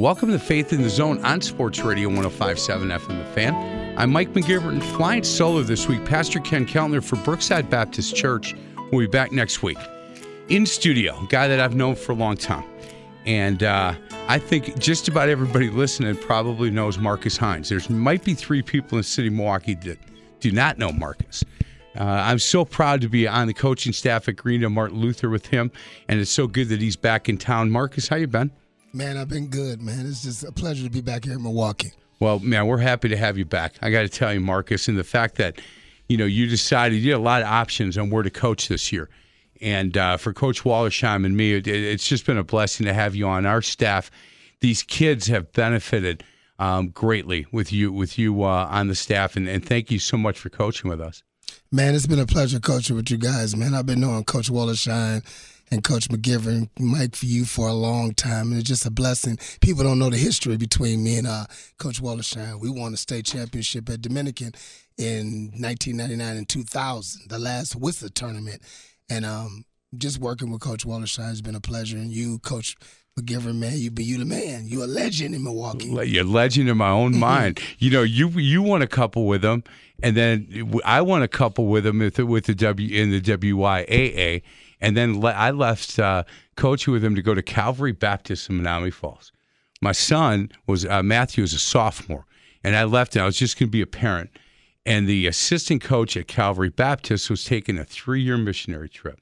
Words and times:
Welcome 0.00 0.30
to 0.30 0.38
Faith 0.38 0.72
in 0.72 0.80
the 0.80 0.88
Zone 0.88 1.22
on 1.26 1.42
Sports 1.42 1.80
Radio 1.80 2.08
1057 2.08 2.88
FM 2.88 3.18
The 3.18 3.24
Fan. 3.34 3.98
I'm 3.98 4.10
Mike 4.10 4.32
McGivern, 4.32 4.82
flying 4.96 5.22
solo 5.22 5.62
this 5.62 5.88
week. 5.88 6.02
Pastor 6.06 6.40
Ken 6.40 6.64
Keltner 6.64 7.04
for 7.04 7.16
Brookside 7.16 7.68
Baptist 7.68 8.16
Church 8.16 8.54
We'll 8.90 9.02
be 9.02 9.06
back 9.08 9.30
next 9.30 9.62
week. 9.62 9.76
In 10.48 10.64
studio, 10.64 11.20
guy 11.28 11.48
that 11.48 11.60
I've 11.60 11.74
known 11.74 11.96
for 11.96 12.12
a 12.12 12.14
long 12.14 12.38
time. 12.38 12.64
And 13.26 13.62
uh, 13.62 13.92
I 14.26 14.38
think 14.38 14.78
just 14.78 15.06
about 15.06 15.28
everybody 15.28 15.68
listening 15.68 16.16
probably 16.16 16.70
knows 16.70 16.96
Marcus 16.96 17.36
Hines. 17.36 17.68
There's 17.68 17.90
might 17.90 18.24
be 18.24 18.32
three 18.32 18.62
people 18.62 18.96
in 18.96 19.00
the 19.00 19.04
city 19.04 19.28
of 19.28 19.34
Milwaukee 19.34 19.74
that 19.74 19.98
do 20.40 20.50
not 20.50 20.78
know 20.78 20.92
Marcus. 20.92 21.44
Uh, 21.94 22.04
I'm 22.04 22.38
so 22.38 22.64
proud 22.64 23.02
to 23.02 23.08
be 23.10 23.28
on 23.28 23.48
the 23.48 23.54
coaching 23.54 23.92
staff 23.92 24.30
at 24.30 24.36
Greendale 24.36 24.70
Martin 24.70 24.98
Luther 24.98 25.28
with 25.28 25.48
him, 25.48 25.70
and 26.08 26.20
it's 26.20 26.30
so 26.30 26.46
good 26.46 26.70
that 26.70 26.80
he's 26.80 26.96
back 26.96 27.28
in 27.28 27.36
town. 27.36 27.70
Marcus, 27.70 28.08
how 28.08 28.16
you 28.16 28.26
been? 28.26 28.50
Man, 28.92 29.16
I've 29.16 29.28
been 29.28 29.46
good, 29.46 29.80
man. 29.80 30.04
It's 30.06 30.22
just 30.22 30.42
a 30.42 30.50
pleasure 30.50 30.82
to 30.82 30.90
be 30.90 31.00
back 31.00 31.24
here 31.24 31.34
in 31.34 31.42
Milwaukee. 31.42 31.92
Well, 32.18 32.40
man, 32.40 32.66
we're 32.66 32.78
happy 32.78 33.08
to 33.08 33.16
have 33.16 33.38
you 33.38 33.44
back. 33.44 33.76
I 33.80 33.90
got 33.90 34.02
to 34.02 34.08
tell 34.08 34.34
you, 34.34 34.40
Marcus, 34.40 34.88
and 34.88 34.98
the 34.98 35.04
fact 35.04 35.36
that 35.36 35.60
you 36.08 36.16
know 36.16 36.24
you 36.24 36.48
decided 36.48 36.96
you 36.96 37.12
had 37.12 37.18
a 37.18 37.22
lot 37.22 37.42
of 37.42 37.48
options 37.48 37.96
on 37.96 38.10
where 38.10 38.24
to 38.24 38.30
coach 38.30 38.68
this 38.68 38.90
year, 38.92 39.08
and 39.60 39.96
uh, 39.96 40.16
for 40.16 40.32
Coach 40.32 40.64
Wallersheim 40.64 41.24
and 41.24 41.36
me, 41.36 41.54
it, 41.54 41.68
it's 41.68 42.06
just 42.06 42.26
been 42.26 42.36
a 42.36 42.44
blessing 42.44 42.84
to 42.86 42.92
have 42.92 43.14
you 43.14 43.28
on 43.28 43.46
our 43.46 43.62
staff. 43.62 44.10
These 44.60 44.82
kids 44.82 45.28
have 45.28 45.52
benefited 45.52 46.24
um, 46.58 46.88
greatly 46.88 47.46
with 47.52 47.72
you 47.72 47.92
with 47.92 48.18
you 48.18 48.42
uh, 48.42 48.66
on 48.70 48.88
the 48.88 48.96
staff, 48.96 49.36
and, 49.36 49.48
and 49.48 49.64
thank 49.64 49.90
you 49.90 50.00
so 50.00 50.16
much 50.16 50.38
for 50.38 50.50
coaching 50.50 50.90
with 50.90 51.00
us. 51.00 51.22
Man, 51.70 51.94
it's 51.94 52.06
been 52.06 52.18
a 52.18 52.26
pleasure 52.26 52.58
coaching 52.58 52.96
with 52.96 53.10
you 53.10 53.16
guys, 53.16 53.54
man. 53.54 53.74
I've 53.74 53.86
been 53.86 54.00
knowing 54.00 54.24
Coach 54.24 54.50
Wallersheim 54.50 55.24
and 55.70 55.84
Coach 55.84 56.08
McGivern, 56.08 56.68
Mike, 56.78 57.14
for 57.14 57.26
you 57.26 57.44
for 57.44 57.68
a 57.68 57.72
long 57.72 58.12
time. 58.12 58.50
And 58.50 58.60
it's 58.60 58.68
just 58.68 58.86
a 58.86 58.90
blessing. 58.90 59.38
People 59.60 59.84
don't 59.84 59.98
know 59.98 60.10
the 60.10 60.16
history 60.16 60.56
between 60.56 61.04
me 61.04 61.18
and 61.18 61.26
uh, 61.26 61.46
Coach 61.78 62.02
Wallersheim. 62.02 62.60
We 62.60 62.70
won 62.70 62.92
a 62.92 62.96
state 62.96 63.24
championship 63.24 63.88
at 63.88 64.02
Dominican 64.02 64.52
in 64.98 65.52
1999 65.56 66.36
and 66.36 66.48
2000, 66.48 67.28
the 67.28 67.38
last 67.38 67.76
Whistler 67.76 68.08
tournament. 68.08 68.62
And 69.08 69.24
um, 69.24 69.64
just 69.96 70.18
working 70.18 70.50
with 70.50 70.60
Coach 70.60 70.84
Wallersheim 70.84 71.28
has 71.28 71.42
been 71.42 71.54
a 71.54 71.60
pleasure. 71.60 71.96
And 71.96 72.10
you, 72.10 72.40
Coach 72.40 72.76
McGivern, 73.18 73.56
man, 73.56 73.76
you 73.76 73.90
be 73.90 74.04
you 74.04 74.18
the 74.18 74.24
man. 74.24 74.64
You're 74.66 74.84
a 74.84 74.88
legend 74.88 75.34
in 75.34 75.44
Milwaukee. 75.44 75.86
You're 75.86 76.24
a 76.24 76.26
legend 76.26 76.68
in 76.68 76.76
my 76.76 76.90
own 76.90 77.16
mind. 77.16 77.60
you 77.78 77.90
know, 77.90 78.02
you 78.02 78.28
you 78.30 78.62
won 78.62 78.82
a 78.82 78.86
couple 78.86 79.26
with 79.26 79.42
them, 79.42 79.64
and 80.02 80.16
then 80.16 80.72
I 80.84 81.02
won 81.02 81.22
a 81.22 81.28
couple 81.28 81.66
with 81.66 81.84
them 81.84 81.98
with 81.98 82.14
the, 82.14 82.26
with 82.26 82.46
the 82.46 82.54
W 82.54 83.02
in 83.02 83.10
the 83.10 83.20
WIAA 83.20 84.42
and 84.80 84.96
then 84.96 85.20
le- 85.20 85.32
I 85.32 85.50
left 85.50 85.98
uh, 85.98 86.24
coaching 86.56 86.92
with 86.92 87.04
him 87.04 87.14
to 87.14 87.22
go 87.22 87.34
to 87.34 87.42
Calvary 87.42 87.92
Baptist 87.92 88.48
in 88.48 88.60
Menomonee 88.60 88.92
Falls. 88.92 89.32
My 89.82 89.92
son 89.92 90.50
was 90.66 90.84
uh, 90.84 91.02
Matthew 91.02 91.42
was 91.42 91.52
a 91.52 91.58
sophomore, 91.58 92.26
and 92.62 92.76
I 92.76 92.84
left, 92.84 93.16
and 93.16 93.22
I 93.22 93.26
was 93.26 93.38
just 93.38 93.58
going 93.58 93.68
to 93.68 93.72
be 93.72 93.82
a 93.82 93.86
parent. 93.86 94.30
And 94.86 95.08
the 95.08 95.26
assistant 95.26 95.82
coach 95.82 96.16
at 96.16 96.26
Calvary 96.26 96.70
Baptist 96.70 97.28
was 97.28 97.44
taking 97.44 97.78
a 97.78 97.84
three-year 97.84 98.38
missionary 98.38 98.88
trip, 98.88 99.20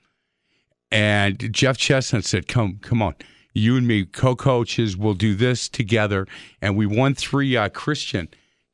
and 0.91 1.52
Jeff 1.52 1.76
Chestnut 1.76 2.24
said, 2.24 2.48
"Come, 2.48 2.78
come 2.80 3.02
on." 3.02 3.14
You 3.54 3.76
and 3.76 3.88
me, 3.88 4.04
co-coaches, 4.04 4.97
we'll 4.97 5.14
do 5.14 5.34
this 5.34 5.68
together, 5.68 6.28
and 6.62 6.76
we 6.76 6.86
won 6.86 7.14
three 7.14 7.56
uh, 7.56 7.68
Christian 7.70 8.28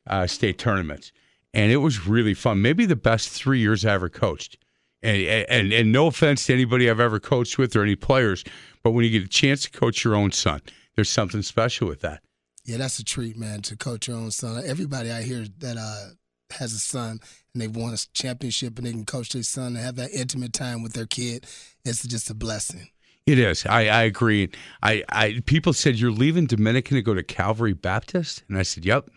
uh, 0.06 0.26
state 0.26 0.58
tournaments, 0.58 1.10
and 1.54 1.72
it 1.72 1.78
was 1.78 2.06
really 2.06 2.34
fun. 2.34 2.60
Maybe 2.60 2.84
the 2.84 2.96
best 2.96 3.30
three 3.30 3.60
years 3.60 3.86
I 3.86 3.94
ever 3.94 4.10
coached 4.10 4.58
and, 5.04 5.46
and 5.48 5.72
and 5.72 5.92
no 5.92 6.06
offense 6.06 6.46
to 6.46 6.54
anybody 6.54 6.88
I've 6.88 7.00
ever 7.00 7.20
coached 7.20 7.58
with 7.58 7.76
or 7.76 7.82
any 7.82 7.96
players, 7.96 8.44
but 8.82 8.92
when 8.92 9.04
you 9.04 9.10
get 9.10 9.22
a 9.22 9.28
chance 9.28 9.62
to 9.62 9.70
coach 9.70 10.04
your 10.04 10.14
own 10.14 10.32
son, 10.32 10.62
there's 10.94 11.10
something 11.10 11.42
special 11.42 11.86
with 11.86 12.00
that. 12.00 12.22
Yeah, 12.64 12.78
that's 12.78 12.98
a 12.98 13.04
treat, 13.04 13.36
man, 13.36 13.60
to 13.62 13.76
coach 13.76 14.08
your 14.08 14.16
own 14.16 14.30
son. 14.30 14.62
Everybody 14.64 15.10
I 15.10 15.22
hear 15.22 15.44
that 15.58 15.76
uh, 15.76 16.14
has 16.58 16.72
a 16.72 16.78
son 16.78 17.20
and 17.52 17.62
they've 17.62 17.74
won 17.74 17.92
a 17.92 17.98
championship 18.14 18.78
and 18.78 18.86
they 18.86 18.92
can 18.92 19.04
coach 19.04 19.30
their 19.30 19.42
son 19.42 19.76
and 19.76 19.84
have 19.84 19.96
that 19.96 20.12
intimate 20.12 20.52
time 20.52 20.82
with 20.82 20.94
their 20.94 21.06
kid, 21.06 21.46
it's 21.84 22.06
just 22.06 22.30
a 22.30 22.34
blessing. 22.34 22.88
It 23.26 23.38
is. 23.38 23.64
I, 23.66 23.86
I 23.88 24.02
agree. 24.02 24.50
I, 24.82 25.04
I 25.08 25.42
people 25.46 25.72
said 25.72 25.96
you're 25.96 26.10
leaving 26.10 26.46
Dominican 26.46 26.96
to 26.96 27.02
go 27.02 27.14
to 27.14 27.22
Calvary 27.22 27.72
Baptist, 27.72 28.44
and 28.48 28.58
I 28.58 28.62
said, 28.62 28.84
"Yep." 28.84 29.08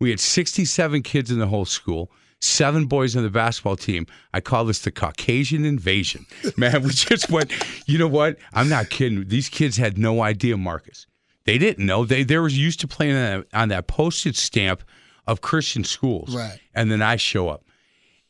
We 0.00 0.10
had 0.10 0.20
67 0.20 1.02
kids 1.02 1.32
in 1.32 1.40
the 1.40 1.48
whole 1.48 1.64
school 1.64 2.12
seven 2.40 2.86
boys 2.86 3.16
on 3.16 3.22
the 3.22 3.30
basketball 3.30 3.76
team. 3.76 4.06
I 4.32 4.40
call 4.40 4.64
this 4.64 4.80
the 4.80 4.90
Caucasian 4.90 5.64
invasion. 5.64 6.26
Man, 6.56 6.82
we 6.82 6.90
just 6.90 7.30
went, 7.30 7.52
you 7.86 7.98
know 7.98 8.08
what? 8.08 8.36
I'm 8.52 8.68
not 8.68 8.90
kidding. 8.90 9.28
These 9.28 9.48
kids 9.48 9.76
had 9.76 9.98
no 9.98 10.22
idea, 10.22 10.56
Marcus. 10.56 11.06
They 11.44 11.58
didn't 11.58 11.86
know. 11.86 12.04
They 12.04 12.24
they 12.24 12.36
were 12.38 12.48
used 12.48 12.80
to 12.80 12.88
playing 12.88 13.16
on 13.16 13.22
that, 13.22 13.46
on 13.54 13.68
that 13.70 13.86
postage 13.86 14.36
stamp 14.36 14.82
of 15.26 15.40
Christian 15.40 15.82
schools. 15.82 16.34
Right. 16.34 16.58
And 16.74 16.90
then 16.90 17.00
I 17.00 17.16
show 17.16 17.48
up. 17.48 17.64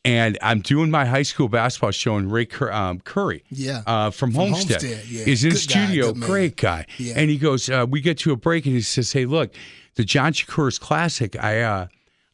And 0.05 0.39
I'm 0.41 0.61
doing 0.61 0.91
my 0.91 1.05
high 1.05 1.25
school 1.25 1.49
basketball 1.49 1.91
show, 1.91 2.17
and 2.17 2.31
Ray 2.33 2.47
Cur- 2.47 2.73
um, 2.73 3.01
Curry, 3.01 3.43
yeah, 3.51 3.83
uh, 3.87 4.11
from, 4.11 4.31
from, 4.31 4.53
Homestead, 4.53 4.81
Homestead 4.81 5.07
yeah. 5.07 5.25
is 5.27 5.45
in 5.45 5.51
Good 5.51 5.59
studio. 5.59 6.13
Guy, 6.13 6.27
Great 6.27 6.57
guy. 6.57 6.87
Yeah. 6.97 7.15
And 7.17 7.29
he 7.29 7.37
goes, 7.37 7.69
uh, 7.69 7.85
we 7.87 8.01
get 8.01 8.19
to 8.19 8.33
a 8.33 8.37
break, 8.37 8.65
and 8.65 8.75
he 8.77 8.81
says, 8.81 9.13
"Hey, 9.13 9.27
look, 9.27 9.53
the 9.97 10.05
John 10.05 10.33
Chikouris 10.33 10.81
Classic. 10.81 11.37
I, 11.43 11.61
uh, 11.61 11.87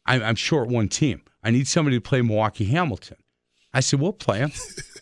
I'm, 0.06 0.22
I'm 0.22 0.34
short 0.36 0.68
one 0.68 0.88
team. 0.88 1.22
I 1.44 1.50
need 1.50 1.68
somebody 1.68 1.96
to 1.96 2.00
play 2.00 2.22
Milwaukee 2.22 2.64
Hamilton. 2.64 3.18
I 3.74 3.80
said, 3.80 4.00
We'll 4.00 4.12
play 4.12 4.38
him. 4.38 4.52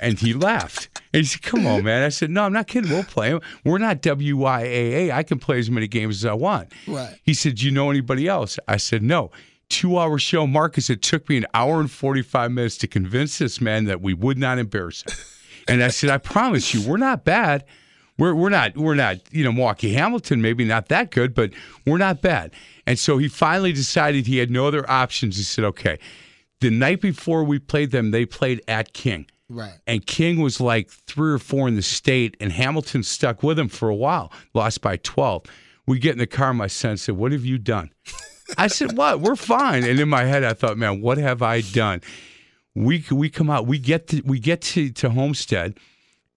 And 0.00 0.18
he 0.18 0.34
laughed. 0.34 0.88
And 1.12 1.20
he 1.20 1.24
said, 1.24 1.42
Come 1.42 1.64
on, 1.64 1.84
man. 1.84 2.02
I 2.02 2.08
said, 2.08 2.30
No, 2.30 2.42
I'm 2.42 2.52
not 2.52 2.66
kidding. 2.66 2.90
We'll 2.90 3.04
play 3.04 3.28
him. 3.30 3.40
We're 3.64 3.78
not 3.78 4.02
WIAA. 4.02 5.12
I 5.12 5.22
can 5.22 5.38
play 5.38 5.60
as 5.60 5.70
many 5.70 5.86
games 5.86 6.24
as 6.24 6.26
I 6.28 6.32
want. 6.32 6.72
Right. 6.88 7.14
He 7.22 7.34
said, 7.34 7.54
Do 7.54 7.66
you 7.66 7.70
know 7.70 7.88
anybody 7.88 8.26
else? 8.26 8.58
I 8.66 8.78
said, 8.78 9.02
No. 9.02 9.30
Two 9.68 9.96
hour 9.96 10.18
show, 10.18 10.46
Marcus. 10.46 10.90
It 10.90 11.02
took 11.02 11.28
me 11.28 11.36
an 11.36 11.46
hour 11.54 11.78
and 11.78 11.90
45 11.90 12.50
minutes 12.50 12.76
to 12.78 12.88
convince 12.88 13.38
this 13.38 13.60
man 13.60 13.84
that 13.84 14.00
we 14.02 14.12
would 14.12 14.38
not 14.38 14.58
embarrass 14.58 15.02
him. 15.02 15.14
And 15.68 15.82
I 15.84 15.88
said, 15.88 16.10
I 16.10 16.18
promise 16.18 16.74
you, 16.74 16.82
we're 16.82 16.96
not 16.96 17.24
bad. 17.24 17.64
We're, 18.18 18.34
we're 18.34 18.50
not 18.50 18.76
we're 18.76 18.94
not 18.94 19.18
you 19.32 19.42
know 19.42 19.52
Milwaukee 19.52 19.94
Hamilton 19.94 20.42
maybe 20.42 20.64
not 20.64 20.88
that 20.88 21.10
good 21.10 21.34
but 21.34 21.50
we're 21.86 21.98
not 21.98 22.20
bad 22.20 22.52
and 22.86 22.98
so 22.98 23.16
he 23.16 23.26
finally 23.26 23.72
decided 23.72 24.26
he 24.26 24.36
had 24.36 24.50
no 24.50 24.66
other 24.66 24.88
options 24.88 25.38
he 25.38 25.42
said 25.42 25.64
okay 25.64 25.98
the 26.62 26.70
night 26.70 27.00
before 27.00 27.44
we 27.44 27.58
played 27.58 27.90
them, 27.90 28.12
they 28.12 28.24
played 28.24 28.62
at 28.68 28.92
King. 28.94 29.26
Right. 29.50 29.74
And 29.86 30.06
King 30.06 30.40
was 30.40 30.60
like 30.60 30.88
three 30.88 31.32
or 31.32 31.38
four 31.38 31.68
in 31.68 31.74
the 31.74 31.82
state, 31.82 32.36
and 32.40 32.52
Hamilton 32.52 33.02
stuck 33.02 33.42
with 33.42 33.58
him 33.58 33.68
for 33.68 33.88
a 33.88 33.94
while, 33.94 34.32
lost 34.54 34.80
by 34.80 34.96
12. 34.96 35.44
We 35.86 35.98
get 35.98 36.12
in 36.12 36.18
the 36.18 36.26
car, 36.26 36.54
my 36.54 36.68
son 36.68 36.96
said, 36.96 37.16
What 37.16 37.32
have 37.32 37.44
you 37.44 37.58
done? 37.58 37.90
I 38.56 38.68
said, 38.68 38.96
What? 38.96 39.20
We're 39.20 39.36
fine. 39.36 39.84
And 39.84 39.98
in 39.98 40.08
my 40.08 40.24
head, 40.24 40.44
I 40.44 40.54
thought, 40.54 40.78
Man, 40.78 41.02
what 41.02 41.18
have 41.18 41.42
I 41.42 41.60
done? 41.60 42.00
We 42.74 43.04
we 43.10 43.28
come 43.28 43.50
out, 43.50 43.66
we 43.66 43.78
get 43.78 44.06
to 44.08 44.22
we 44.24 44.38
get 44.38 44.62
to, 44.62 44.90
to 44.90 45.10
Homestead, 45.10 45.78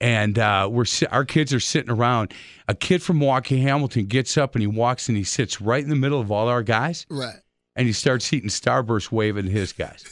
and 0.02 0.38
uh, 0.38 0.68
we're 0.70 0.86
our 1.12 1.24
kids 1.24 1.54
are 1.54 1.60
sitting 1.62 1.92
around. 1.92 2.34
A 2.68 2.74
kid 2.76 3.02
from 3.02 3.20
Milwaukee 3.20 3.60
Hamilton 3.60 4.08
gets 4.08 4.38
up 4.38 4.56
and 4.56 4.62
he 4.62 4.68
walks 4.68 5.08
and 5.08 5.18
he 5.18 5.24
sits 5.24 5.62
right 5.62 5.82
in 5.82 5.90
the 5.90 5.96
middle 5.96 6.20
of 6.20 6.32
all 6.32 6.50
our 6.50 6.64
guys. 6.64 7.06
Right 7.10 7.36
and 7.76 7.88
he 7.88 7.94
starts 7.94 8.32
eating 8.32 8.50
Starburst 8.50 9.12
waving 9.12 9.48
his 9.48 9.74
guys. 9.74 10.06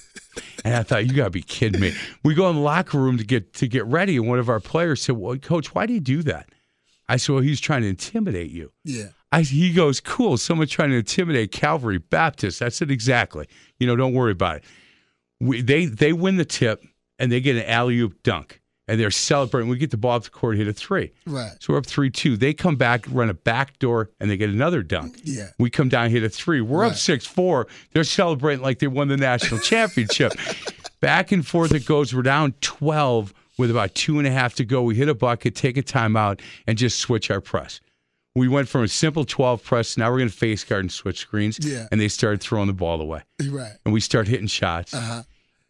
And 0.66 0.76
I 0.76 0.84
thought, 0.84 1.06
you 1.06 1.14
gotta 1.14 1.30
be 1.30 1.42
kidding 1.42 1.80
me. 1.80 1.94
We 2.24 2.34
go 2.34 2.50
in 2.50 2.56
the 2.56 2.62
locker 2.62 2.98
room 2.98 3.18
to 3.18 3.24
get 3.24 3.54
to 3.56 3.68
get 3.68 3.86
ready, 3.86 4.18
and 4.18 4.28
one 4.28 4.40
of 4.40 4.50
our 4.50 4.60
players 4.60 5.02
said, 5.02 5.18
Well, 5.18 5.38
coach, 5.38 5.76
why 5.76 5.86
do 5.86 5.94
you 5.94 6.00
do 6.00 6.24
that? 6.24 6.50
I 7.08 7.18
said, 7.18 7.34
Well, 7.34 7.44
he's 7.44 7.60
trying 7.60 7.84
to 7.84 7.88
intimidate 7.88 8.52
you. 8.52 8.72
Yeah. 8.84 9.10
I, 9.32 9.42
he 9.42 9.72
goes, 9.74 10.00
Cool, 10.00 10.38
someone 10.38 10.68
trying 10.68 10.90
to 10.90 10.98
intimidate 10.98 11.52
Calvary 11.52 12.00
Baptist. 12.00 12.62
I 12.62 12.70
said, 12.70 12.90
Exactly. 12.90 13.48
You 13.80 13.88
know, 13.88 13.96
don't 13.96 14.14
worry 14.14 14.32
about 14.32 14.58
it. 14.58 14.64
We, 15.40 15.62
they 15.62 15.86
they 15.86 16.14
win 16.14 16.38
the 16.38 16.46
tip 16.46 16.84
and 17.20 17.32
they 17.32 17.42
get 17.42 17.56
an 17.56 17.66
alley 17.66 18.00
oop 18.00 18.24
dunk 18.24 18.62
and 18.88 19.00
they're 19.00 19.12
celebrating. 19.12 19.70
We 19.70 19.78
get 19.78 19.92
the 19.92 19.98
ball 19.98 20.16
up 20.18 20.24
the 20.24 20.30
court, 20.30 20.58
hit 20.58 20.68
a 20.68 20.74
three. 20.74 21.12
Right. 21.26 21.52
So 21.60 21.74
we're 21.74 21.80
up 21.80 21.86
three 21.86 22.10
two. 22.10 22.36
They 22.38 22.54
come 22.54 22.76
back, 22.76 23.06
run 23.10 23.30
a 23.30 23.34
back 23.34 23.80
door, 23.80 24.10
and 24.20 24.30
they 24.30 24.38
get 24.38 24.50
another 24.50 24.82
dunk. 24.84 25.20
Yeah. 25.24 25.50
We 25.60 25.70
come 25.70 25.90
down, 25.90 26.10
hit 26.10 26.24
a 26.24 26.30
three. 26.30 26.62
We're 26.62 26.82
Right. 26.82 26.92
up 26.92 26.98
six 26.98 27.26
four. 27.26 27.68
They're 27.94 28.04
celebrating 28.04 28.62
like 28.64 28.80
they 28.80 28.88
won 28.88 29.08
the 29.08 29.18
national 29.18 29.60
championship. 29.72 30.34
back 31.02 31.32
and 31.32 31.46
forth 31.46 31.74
it 31.74 31.86
goes. 31.86 32.14
We're 32.14 32.22
down 32.24 32.54
twelve 32.62 33.34
with 33.58 33.70
about 33.72 33.94
two 33.96 34.18
and 34.18 34.28
a 34.28 34.32
half 34.32 34.56
to 34.56 34.66
go. 34.66 34.82
We 34.84 34.96
hit 34.96 35.10
a 35.10 35.14
bucket, 35.16 35.56
take 35.56 35.78
a 35.78 35.84
timeout, 35.84 36.42
and 36.68 36.78
just 36.78 37.00
switch 37.00 37.30
our 37.30 37.40
press. 37.42 37.80
We 38.36 38.48
went 38.48 38.68
from 38.68 38.82
a 38.84 38.88
simple 38.88 39.26
12 39.26 39.64
press. 39.64 39.96
Now 39.96 40.10
we're 40.10 40.18
going 40.18 40.30
to 40.30 40.36
face 40.36 40.64
guard 40.64 40.82
and 40.86 40.92
switch 40.92 41.20
screens. 41.20 41.60
Yeah. 41.62 41.86
And 41.92 42.02
they 42.02 42.08
started 42.08 42.42
throwing 42.42 42.66
the 42.66 42.74
ball 42.74 43.00
away. 43.00 43.22
Right. 43.48 43.74
And 43.86 43.94
we 43.94 44.00
start 44.00 44.28
hitting 44.28 44.48
shots. 44.48 44.92
Uh-huh. 44.92 45.22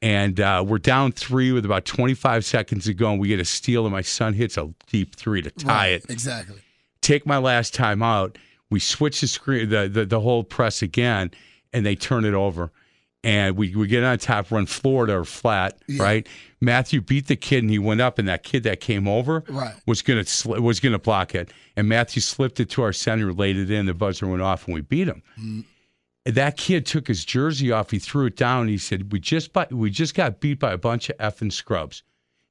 And 0.04 0.42
uh, 0.42 0.66
we're 0.68 0.80
down 0.80 1.14
three 1.14 1.54
with 1.54 1.64
about 1.64 1.86
25 1.86 2.44
seconds 2.44 2.84
to 2.86 2.94
go. 2.94 3.12
And 3.12 3.22
we 3.22 3.30
get 3.30 3.40
a 3.40 3.46
steal, 3.46 3.86
and 3.86 3.94
my 3.94 4.02
son 4.02 4.34
hits 4.34 4.58
a 4.58 4.70
deep 4.88 5.16
three 5.16 5.42
to 5.42 5.50
tie 5.50 5.92
Right. 5.94 6.04
it. 6.04 6.10
Exactly. 6.10 6.58
Take 7.00 7.26
my 7.26 7.38
last 7.38 7.74
time 7.74 8.04
out. 8.04 8.38
We 8.70 8.80
switch 8.82 9.22
the 9.22 9.28
screen, 9.28 9.70
the, 9.70 9.88
the, 9.88 10.06
the 10.06 10.20
whole 10.20 10.44
press 10.44 10.82
again, 10.82 11.32
and 11.72 11.86
they 11.86 11.96
turn 11.96 12.26
it 12.26 12.34
over. 12.34 12.70
And 13.24 13.56
we, 13.56 13.74
we 13.74 13.88
get 13.88 14.04
on 14.04 14.18
top, 14.18 14.52
run 14.52 14.66
Florida 14.66 15.20
or 15.20 15.24
flat, 15.24 15.78
Yeah. 15.88 16.04
right? 16.04 16.28
Matthew 16.60 17.00
beat 17.00 17.28
the 17.28 17.38
kid, 17.38 17.64
and 17.64 17.70
he 17.70 17.80
went 17.80 18.02
up, 18.02 18.20
and 18.20 18.28
that 18.28 18.44
kid 18.44 18.64
that 18.64 18.82
came 18.82 19.08
over 19.08 19.46
Right. 19.48 19.74
was 19.86 20.02
gonna 20.02 20.24
sli- 20.24 20.60
was 20.60 20.82
gonna 20.82 21.00
block 21.00 21.34
it, 21.34 21.50
and 21.78 21.88
Matthew 21.88 22.22
slipped 22.22 22.60
it 22.60 22.70
to 22.72 22.82
our 22.82 22.92
center, 22.92 23.32
laid 23.32 23.56
it 23.56 23.72
in. 23.72 23.86
The 23.86 23.94
buzzer 23.94 24.28
went 24.28 24.42
off, 24.42 24.66
and 24.66 24.74
we 24.76 24.82
beat 24.82 25.08
him. 25.08 25.24
And 25.38 25.64
That 26.26 26.56
kid 26.56 26.86
took 26.86 27.08
his 27.08 27.26
jersey 27.26 27.72
off. 27.72 27.92
He 27.92 28.00
threw 28.00 28.28
it 28.28 28.38
down. 28.38 28.68
He 28.70 28.78
said, 28.78 29.12
"We 29.12 29.20
just 29.20 29.52
bu- 29.52 29.76
we 29.76 29.90
just 29.90 30.16
got 30.16 30.40
beat 30.40 30.60
by 30.60 30.72
a 30.72 30.78
bunch 30.78 31.10
of 31.10 31.18
effing 31.18 31.52
scrubs." 31.52 32.04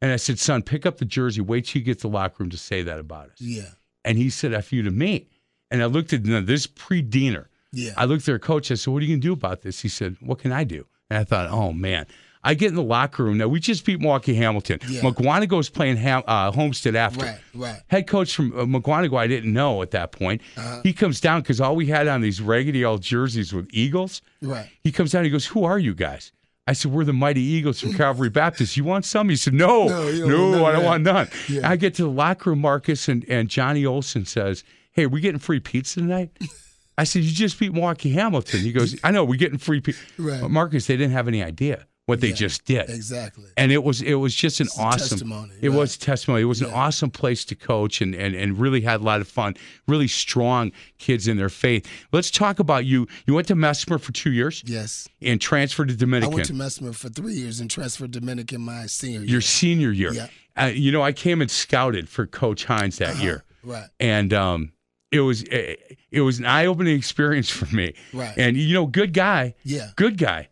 And 0.02 0.12
I 0.12 0.16
said, 0.16 0.38
"Son, 0.38 0.62
pick 0.62 0.84
up 0.84 0.98
the 0.98 1.04
jersey. 1.04 1.40
Wait 1.40 1.66
till 1.66 1.80
you 1.80 1.86
get 1.86 1.98
to 2.00 2.02
the 2.02 2.08
locker 2.08 2.36
room 2.40 2.50
to 2.50 2.58
say 2.58 2.82
that 2.82 2.98
about 2.98 3.30
us." 3.30 3.40
Yeah. 3.40 3.70
And 4.04 4.18
he 4.18 4.28
said, 4.28 4.52
"F 4.52 4.72
you 4.72 4.82
to 4.82 4.90
me." 4.90 5.28
And 5.70 5.82
I 5.82 5.86
looked 5.86 6.12
at 6.12 6.24
no, 6.24 6.42
this 6.42 6.66
pre 6.66 7.00
Diener. 7.00 7.48
Yeah. 7.72 7.94
I 7.96 8.04
looked 8.04 8.28
at 8.28 8.32
our 8.32 8.38
coach. 8.38 8.70
I 8.70 8.74
said, 8.74 8.92
"What 8.92 9.02
are 9.02 9.06
you 9.06 9.14
gonna 9.14 9.22
do 9.22 9.32
about 9.32 9.62
this?" 9.62 9.80
He 9.80 9.88
said, 9.88 10.16
"What 10.20 10.38
can 10.38 10.52
I 10.52 10.64
do?" 10.64 10.86
And 11.08 11.18
I 11.18 11.24
thought, 11.24 11.48
"Oh 11.50 11.72
man." 11.72 12.06
I 12.44 12.54
get 12.54 12.68
in 12.68 12.74
the 12.74 12.82
locker 12.82 13.22
room 13.24 13.38
now. 13.38 13.46
We 13.48 13.60
just 13.60 13.84
beat 13.84 14.00
Milwaukee 14.00 14.34
Hamilton. 14.34 14.80
Yeah. 14.88 15.02
Mukwonago's 15.02 15.68
playing 15.68 15.96
Ham, 15.98 16.22
uh, 16.26 16.50
Homestead 16.50 16.96
after. 16.96 17.24
Right. 17.24 17.38
Right. 17.54 17.80
Head 17.88 18.08
coach 18.08 18.34
from 18.34 18.52
uh, 18.58 18.64
Mukwonago, 18.64 19.16
I 19.16 19.26
didn't 19.28 19.52
know 19.52 19.80
at 19.82 19.92
that 19.92 20.10
point. 20.12 20.42
Uh-huh. 20.56 20.80
He 20.82 20.92
comes 20.92 21.20
down 21.20 21.42
because 21.42 21.60
all 21.60 21.76
we 21.76 21.86
had 21.86 22.08
on 22.08 22.20
these 22.20 22.40
raggedy 22.40 22.84
old 22.84 23.02
jerseys 23.02 23.52
with 23.52 23.68
Eagles. 23.72 24.22
Right. 24.40 24.68
He 24.82 24.90
comes 24.90 25.12
down. 25.12 25.24
He 25.24 25.30
goes, 25.30 25.46
"Who 25.46 25.62
are 25.64 25.78
you 25.78 25.94
guys?" 25.94 26.32
I 26.66 26.72
said, 26.72 26.90
"We're 26.92 27.04
the 27.04 27.12
Mighty 27.12 27.40
Eagles 27.42 27.80
from 27.80 27.94
Calvary 27.94 28.30
Baptist. 28.42 28.76
You 28.76 28.84
want 28.84 29.04
some?" 29.04 29.28
He 29.28 29.36
said, 29.36 29.54
"No, 29.54 29.86
No, 29.86 30.10
no, 30.10 30.28
don't 30.28 30.60
want 30.60 30.62
none 30.62 30.64
I 30.64 30.72
don't 30.72 30.82
that." 30.82 30.84
want 30.84 31.02
none." 31.04 31.28
Yeah. 31.48 31.70
I 31.70 31.76
get 31.76 31.94
to 31.94 32.02
the 32.02 32.10
locker 32.10 32.50
room, 32.50 32.60
Marcus 32.60 33.06
and, 33.08 33.24
and 33.28 33.48
Johnny 33.48 33.86
Olson 33.86 34.24
says, 34.24 34.64
"Hey, 34.90 35.04
are 35.04 35.08
we 35.08 35.20
getting 35.20 35.38
free 35.38 35.60
pizza 35.60 36.00
tonight?" 36.00 36.30
I 36.98 37.04
said, 37.04 37.22
"You 37.22 37.30
just 37.32 37.58
beat 37.60 37.72
Milwaukee 37.72 38.10
Hamilton." 38.10 38.60
He 38.60 38.72
goes, 38.72 38.98
"I 39.04 39.12
know, 39.12 39.24
we're 39.24 39.38
getting 39.38 39.58
free 39.58 39.80
pizza." 39.80 40.00
Right. 40.18 40.42
Marcus, 40.50 40.86
they 40.88 40.96
didn't 40.96 41.12
have 41.12 41.28
any 41.28 41.42
idea 41.42 41.86
what 42.06 42.20
they 42.20 42.28
Yeah, 42.28 42.34
just 42.34 42.64
did 42.64 42.90
Exactly. 42.90 43.44
and 43.56 43.70
it 43.70 43.84
was 43.84 44.02
it 44.02 44.14
was 44.14 44.34
just 44.34 44.58
an 44.60 44.66
It's 44.66 44.78
awesome 44.78 45.08
testimony, 45.18 45.52
It 45.60 45.68
right. 45.70 45.78
was 45.78 45.96
testimony. 45.96 46.42
It 46.42 46.46
was 46.46 46.60
an 46.60 46.70
awesome 46.72 47.10
place 47.10 47.44
to 47.46 47.54
coach 47.54 48.00
and, 48.00 48.14
and 48.14 48.34
and 48.34 48.58
really 48.58 48.80
had 48.80 49.00
a 49.00 49.04
lot 49.04 49.20
of 49.20 49.28
fun. 49.28 49.54
Really 49.86 50.08
strong 50.08 50.72
kids 50.98 51.28
in 51.28 51.36
their 51.36 51.48
faith. 51.48 51.86
Let's 52.12 52.30
talk 52.30 52.58
about 52.58 52.84
you. 52.86 53.06
You 53.26 53.34
went 53.34 53.46
to 53.48 53.54
Messmer 53.54 54.00
for 54.00 54.10
two 54.12 54.32
years 54.32 54.62
Yes. 54.66 55.08
and 55.20 55.40
transferred 55.40 55.88
to 55.88 55.96
Dominican. 55.96 56.32
I 56.32 56.34
went 56.34 56.46
to 56.48 56.54
Messmer 56.54 56.94
for 56.94 57.08
three 57.08 57.34
years 57.34 57.60
and 57.60 57.70
transferred 57.70 58.12
to 58.12 58.20
Dominican 58.20 58.60
my 58.62 58.86
senior 58.86 59.20
year. 59.20 59.28
your 59.28 59.40
senior 59.40 59.92
year. 59.92 60.12
Yeah. 60.12 60.26
Uh, 60.56 60.66
you 60.66 60.90
know, 60.92 61.02
I 61.02 61.12
came 61.12 61.40
and 61.40 61.50
scouted 61.50 62.08
for 62.08 62.26
Coach 62.26 62.64
Hines 62.66 62.98
that 62.98 63.16
year, 63.22 63.42
Right. 63.62 63.88
and 64.00 64.34
um, 64.34 64.72
it 65.10 65.20
was 65.20 65.42
it, 65.44 65.98
it 66.10 66.20
was 66.22 66.40
an 66.40 66.46
eye 66.46 66.66
opening 66.66 66.96
experience 66.96 67.48
for 67.48 67.72
me. 67.74 67.94
Right. 68.12 68.36
And 68.36 68.56
you 68.56 68.74
know, 68.74 68.86
good 68.86 69.12
guy. 69.14 69.54
Yeah. 69.64 69.90
good 69.96 70.18
guy. 70.18 70.48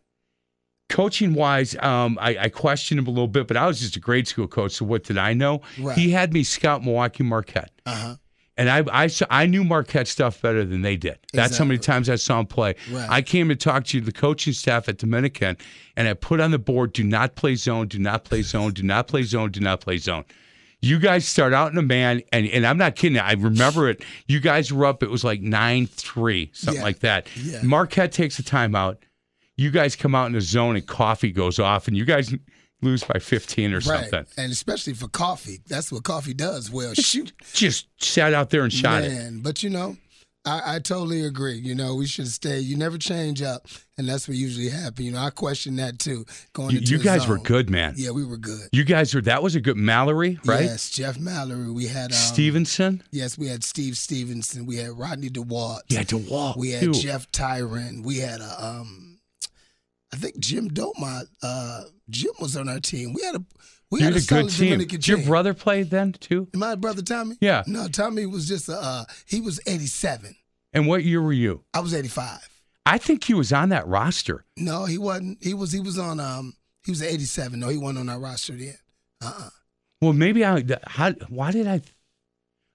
Coaching 0.91 1.33
wise, 1.35 1.75
um, 1.81 2.19
I, 2.21 2.37
I 2.37 2.49
questioned 2.51 2.99
him 2.99 3.07
a 3.07 3.11
little 3.11 3.29
bit, 3.29 3.47
but 3.47 3.57
I 3.57 3.67
was 3.67 3.81
just 3.81 3.97
a 3.97 4.01
grade 4.01 4.29
school 4.29 4.47
coach. 4.47 4.73
So 4.73 4.85
what 4.85 5.05
did 5.05 5.17
I 5.17 5.33
know? 5.33 5.63
Right. 5.79 5.97
He 5.97 6.11
had 6.11 6.33
me 6.35 6.43
scout 6.43 6.85
Milwaukee 6.85 7.23
Marquette, 7.23 7.71
Uh 7.87 7.95
huh. 7.95 8.17
and 8.59 8.69
I, 8.69 8.85
I 9.05 9.09
I 9.31 9.47
knew 9.47 9.65
Marquette 9.65 10.09
stuff 10.09 10.43
better 10.43 10.65
than 10.65 10.83
they 10.83 10.97
did. 10.97 11.19
That's 11.33 11.57
how 11.57 11.65
many 11.65 11.79
times 11.79 12.11
I 12.11 12.17
saw 12.17 12.41
him 12.41 12.47
play. 12.47 12.75
Right. 12.91 13.09
I 13.09 13.23
came 13.23 13.49
to 13.49 13.57
talk 13.57 13.85
to 13.87 14.01
the 14.01 14.13
coaching 14.13 14.53
staff 14.53 14.89
at 14.89 14.99
Dominican, 14.99 15.57
and 15.97 16.09
I 16.09 16.15
put 16.15 16.41
on 16.41 16.51
the 16.51 16.59
board: 16.59 16.93
do 16.93 17.05
not 17.05 17.37
play 17.37 17.55
zone, 17.55 17.87
do 17.89 17.99
not 17.99 18.25
play 18.25 18.43
zone, 18.43 18.73
do 18.73 18.83
not 18.83 19.07
play 19.09 19.23
zone, 19.23 19.51
do 19.53 19.61
not 19.61 19.81
play 19.81 19.97
zone. 19.99 20.25
You 20.83 20.99
guys 20.99 21.27
start 21.29 21.53
out 21.53 21.71
in 21.73 21.77
a 21.79 21.83
man, 21.83 22.23
and, 22.33 22.47
and 22.47 22.67
I'm 22.67 22.79
not 22.79 22.97
kidding. 22.97 23.19
I 23.19 23.33
remember 23.35 23.89
it. 23.91 24.03
You 24.27 24.41
guys 24.41 24.73
were 24.73 24.87
up. 24.87 25.03
It 25.03 25.11
was 25.11 25.23
like 25.23 25.41
nine 25.43 25.87
three, 25.87 26.51
something 26.55 26.81
Yeah. 26.81 26.85
like 26.85 26.99
that. 27.01 27.29
Yeah. 27.37 27.61
Marquette 27.63 28.13
takes 28.13 28.39
a 28.39 28.43
timeout. 28.43 28.97
You 29.61 29.71
guys 29.71 29.95
come 29.95 30.15
out 30.15 30.27
in 30.27 30.33
the 30.33 30.41
zone, 30.41 30.77
and 30.77 30.87
coffee 30.87 31.33
goes 31.33 31.59
off, 31.59 31.87
and 31.87 31.95
you 31.97 32.07
guys 32.07 32.33
lose 32.81 33.05
by 33.05 33.19
15 33.19 33.73
or 33.73 33.77
Right. 33.77 33.83
something. 33.85 34.25
And 34.39 34.51
especially 34.51 34.95
for 34.95 35.07
coffee. 35.09 35.61
That's 35.69 35.93
what 35.93 36.03
coffee 36.03 36.33
does. 36.33 36.71
Well, 36.71 36.95
shoot. 36.95 37.33
Just 37.53 37.87
sat 37.99 38.33
out 38.33 38.49
there 38.49 38.63
and 38.65 38.73
shot 38.73 39.03
it. 39.05 39.11
Man, 39.11 39.41
but 39.41 39.63
you 39.63 39.69
know, 39.69 39.99
I, 40.47 40.77
I 40.77 40.79
totally 40.79 41.27
agree. 41.27 41.59
You 41.59 41.75
know, 41.75 41.95
we 41.95 42.07
should 42.07 42.29
stay. 42.29 42.59
You 42.61 42.75
never 42.79 42.97
change 42.97 43.43
up, 43.43 43.67
and 43.99 44.09
that's 44.09 44.27
what 44.27 44.39
usually 44.39 44.71
happens. 44.71 45.01
You 45.07 45.13
know, 45.13 45.19
I 45.19 45.29
question 45.29 45.77
that 45.77 45.99
too. 45.99 46.25
Going 46.55 46.71
You, 46.77 46.81
you 46.81 46.99
guys 46.99 47.29
were 47.29 47.37
good, 47.37 47.69
man. 47.69 47.93
Yeah, 47.99 48.13
we 48.13 48.25
were 48.25 48.39
good. 48.39 48.71
You 48.73 48.85
guys 48.85 49.15
were. 49.15 49.21
That 49.21 49.43
was 49.43 49.57
a 49.57 49.61
good 49.61 49.77
Mallory, 49.77 50.39
right? 50.47 50.65
Yes, 50.65 50.89
Jeff 50.89 51.19
Mallory. 51.19 51.71
We 51.71 51.87
had 51.87 52.13
um, 52.13 52.17
Stevenson. 52.17 53.03
Yes, 53.11 53.37
we 53.37 53.49
had 53.49 53.63
Steve 53.63 53.99
Stevenson. 53.99 54.65
We 54.65 54.77
had 54.77 54.99
Rodney 54.99 55.29
DeWalt. 55.29 55.81
Yeah, 55.91 56.05
DeWalt. 56.05 56.57
We 56.57 56.71
had 56.71 56.81
too. 56.81 56.93
Jeff 56.95 57.31
Tyron. 57.31 58.03
We 58.03 58.21
had 58.21 58.41
a, 58.41 58.65
um, 58.65 59.19
I 60.13 60.17
think 60.17 60.39
Jim 60.39 60.69
Domont. 60.71 61.27
Uh, 61.43 61.85
Jim 62.09 62.33
was 62.41 62.57
on 62.57 62.69
our 62.69 62.81
team. 62.81 63.13
We 63.13 63.23
had 63.23 63.37
a 63.37 63.45
we 63.91 64.01
You 64.01 64.07
had 64.07 64.15
a, 64.15 64.19
a 64.19 64.21
good 64.21 64.51
team. 64.51 64.71
Dominican 64.71 65.01
Did 65.01 65.09
your 65.09 65.19
team. 65.19 65.27
brother 65.27 65.55
play 65.55 65.83
then 65.83 66.13
too? 66.13 66.49
My 66.55 66.75
brother 66.75 67.03
Tommy. 67.03 67.37
Yeah. 67.41 67.63
No, 67.67 67.89
Tommy 67.89 68.27
was 68.27 68.47
just 68.47 68.69
a. 68.69 68.77
Uh, 68.81 69.05
he 69.27 69.41
was 69.41 69.61
eighty 69.67 69.87
seven. 69.87 70.37
And 70.73 70.87
what 70.87 71.05
year 71.05 71.21
were 71.21 71.33
you? 71.33 71.65
I 71.75 71.81
was 71.81 71.95
eighty 71.95 72.09
five. 72.09 72.49
I 72.87 72.99
think 72.99 73.25
he 73.25 73.35
was 73.35 73.53
on 73.53 73.69
that 73.71 73.87
roster. 73.87 74.45
No, 74.57 74.85
he 74.85 74.99
wasn't. 74.99 75.39
He 75.43 75.55
was. 75.55 75.73
He 75.73 75.81
was 75.81 75.99
on. 75.99 76.21
Um, 76.21 76.55
he 76.85 76.93
was 76.93 77.03
eighty 77.03 77.25
seven. 77.25 77.61
No, 77.61 77.69
he 77.69 77.79
wasn't 77.79 77.99
on 78.01 78.09
our 78.09 78.21
roster 78.21 78.55
then. 78.55 78.77
Uh. 79.23 79.33
uh 79.37 79.51
Well, 80.01 80.13
maybe 80.13 80.45
I. 80.45 80.65
How, 80.87 81.13
why 81.29 81.51
did 81.51 81.67
I? 81.67 81.83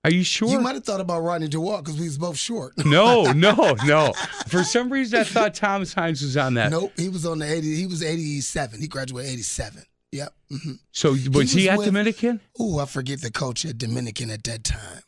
Are 0.05 0.11
you 0.11 0.23
sure? 0.23 0.47
You 0.49 0.59
might 0.59 0.75
have 0.75 0.83
thought 0.83 1.01
about 1.01 1.21
Rodney 1.21 1.47
DeWalt 1.47 1.79
because 1.83 1.99
we 1.99 2.05
was 2.05 2.19
both 2.19 2.37
short. 2.37 2.73
no, 2.85 3.31
no, 3.31 3.75
no. 3.85 4.13
For 4.47 4.63
some 4.63 4.91
reason, 4.91 5.19
I 5.19 5.23
thought 5.23 5.55
Thomas 5.55 5.93
Hines 5.95 6.21
was 6.21 6.37
on 6.37 6.53
that. 6.53 6.69
nope, 6.69 6.91
he 6.95 7.09
was 7.09 7.25
on 7.25 7.39
the 7.39 7.51
eighty. 7.51 7.75
He 7.75 7.87
was 7.87 8.03
eighty 8.03 8.39
seven. 8.41 8.79
He 8.79 8.87
graduated 8.87 9.31
eighty 9.31 9.41
seven. 9.41 9.81
Yep. 10.11 10.33
hmm 10.51 10.71
So 10.91 11.09
was 11.11 11.23
he, 11.23 11.29
was 11.29 11.67
at 11.67 11.77
with- 11.79 11.87
Dominican? 11.87 12.39
Oh, 12.59 12.77
I 12.79 12.85
forget 12.85 13.21
the 13.21 13.31
coach 13.31 13.65
at 13.65 13.79
Dominican 13.79 14.29
at 14.29 14.43
that 14.43 14.63
time. 14.63 15.01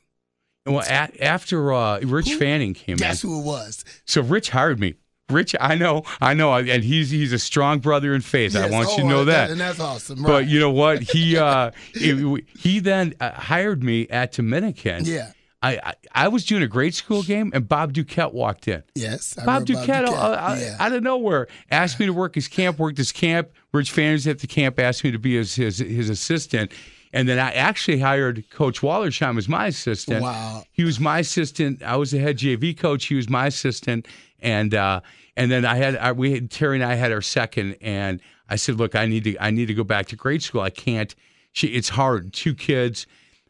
Well, 0.66 0.80
a 0.80 1.24
after 1.24 1.72
uh, 1.74 2.00
Rich 2.00 2.30
Who? 2.32 2.38
Fanning 2.40 2.74
came 2.74 2.94
in. 2.94 2.98
Guess 2.98 3.24
in, 3.24 3.30
who 3.30 3.40
it 3.40 3.46
was? 3.46 3.86
so 4.06 4.22
Rich 4.22 4.50
hired 4.50 4.80
me. 4.80 4.96
Rich, 5.30 5.56
I 5.60 5.76
know, 5.76 6.04
I 6.22 6.34
know, 6.34 6.54
and 6.54 6.84
he's 6.86 7.10
he's 7.10 7.34
a 7.34 7.40
strong 7.40 7.80
brother 7.80 8.16
in 8.16 8.22
faith. 8.22 8.56
I 8.56 8.62
Yes, 8.62 8.72
want 8.72 8.90
you 8.92 8.98
to 8.98 9.02
oh, 9.04 9.08
know 9.10 9.26
that. 9.26 9.50
and 9.52 9.60
that's 9.60 9.80
awesome. 9.80 10.20
Right? 10.24 10.28
But 10.32 10.48
you 10.48 10.58
know 10.58 10.72
what? 10.72 11.02
He 11.04 11.36
uh, 11.38 11.72
it- 11.96 12.46
he 12.58 12.80
then 12.80 13.14
uh, 13.20 13.32
hired 13.32 13.84
me 13.84 14.08
at 14.08 14.32
Dominican. 14.32 15.04
yeah, 15.04 15.34
I, 15.62 15.80
I 15.84 15.94
I 16.14 16.28
was 16.30 16.46
doing 16.46 16.64
a 16.64 16.68
grade 16.68 16.96
school 16.96 17.24
game, 17.24 17.52
and 17.54 17.68
Bob 17.68 17.92
Dukiet 17.92 18.32
walked 18.34 18.70
in. 18.70 18.84
yes, 18.96 19.38
I 19.38 19.44
Bob 19.46 19.68
remember 19.68 19.86
Dukiet, 19.94 20.08
uh, 20.08 20.12
uh, 20.14 20.58
yeah. 20.62 20.78
out 20.80 20.94
of 20.94 21.04
nowhere, 21.04 21.48
asked 21.72 22.00
me 22.00 22.06
to 22.06 22.14
work 22.14 22.34
his 22.36 22.48
camp. 22.48 22.80
Worked 22.80 22.98
his 22.98 23.12
camp. 23.12 23.50
Rich 23.74 23.92
Fanners 23.92 24.28
at 24.28 24.40
the 24.40 24.48
camp 24.48 24.80
asked 24.80 25.04
me 25.04 25.12
to 25.12 25.20
be 25.20 25.36
his 25.36 25.56
his, 25.56 25.80
his 25.80 26.10
assistant, 26.10 26.72
and 27.12 27.28
then 27.28 27.38
I 27.38 27.52
actually 27.52 28.00
hired 28.00 28.50
Coach 28.50 28.80
Wallersheim 28.80 29.38
as 29.38 29.50
my 29.50 29.68
assistant. 29.68 30.22
Wow. 30.22 30.64
He 30.72 30.86
was 30.86 31.02
my 31.02 31.20
assistant. 31.20 31.84
I 31.84 31.98
was 31.98 32.12
the 32.12 32.20
head 32.20 32.38
JV 32.38 32.78
coach. 32.78 33.08
He 33.08 33.16
was 33.16 33.30
my 33.30 33.48
assistant, 33.48 34.08
and 34.40 34.74
uh, 34.74 35.02
and 35.36 35.52
then 35.52 35.66
I 35.66 35.76
had 35.76 35.96
I, 35.96 36.12
we 36.12 36.34
had, 36.34 36.52
Terry 36.52 36.76
and 36.78 36.84
I 36.86 36.96
had 36.96 37.12
our 37.12 37.22
second, 37.22 37.78
and 37.82 38.22
I 38.50 38.56
said, 38.56 38.76
look, 38.76 38.96
I 38.96 39.06
need 39.06 39.24
to 39.26 39.38
I 39.40 39.52
need 39.52 39.68
to 39.68 39.74
go 39.74 39.84
back 39.84 40.08
to 40.08 40.16
grade 40.16 40.44
school. 40.44 40.62
I 40.62 40.70
can't. 40.70 41.14
She, 41.54 41.68
it's 41.68 41.90
hard. 41.90 42.34
Two 42.34 42.54
kids. 42.54 43.08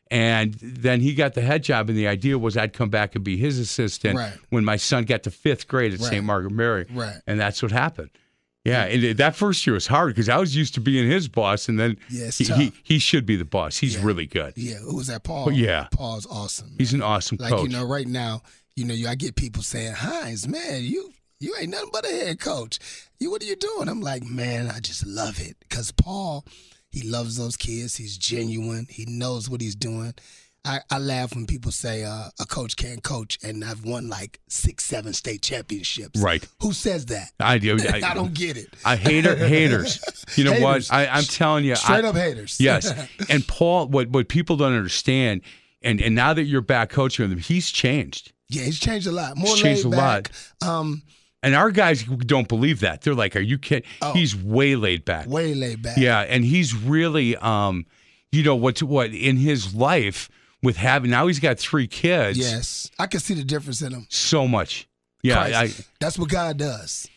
And 0.10 0.54
then 0.62 1.02
he 1.02 1.14
got 1.14 1.34
the 1.34 1.42
head 1.42 1.64
job, 1.64 1.90
and 1.90 1.98
the 1.98 2.08
idea 2.08 2.38
was 2.40 2.56
I'd 2.56 2.72
come 2.72 2.90
back 2.90 3.16
and 3.16 3.26
be 3.26 3.36
his 3.36 3.60
assistant 3.60 4.18
Right. 4.18 4.32
when 4.50 4.64
my 4.64 4.78
son 4.78 5.04
got 5.04 5.24
to 5.24 5.32
fifth 5.32 5.68
grade 5.68 5.94
at 5.94 6.00
Right. 6.00 6.10
St. 6.12 6.24
Margaret 6.24 6.52
Mary. 6.54 6.86
Right. 6.94 7.18
And 7.28 7.38
that's 7.38 7.62
what 7.62 7.74
happened. 7.74 8.12
Yeah, 8.64 8.84
and 8.86 9.18
that 9.18 9.36
first 9.36 9.66
year 9.68 9.74
was 9.74 9.88
hard 9.88 10.14
because 10.14 10.28
I 10.30 10.38
was 10.38 10.56
used 10.56 10.74
to 10.76 10.82
being 10.82 11.10
his 11.10 11.28
boss, 11.28 11.68
and 11.70 11.78
then 11.80 11.98
Yeah, 12.10 12.30
he, 12.32 12.44
he 12.46 12.74
he 12.84 13.00
should 13.00 13.26
be 13.26 13.36
the 13.36 13.46
boss. 13.46 13.78
He's 13.78 13.96
Yeah. 13.96 14.04
really 14.06 14.26
good. 14.28 14.54
Yeah, 14.58 14.76
who 14.78 14.96
was 14.96 15.08
that? 15.08 15.24
Paul. 15.24 15.48
Oh, 15.48 15.52
yeah. 15.52 15.88
Paul's 15.92 16.26
awesome. 16.30 16.72
He's 16.78 16.94
an 16.94 17.02
awesome 17.02 17.38
like 17.40 17.50
coach. 17.52 17.64
you 17.64 17.70
know, 17.70 17.86
right 17.86 18.08
now, 18.08 18.44
you 18.78 18.86
know, 18.86 18.94
you 18.94 19.08
I 19.08 19.16
get 19.16 19.36
people 19.36 19.64
saying, 19.64 19.94
Hines, 19.94 20.48
man, 20.48 20.84
you 20.84 21.12
you 21.40 21.56
ain't 21.60 21.72
nothing 21.72 21.90
but 21.92 22.06
a 22.06 22.10
head 22.10 22.40
coach. 22.40 22.80
You 23.20 23.32
what 23.32 23.42
are 23.42 23.46
you 23.46 23.56
doing?" 23.56 23.90
I'm 23.90 24.02
like, 24.02 24.24
man, 24.24 24.70
I 24.70 24.80
just 24.80 25.06
love 25.06 25.42
it 25.42 25.58
because 25.60 25.92
Paul, 25.92 26.46
he 26.92 27.02
loves 27.02 27.38
those 27.38 27.58
kids. 27.58 27.98
He's 27.98 28.18
genuine. 28.18 28.86
He 28.90 29.06
knows 29.06 29.50
what 29.50 29.62
he's 29.62 29.76
doing. 29.76 30.14
I, 30.64 30.82
I 30.92 31.00
laugh 31.00 31.34
when 31.34 31.48
people 31.48 31.72
say 31.72 32.04
uh, 32.04 32.26
a 32.40 32.46
coach 32.46 32.76
can't 32.76 33.02
coach, 33.02 33.40
and 33.42 33.64
I've 33.64 33.84
won 33.84 34.10
like 34.10 34.40
six, 34.48 34.84
seven 34.84 35.14
state 35.14 35.42
championships. 35.42 36.20
Right. 36.20 36.46
Who 36.62 36.74
says 36.74 37.08
that? 37.08 37.32
I 37.40 37.58
do. 37.58 37.78
I, 37.90 38.02
I 38.04 38.14
don't 38.14 38.34
get 38.34 38.58
it. 38.58 38.70
I 38.86 38.96
hater 38.96 39.36
haters. 39.36 40.00
You 40.36 40.44
know 40.44 40.52
Haters. 40.52 40.90
what? 40.92 40.94
I, 40.94 41.08
I'm 41.08 41.24
telling 41.24 41.66
you. 41.66 41.76
Straight 41.76 42.06
I, 42.06 42.10
up 42.10 42.16
haters. 42.16 42.58
Yes. 42.68 42.94
And 43.30 43.48
Paul, 43.48 43.88
what 43.88 44.10
what 44.10 44.28
people 44.28 44.56
don't 44.56 44.74
understand, 44.74 45.42
and 45.82 46.00
and 46.00 46.14
now 46.14 46.34
that 46.34 46.44
you're 46.44 46.62
back 46.62 46.90
coaching 46.90 47.32
him, 47.32 47.40
he's 47.40 47.72
changed. 47.72 48.34
Yeah, 48.50 48.64
he's 48.64 48.80
changed 48.80 49.08
a 49.08 49.12
lot. 49.12 49.36
More 49.38 49.48
He's 49.54 49.62
changed 49.62 49.86
laid 49.86 49.94
a 49.98 50.02
lot. 50.02 50.24
back. 50.24 50.68
Um, 50.70 51.02
And 51.44 51.54
our 51.56 51.70
guys 51.72 52.04
don't 52.04 52.48
believe 52.48 52.80
that. 52.80 53.02
They're 53.02 53.14
like, 53.16 53.36
"Are 53.36 53.42
you 53.42 53.58
kidding?" 53.58 53.88
Oh. 54.02 54.14
He's 54.14 54.36
way 54.36 54.76
laid 54.76 55.06
back. 55.06 55.28
way 55.28 55.54
laid 55.54 55.82
back. 55.82 55.98
Yeah, 55.98 56.22
and 56.22 56.44
he's 56.46 56.74
really, 56.76 57.36
um, 57.38 57.86
you 58.32 58.44
know, 58.44 58.56
what's 58.56 58.82
what 58.82 59.12
in 59.14 59.38
his 59.38 59.76
life 59.76 60.30
with 60.64 60.78
having 60.78 61.12
now 61.12 61.28
he's 61.28 61.40
got 61.40 61.60
three 61.60 61.88
kids. 61.88 62.38
Yes, 62.40 62.90
I 62.98 63.06
can 63.08 63.20
see 63.20 63.34
the 63.36 63.44
difference 63.44 63.82
in 63.82 63.94
him. 63.94 64.08
so 64.10 64.48
much. 64.48 64.88
Yeah, 65.24 65.40
I, 65.40 65.70
that's 66.00 66.18
what 66.18 66.30
God 66.30 66.58
does. 66.58 67.08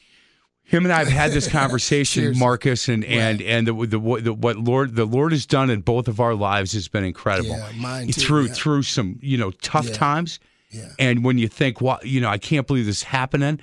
him 0.64 0.84
and 0.84 0.92
I 0.92 0.98
have 0.98 1.08
had 1.08 1.30
this 1.32 1.48
conversation, 1.60 2.36
Marcus, 2.38 2.88
and 2.88 3.04
and 3.04 3.40
and 3.40 3.66
the, 3.66 3.72
the, 3.72 4.20
the 4.20 4.32
what 4.34 4.56
Lord 4.58 4.96
the 4.96 5.04
Lord 5.06 5.32
has 5.32 5.46
done 5.46 5.70
in 5.70 5.80
both 5.80 6.08
of 6.08 6.18
our 6.20 6.34
lives 6.34 6.72
has 6.72 6.88
been 6.88 7.04
incredible. 7.04 7.50
Yeah, 7.56 7.70
mine 7.76 8.08
too, 8.08 8.20
through 8.20 8.46
yeah. 8.46 8.52
through 8.52 8.82
some 8.82 9.18
you 9.22 9.38
know 9.38 9.50
tough 9.62 9.86
Yeah. 9.86 9.92
times, 9.94 10.40
Yeah. 10.70 10.88
and 10.98 11.24
when 11.24 11.38
you 11.38 11.48
think, 11.48 11.80
what 11.80 12.06
you 12.06 12.20
know, 12.20 12.28
I 12.28 12.38
can't 12.38 12.66
believe 12.66 12.86
this 12.86 12.98
is 12.98 13.02
happening, 13.04 13.60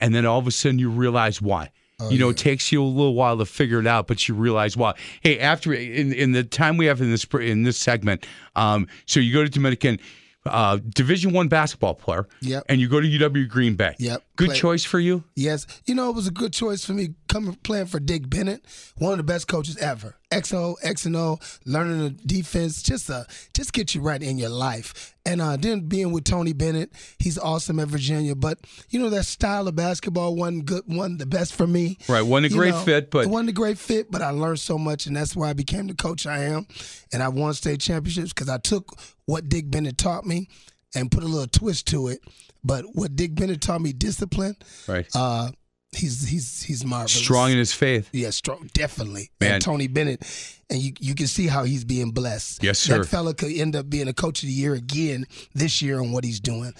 and 0.00 0.14
then 0.14 0.26
all 0.26 0.38
of 0.38 0.46
a 0.46 0.50
sudden 0.50 0.78
you 0.78 0.90
realize 0.90 1.40
why. 1.40 1.70
Oh, 2.00 2.10
you 2.10 2.18
know, 2.20 2.28
it 2.28 2.36
takes 2.36 2.70
you 2.70 2.80
a 2.80 2.84
little 2.86 3.14
while 3.14 3.36
to 3.38 3.44
figure 3.44 3.80
it 3.80 3.86
out, 3.86 4.06
but 4.06 4.28
you 4.28 4.34
realize 4.34 4.76
why. 4.76 4.94
Hey, 5.22 5.38
after 5.40 5.72
in 5.72 6.12
in 6.12 6.32
the 6.32 6.44
time 6.44 6.76
we 6.76 6.86
have 6.86 7.00
in 7.00 7.10
this 7.10 7.24
in 7.40 7.64
this 7.64 7.76
segment, 7.76 8.26
um, 8.56 8.86
so 9.06 9.18
you 9.20 9.32
go 9.32 9.42
to 9.44 9.50
Dominican. 9.50 9.98
Uh, 10.46 10.78
Division 10.94 11.32
One 11.34 11.48
basketball 11.48 11.94
player, 11.94 12.26
Yep. 12.40 12.64
and 12.70 12.80
you 12.80 12.88
go 12.88 13.00
to 13.02 13.06
UW 13.06 13.46
Green 13.48 13.74
Bay. 13.74 13.94
Yep. 13.98 14.22
good 14.36 14.46
Play- 14.50 14.56
choice 14.56 14.84
for 14.84 14.98
you. 14.98 15.24
Yes, 15.36 15.66
you 15.84 15.94
know 15.94 16.08
it 16.08 16.14
was 16.14 16.26
a 16.26 16.30
good 16.30 16.54
choice 16.54 16.84
for 16.86 16.94
me 16.94 17.10
coming 17.28 17.56
playing 17.64 17.86
for 17.86 18.00
Dick 18.00 18.30
Bennett, 18.30 18.64
one 18.96 19.10
of 19.12 19.18
the 19.18 19.24
best 19.24 19.46
coaches 19.46 19.76
ever. 19.76 20.14
XO, 20.30 20.76
X 20.82 21.06
and 21.06 21.16
O, 21.16 21.38
learning 21.64 22.02
the 22.02 22.10
defense, 22.10 22.82
just 22.82 23.08
uh, 23.08 23.24
just 23.54 23.72
get 23.72 23.94
you 23.94 24.00
right 24.02 24.22
in 24.22 24.36
your 24.38 24.50
life. 24.50 25.14
And 25.24 25.40
uh, 25.40 25.56
then 25.56 25.88
being 25.88 26.12
with 26.12 26.24
Tony 26.24 26.52
Bennett, 26.52 26.92
he's 27.18 27.38
awesome 27.38 27.78
at 27.80 27.88
Virginia. 27.88 28.34
But 28.34 28.58
you 28.90 29.00
know 29.00 29.08
that 29.10 29.24
style 29.24 29.68
of 29.68 29.74
basketball 29.74 30.36
wasn't 30.36 30.66
good, 30.66 30.82
wasn't 30.86 31.18
the 31.18 31.26
best 31.26 31.54
for 31.54 31.66
me. 31.66 31.96
Right, 32.08 32.22
wasn't 32.22 32.52
a 32.52 32.56
great 32.56 32.74
know, 32.74 32.80
fit, 32.80 33.10
but 33.10 33.24
it 33.26 33.30
wasn't 33.30 33.50
a 33.50 33.54
great 33.54 33.78
fit. 33.78 34.10
But 34.10 34.20
I 34.22 34.30
learned 34.30 34.60
so 34.60 34.76
much, 34.76 35.06
and 35.06 35.16
that's 35.16 35.34
why 35.34 35.48
I 35.50 35.52
became 35.54 35.86
the 35.86 35.94
coach 35.94 36.26
I 36.26 36.44
am. 36.44 36.66
And 37.12 37.22
I 37.22 37.28
won 37.28 37.54
state 37.54 37.80
championships 37.80 38.32
because 38.32 38.48
I 38.50 38.58
took 38.58 38.98
what 39.24 39.48
Dick 39.48 39.70
Bennett 39.70 39.96
taught 39.96 40.26
me 40.26 40.48
and 40.94 41.10
put 41.10 41.22
a 41.22 41.26
little 41.26 41.46
twist 41.48 41.86
to 41.88 42.08
it. 42.08 42.20
But 42.64 42.84
what 42.92 43.16
Dick 43.16 43.34
Bennett 43.34 43.62
taught 43.62 43.80
me, 43.80 43.92
discipline. 43.92 44.56
right, 44.86 45.06
Uh, 45.14 45.52
he's 45.92 46.28
he's 46.28 46.62
he's 46.62 46.84
marvelous. 46.84 47.12
strong 47.14 47.50
in 47.50 47.58
his 47.58 47.72
faith. 47.72 48.08
Yeah, 48.12 48.30
strong, 48.30 48.68
definitely. 48.74 49.30
Man. 49.40 49.54
And 49.54 49.62
Tony 49.62 49.86
Bennett, 49.88 50.22
and 50.70 50.80
you 50.80 50.92
you 51.00 51.14
can 51.14 51.26
see 51.26 51.46
how 51.46 51.64
he's 51.64 51.84
being 51.84 52.10
blessed. 52.10 52.62
Yes, 52.62 52.78
sir. 52.78 52.98
That 52.98 53.06
fella 53.06 53.34
could 53.34 53.52
end 53.52 53.74
up 53.76 53.88
being 53.88 54.08
a 54.08 54.12
coach 54.12 54.42
of 54.42 54.48
the 54.48 54.52
year 54.52 54.74
again 54.74 55.26
this 55.54 55.80
year 55.82 56.00
on 56.00 56.12
what 56.12 56.24
he's 56.24 56.40
doing. 56.40 56.72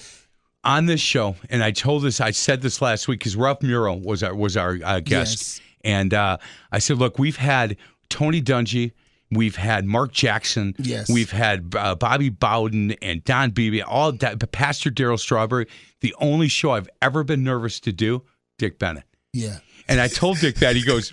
on 0.64 0.86
this 0.86 1.00
show, 1.00 1.36
and 1.50 1.62
I 1.62 1.70
told 1.70 2.02
this, 2.02 2.20
I 2.20 2.30
said 2.32 2.62
this 2.62 2.82
last 2.82 3.08
week 3.08 3.20
because 3.20 3.36
Ralph 3.36 3.62
Muro 3.62 3.94
was 3.94 4.22
our 4.22 4.34
was 4.34 4.56
our 4.56 4.78
uh, 4.84 5.00
guest, 5.00 5.38
Yes. 5.38 5.60
and 5.84 6.12
uh, 6.14 6.36
I 6.72 6.78
said, 6.78 6.98
look, 6.98 7.18
we've 7.18 7.36
had 7.36 7.76
Tony 8.10 8.42
Dungy, 8.42 8.92
we've 9.30 9.56
had 9.56 9.84
Mark 9.86 10.12
Jackson, 10.12 10.74
Yes. 10.78 11.08
we've 11.08 11.30
had 11.30 11.74
uh, 11.76 11.94
Bobby 11.94 12.28
Bowden 12.28 12.92
and 13.00 13.22
Don 13.24 13.50
Beebe, 13.52 13.80
all 13.82 14.12
that, 14.12 14.50
Pastor 14.52 14.90
Daryl 14.90 15.18
Strawberry. 15.18 15.66
The 16.00 16.14
only 16.18 16.48
show 16.48 16.72
I've 16.72 16.88
ever 17.00 17.24
been 17.24 17.42
nervous 17.44 17.80
to 17.80 17.92
do, 17.92 18.22
Dick 18.58 18.78
Bennett. 18.78 19.04
Yeah. 19.32 19.58
And 19.88 20.00
I 20.00 20.08
told 20.08 20.38
Dick 20.38 20.56
that 20.56 20.76
he 20.76 20.82
goes, 20.84 21.10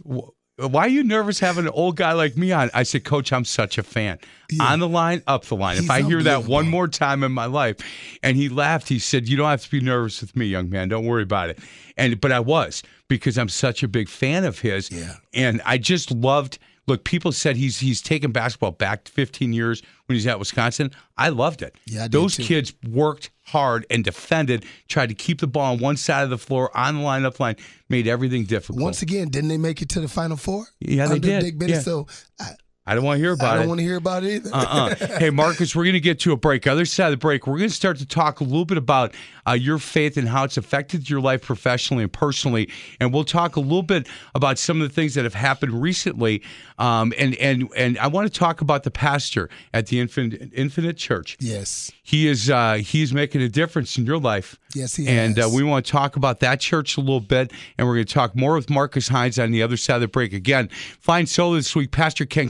"Why 0.58 0.86
are 0.86 0.90
you 0.90 1.04
nervous 1.04 1.40
having 1.40 1.66
an 1.66 1.72
old 1.72 1.96
guy 1.96 2.12
like 2.14 2.36
me 2.36 2.52
on?" 2.52 2.70
I 2.74 2.84
said, 2.84 3.04
"Coach, 3.04 3.32
I'm 3.32 3.46
such 3.46 3.78
a 3.78 3.84
fan. 3.84 4.20
On 4.60 4.80
the 4.80 4.88
line, 4.88 5.22
up 5.28 5.46
the 5.46 5.56
line. 5.56 5.78
if 5.78 5.90
I 5.90 6.02
hear 6.02 6.22
that 6.24 6.46
one 6.46 6.68
more 6.68 6.88
time 6.88 7.24
in 7.24 7.32
my 7.32 7.46
life," 7.46 7.78
and 8.22 8.36
he 8.36 8.50
laughed. 8.50 8.90
He 8.90 9.00
said, 9.00 9.30
"You 9.30 9.38
don't 9.38 9.50
have 9.50 9.64
to 9.64 9.72
be 9.72 9.80
nervous 9.80 10.22
with 10.22 10.36
me, 10.36 10.46
young 10.46 10.70
man. 10.70 10.90
Don't 10.90 11.06
worry 11.06 11.24
about 11.24 11.50
it." 11.50 11.60
And 11.98 12.20
but 12.20 12.32
I 12.32 12.42
was 12.42 12.84
because 13.08 13.38
I'm 13.38 13.50
such 13.50 13.84
a 13.84 13.88
big 13.88 14.10
fan 14.10 14.44
of 14.44 14.60
his. 14.60 14.92
Yeah. 14.92 15.16
And 15.34 15.62
I 15.66 15.78
just 15.78 16.12
loved. 16.12 16.58
Look, 16.88 17.04
people 17.04 17.32
said 17.32 17.56
he's 17.56 17.80
he's 17.80 18.02
taken 18.02 18.32
basketball 18.32 18.72
back 18.72 19.08
15 19.08 19.54
years 19.54 19.82
when 20.06 20.16
he's 20.16 20.28
at 20.28 20.38
Wisconsin. 20.38 20.92
I 21.18 21.30
loved 21.30 21.62
it. 21.62 21.76
Yeah, 21.88 22.06
I 22.06 22.08
those 22.08 22.38
kids 22.38 22.74
worked 22.88 23.32
hard 23.46 23.86
and 23.90 24.04
defended, 24.04 24.66
tried 24.88 25.10
to 25.10 25.16
keep 25.16 25.40
the 25.40 25.48
ball 25.48 25.74
on 25.74 25.80
one 25.80 25.98
side 25.98 26.24
of 26.24 26.30
the 26.30 26.38
floor, 26.38 26.76
on 26.78 26.96
the 26.96 27.02
line, 27.02 27.26
up 27.26 27.40
line, 27.40 27.56
made 27.90 28.08
everything 28.08 28.44
difficult. 28.44 28.84
Once 28.84 29.02
again, 29.02 29.30
didn't 29.30 29.50
they 29.50 29.58
make 29.58 29.82
it 29.82 29.90
to 29.90 30.02
the 30.02 30.08
Final 30.08 30.38
Four? 30.38 30.66
Yeah, 30.80 31.08
they 31.08 31.20
did. 31.20 31.42
Dick 31.42 31.60
Bennett. 31.60 31.76
Yeah. 31.76 31.82
So 31.82 32.08
I, 32.40 32.52
I 32.88 32.94
don't 32.94 33.04
want 33.04 33.18
to 33.18 33.24
hear 33.24 33.34
about 33.34 33.48
it. 33.48 33.52
I 33.52 33.56
don't 33.56 33.66
it. 33.66 33.68
want 33.70 33.80
to 33.80 33.84
hear 33.84 33.98
about 33.98 34.24
it 34.24 34.36
either. 34.36 34.50
uh-uh. 34.54 34.96
hey, 35.20 35.30
Marcus, 35.32 35.76
we're 35.76 35.86
going 35.86 35.94
to 35.94 36.00
get 36.00 36.20
to 36.20 36.34
a 36.34 36.38
break. 36.38 36.68
Other 36.68 36.86
side 36.86 37.08
of 37.08 37.12
the 37.14 37.18
break, 37.18 37.48
we're 37.48 37.58
going 37.58 37.70
to 37.70 37.76
start 37.76 37.98
to 37.98 38.06
talk 38.06 38.42
a 38.42 38.44
little 38.44 38.66
bit 38.66 38.78
about 38.78 39.16
uh, 39.48 39.54
your 39.54 39.80
faith 39.80 40.18
and 40.18 40.30
how 40.30 40.44
it's 40.44 40.58
affected 40.58 41.10
your 41.10 41.20
life 41.20 41.42
professionally 41.42 42.04
and 42.04 42.14
personally, 42.14 42.70
and 43.00 43.14
we'll 43.14 43.24
talk 43.24 43.56
a 43.56 43.60
little 43.60 43.84
bit 43.84 44.08
about 44.36 44.60
some 44.60 44.82
of 44.82 44.88
the 44.88 44.94
things 44.94 45.16
that 45.16 45.24
have 45.24 45.34
happened 45.34 45.82
recently. 45.82 46.44
Um, 46.78 47.14
and 47.18 47.36
and 47.36 47.70
and 47.76 47.98
I 48.00 48.08
want 48.08 48.32
to 48.32 48.40
talk 48.40 48.62
about 48.62 48.84
the 48.84 48.92
pastor 48.92 49.50
at 49.74 49.88
the 49.88 50.00
Infinite 50.00 50.52
Infinite 50.54 50.98
Church. 50.98 51.38
yes. 51.40 51.92
He 52.04 52.28
is 52.28 52.52
uh, 52.52 52.76
he's 52.76 53.14
making 53.14 53.42
a 53.42 53.50
difference 53.50 53.98
in 53.98 54.06
your 54.06 54.20
life. 54.20 54.60
Yes, 54.76 54.96
he 54.96 55.04
is. 55.04 55.10
And 55.10 55.40
uh, 55.40 55.50
we 55.52 55.64
want 55.64 55.86
to 55.86 55.92
talk 55.92 56.18
about 56.18 56.40
that 56.42 56.60
church 56.60 56.98
a 56.98 57.00
little 57.00 57.20
bit, 57.20 57.52
and 57.78 57.88
we're 57.88 57.96
going 57.96 58.06
to 58.06 58.14
talk 58.14 58.36
more 58.36 58.54
with 58.54 58.70
Marcus 58.70 59.08
Hines 59.08 59.40
on 59.40 59.50
the 59.50 59.64
other 59.64 59.76
side 59.78 59.96
of 59.96 60.02
the 60.02 60.08
break. 60.08 60.32
Again, 60.32 60.68
find 61.00 61.28
solo 61.28 61.56
this 61.56 61.76
week. 61.76 61.90
Pastor 61.92 62.26
Ken 62.26 62.50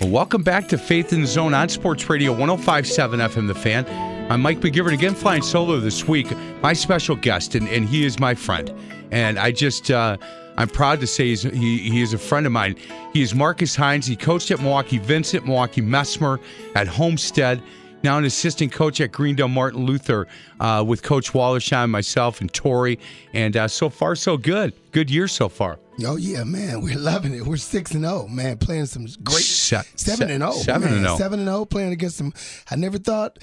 Well, 0.00 0.10
welcome 0.10 0.42
back 0.42 0.68
to 0.68 0.76
Faith 0.76 1.14
in 1.14 1.22
the 1.22 1.26
Zone 1.26 1.54
on 1.54 1.70
Sports 1.70 2.10
Radio 2.10 2.30
1057 2.30 3.18
FM 3.18 3.46
The 3.46 3.54
Fan. 3.54 3.86
I'm 4.30 4.42
Mike 4.42 4.60
McGivern 4.60 4.92
again 4.92 5.14
flying 5.14 5.40
solo 5.40 5.80
this 5.80 6.06
week. 6.06 6.26
My 6.60 6.74
special 6.74 7.16
guest, 7.16 7.54
and, 7.54 7.66
and 7.68 7.88
he 7.88 8.04
is 8.04 8.18
my 8.18 8.34
friend. 8.34 8.70
And 9.10 9.38
I 9.38 9.52
just, 9.52 9.90
uh, 9.90 10.18
I'm 10.58 10.68
proud 10.68 11.00
to 11.00 11.06
say 11.06 11.34
he, 11.34 11.78
he 11.78 12.02
is 12.02 12.12
a 12.12 12.18
friend 12.18 12.44
of 12.44 12.52
mine. 12.52 12.76
He 13.14 13.22
is 13.22 13.34
Marcus 13.34 13.74
Hines. 13.74 14.06
He 14.06 14.16
coached 14.16 14.50
at 14.50 14.60
Milwaukee 14.60 14.98
Vincent, 14.98 15.46
Milwaukee 15.46 15.80
Messmer, 15.80 16.40
at 16.74 16.88
Homestead. 16.88 17.62
Now 18.06 18.18
an 18.18 18.24
assistant 18.24 18.70
coach 18.70 19.00
at 19.00 19.10
Greendale 19.10 19.48
Martin 19.48 19.84
Luther 19.84 20.28
uh, 20.60 20.84
with 20.86 21.02
Coach 21.02 21.32
Wallersheim, 21.32 21.90
myself, 21.90 22.40
and 22.40 22.52
Tori. 22.52 23.00
And 23.34 23.56
uh, 23.56 23.66
so 23.66 23.90
far, 23.90 24.14
so 24.14 24.36
good. 24.36 24.72
Good 24.92 25.10
year 25.10 25.26
so 25.26 25.48
far. 25.48 25.80
Oh 26.04 26.14
yeah, 26.14 26.44
man, 26.44 26.82
we're 26.82 26.96
loving 26.96 27.34
it. 27.34 27.44
We're 27.44 27.56
six 27.56 27.90
and 27.94 28.04
zero, 28.04 28.28
man, 28.28 28.58
playing 28.58 28.86
some 28.86 29.06
great 29.24 29.42
Se- 29.42 29.82
seven 29.96 30.30
and 30.30 30.40
zero, 30.40 30.52
seven 30.52 30.82
man. 30.82 30.98
and 30.98 31.04
zero. 31.06 31.16
seven 31.18 31.40
and 31.40 31.48
zero, 31.48 31.64
playing 31.64 31.90
against 31.92 32.18
some. 32.18 32.32
I 32.70 32.76
never 32.76 32.96
thought. 32.98 33.38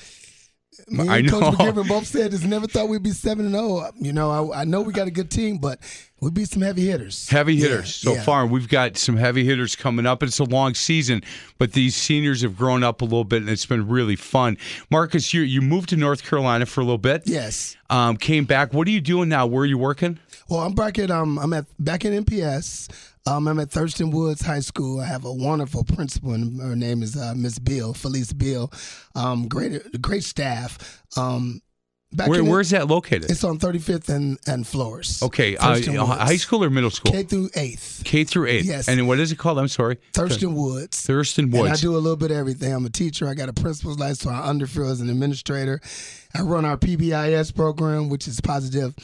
Me 0.88 1.08
I 1.08 1.18
and 1.20 1.28
know. 1.32 1.40
Coach 1.40 1.54
McGivern 1.56 1.88
both 1.88 2.08
said 2.08 2.32
this. 2.32 2.44
Never 2.44 2.68
thought 2.68 2.88
we'd 2.90 3.04
be 3.04 3.12
seven 3.12 3.46
and 3.46 3.54
zero. 3.56 3.90
You 4.00 4.14
know, 4.14 4.52
I, 4.52 4.62
I 4.62 4.64
know 4.66 4.82
we 4.82 4.94
got 4.94 5.08
a 5.08 5.12
good 5.12 5.30
team, 5.30 5.58
but 5.58 5.80
we 6.20 6.32
beat 6.32 6.50
some 6.50 6.62
heavy 6.62 6.86
hitters. 6.88 7.30
Heavy 7.30 7.56
Yeah, 7.56 7.68
hitters 7.70 7.96
so 7.96 8.14
yeah. 8.14 8.24
far. 8.24 8.46
We've 8.48 8.68
got 8.68 8.98
some 8.98 9.18
heavy 9.18 9.44
hitters 9.44 9.76
coming 9.76 10.06
up. 10.06 10.24
It's 10.24 10.40
a 10.40 10.44
long 10.46 10.74
season, 10.74 11.22
but 11.58 11.74
these 11.74 11.96
seniors 11.96 12.42
have 12.42 12.58
grown 12.58 12.84
up 12.84 13.02
a 13.02 13.06
little 13.06 13.24
bit, 13.24 13.42
and 13.42 13.50
it's 13.50 13.66
been 13.66 13.88
really 13.88 14.16
fun. 14.16 14.58
Marcus, 14.90 15.34
you 15.34 15.42
you 15.42 15.62
moved 15.62 15.90
to 15.90 15.96
North 15.98 16.24
Carolina 16.24 16.66
for 16.66 16.82
a 16.82 16.84
little 16.84 16.98
bit. 16.98 17.24
Yes. 17.26 17.76
Um, 17.90 18.18
came 18.18 18.46
back. 18.46 18.74
What 18.74 18.88
are 18.88 18.92
you 18.92 19.02
doing 19.02 19.30
now? 19.30 19.46
Where 19.46 19.64
are 19.64 19.68
you 19.68 19.78
working? 19.78 20.20
Well, 20.50 20.62
I'm 20.62 20.74
back 20.74 20.98
at 21.00 21.12
um 21.12 21.38
I'm 21.40 21.54
at 21.54 21.66
back 21.80 22.04
in 22.06 22.24
MPS. 22.26 22.90
Um, 23.26 23.48
I'm 23.48 23.60
at 23.60 23.72
Thurston 23.72 24.12
Woods 24.12 24.42
High 24.42 24.60
School. 24.60 25.00
I 25.00 25.06
have 25.06 25.24
a 25.24 25.34
wonderful 25.34 25.84
principal, 25.84 26.34
and 26.34 26.60
her 26.62 26.76
name 26.76 27.02
is 27.02 27.16
uh, 27.16 27.34
Miss 27.36 27.58
Bill, 27.58 27.94
Felice 27.94 28.34
Bill. 28.34 28.72
Um, 29.16 29.48
great 29.48 30.02
great 30.02 30.24
staff. 30.24 31.02
Um, 31.16 31.62
back 32.12 32.28
Where 32.28 32.44
where's 32.44 32.72
that 32.72 32.88
located? 32.88 33.32
it's 33.32 33.46
on 33.46 33.60
35th 33.60 34.10
and 34.10 34.38
and 34.46 34.68
Florist. 34.68 35.24
Okay, 35.24 35.56
uh, 35.56 36.06
high 36.06 36.36
school 36.36 36.66
or 36.66 36.70
middle 36.70 36.90
school? 36.90 37.14
K 37.14 37.24
through 37.24 37.50
eighth. 37.56 38.02
K 38.04 38.26
through 38.26 38.48
eight. 38.48 38.66
Yes. 38.66 38.90
And 38.90 39.08
what 39.08 39.20
is 39.20 39.32
it 39.32 39.38
called? 39.38 39.58
I'm 39.58 39.70
sorry. 39.70 40.00
Thurston 40.14 40.54
Woods. 40.54 41.00
Thurston 41.02 41.46
And 41.56 41.70
I 41.70 41.76
do 41.78 41.96
a 41.96 42.00
little 42.00 42.18
bit 42.18 42.32
of 42.32 42.38
everything. 42.38 42.74
I'm 42.74 42.86
a 42.86 42.90
teacher. 42.90 43.30
I 43.30 43.36
got 43.36 43.48
a 43.48 43.54
principal's 43.54 44.00
license, 44.00 44.22
so 44.22 44.32
I 44.32 44.48
underfill 44.48 44.92
as 44.92 45.00
an 45.00 45.10
administrator. 45.10 45.80
I 46.36 46.42
run 46.42 46.66
our 46.66 46.78
PBIS 46.78 47.56
program, 47.56 48.10
which 48.10 48.28
is 48.28 48.42
positive 48.42 48.96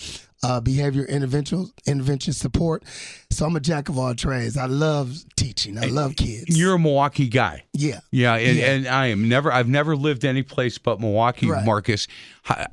uh, 0.44 0.60
behavior 0.62 1.04
intervention 1.06 1.72
intervention 1.86 2.34
support. 2.34 2.84
So 3.30 3.46
I'm 3.46 3.56
a 3.56 3.60
jack 3.60 3.90
of 3.90 3.98
all 3.98 4.14
trades. 4.16 4.58
I 4.58 4.66
love 4.68 5.16
teaching. 5.36 5.78
I 5.78 5.86
love 5.86 6.16
kids. 6.16 6.58
You're 6.58 6.76
a 6.76 6.80
Milwaukee 6.80 7.28
guy. 7.28 7.64
yeah. 7.74 8.00
Yeah, 8.12 8.36
and, 8.36 8.58
Yeah. 8.58 8.72
and 8.72 8.88
I 8.88 9.08
am 9.08 9.28
never. 9.30 9.52
I've 9.52 9.68
never 9.68 9.96
lived 9.96 10.26
any 10.26 10.44
place 10.44 10.78
but 10.78 11.00
Milwaukee, 11.00 11.50
Right. 11.50 11.66
Marcus. 11.66 12.08
How, 12.44 12.68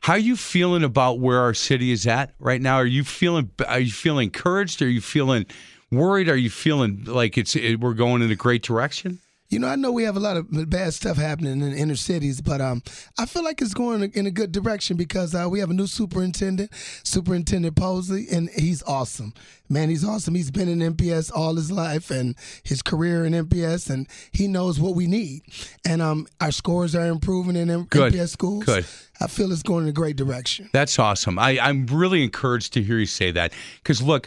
how 0.00 0.12
are 0.14 0.18
you 0.18 0.36
feeling 0.36 0.84
about 0.84 1.18
where 1.18 1.40
our 1.40 1.54
city 1.54 1.90
is 1.90 2.06
at 2.06 2.34
right 2.38 2.60
now? 2.62 2.76
Are 2.76 2.86
you 2.86 3.02
feeling? 3.04 3.50
Are 3.66 3.80
you 3.80 3.90
feeling 3.90 4.24
encouraged? 4.26 4.80
Are 4.82 4.88
you 4.88 5.00
feeling 5.00 5.44
worried? 5.90 6.28
Are 6.28 6.36
you 6.36 6.50
feeling 6.50 7.02
like 7.04 7.36
it's 7.36 7.56
it, 7.56 7.80
we're 7.80 7.94
going 7.94 8.22
in 8.22 8.30
a 8.30 8.36
great 8.36 8.62
direction? 8.62 9.18
You 9.48 9.58
know, 9.58 9.68
I 9.68 9.76
know 9.76 9.92
we 9.92 10.02
have 10.02 10.16
a 10.16 10.20
lot 10.20 10.36
of 10.36 10.46
bad 10.68 10.92
stuff 10.92 11.16
happening 11.16 11.52
in 11.52 11.60
the 11.60 11.76
inner 11.76 11.96
cities, 11.96 12.42
but 12.42 12.60
um, 12.60 12.82
I 13.18 13.24
feel 13.24 13.42
like 13.42 13.62
it's 13.62 13.72
going 13.72 14.02
in 14.12 14.26
a 14.26 14.30
good 14.30 14.52
direction 14.52 14.98
because 14.98 15.34
uh, 15.34 15.48
we 15.50 15.58
have 15.60 15.70
a 15.70 15.74
new 15.74 15.86
superintendent, 15.86 16.70
Superintendent 17.02 17.74
Posley, 17.74 18.30
and 18.30 18.50
he's 18.50 18.82
awesome. 18.82 19.32
Man, 19.70 19.88
he's 19.88 20.04
awesome. 20.04 20.34
He's 20.34 20.50
been 20.50 20.68
in 20.68 20.94
MPS 20.94 21.32
all 21.34 21.54
his 21.54 21.70
life 21.70 22.10
and 22.10 22.36
his 22.62 22.82
career 22.82 23.24
in 23.24 23.32
MPS, 23.32 23.88
and 23.88 24.06
he 24.32 24.48
knows 24.48 24.78
what 24.78 24.94
we 24.94 25.06
need. 25.06 25.42
And 25.86 26.02
um, 26.02 26.26
our 26.42 26.52
scores 26.52 26.94
are 26.94 27.06
improving 27.06 27.56
in 27.56 27.70
M- 27.70 27.84
Good. 27.84 28.12
MPS 28.12 28.28
schools. 28.28 28.64
Good. 28.64 28.84
I 29.20 29.28
feel 29.28 29.50
it's 29.50 29.62
going 29.62 29.84
in 29.84 29.88
a 29.88 29.92
great 29.92 30.16
direction. 30.16 30.68
That's 30.74 30.98
awesome. 30.98 31.38
I, 31.38 31.58
I'm 31.58 31.86
really 31.86 32.22
encouraged 32.22 32.74
to 32.74 32.82
hear 32.82 32.98
you 32.98 33.06
say 33.06 33.30
that 33.30 33.54
because 33.82 34.02
look, 34.02 34.26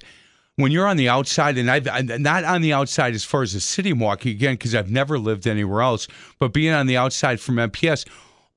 when 0.61 0.71
you're 0.71 0.87
on 0.87 0.97
the 0.97 1.09
outside, 1.09 1.57
and 1.57 1.69
I've 1.69 1.87
I'm 1.87 2.21
not 2.21 2.43
on 2.43 2.61
the 2.61 2.73
outside 2.73 3.13
as 3.13 3.23
far 3.23 3.41
as 3.41 3.53
the 3.53 3.59
city 3.59 3.93
walking 3.93 4.31
again 4.31 4.53
because 4.53 4.73
I've 4.75 4.89
never 4.91 5.19
lived 5.19 5.47
anywhere 5.47 5.81
else, 5.81 6.07
but 6.39 6.53
being 6.53 6.73
on 6.73 6.87
the 6.87 6.97
outside 6.97 7.39
from 7.39 7.55
MPS, 7.55 8.07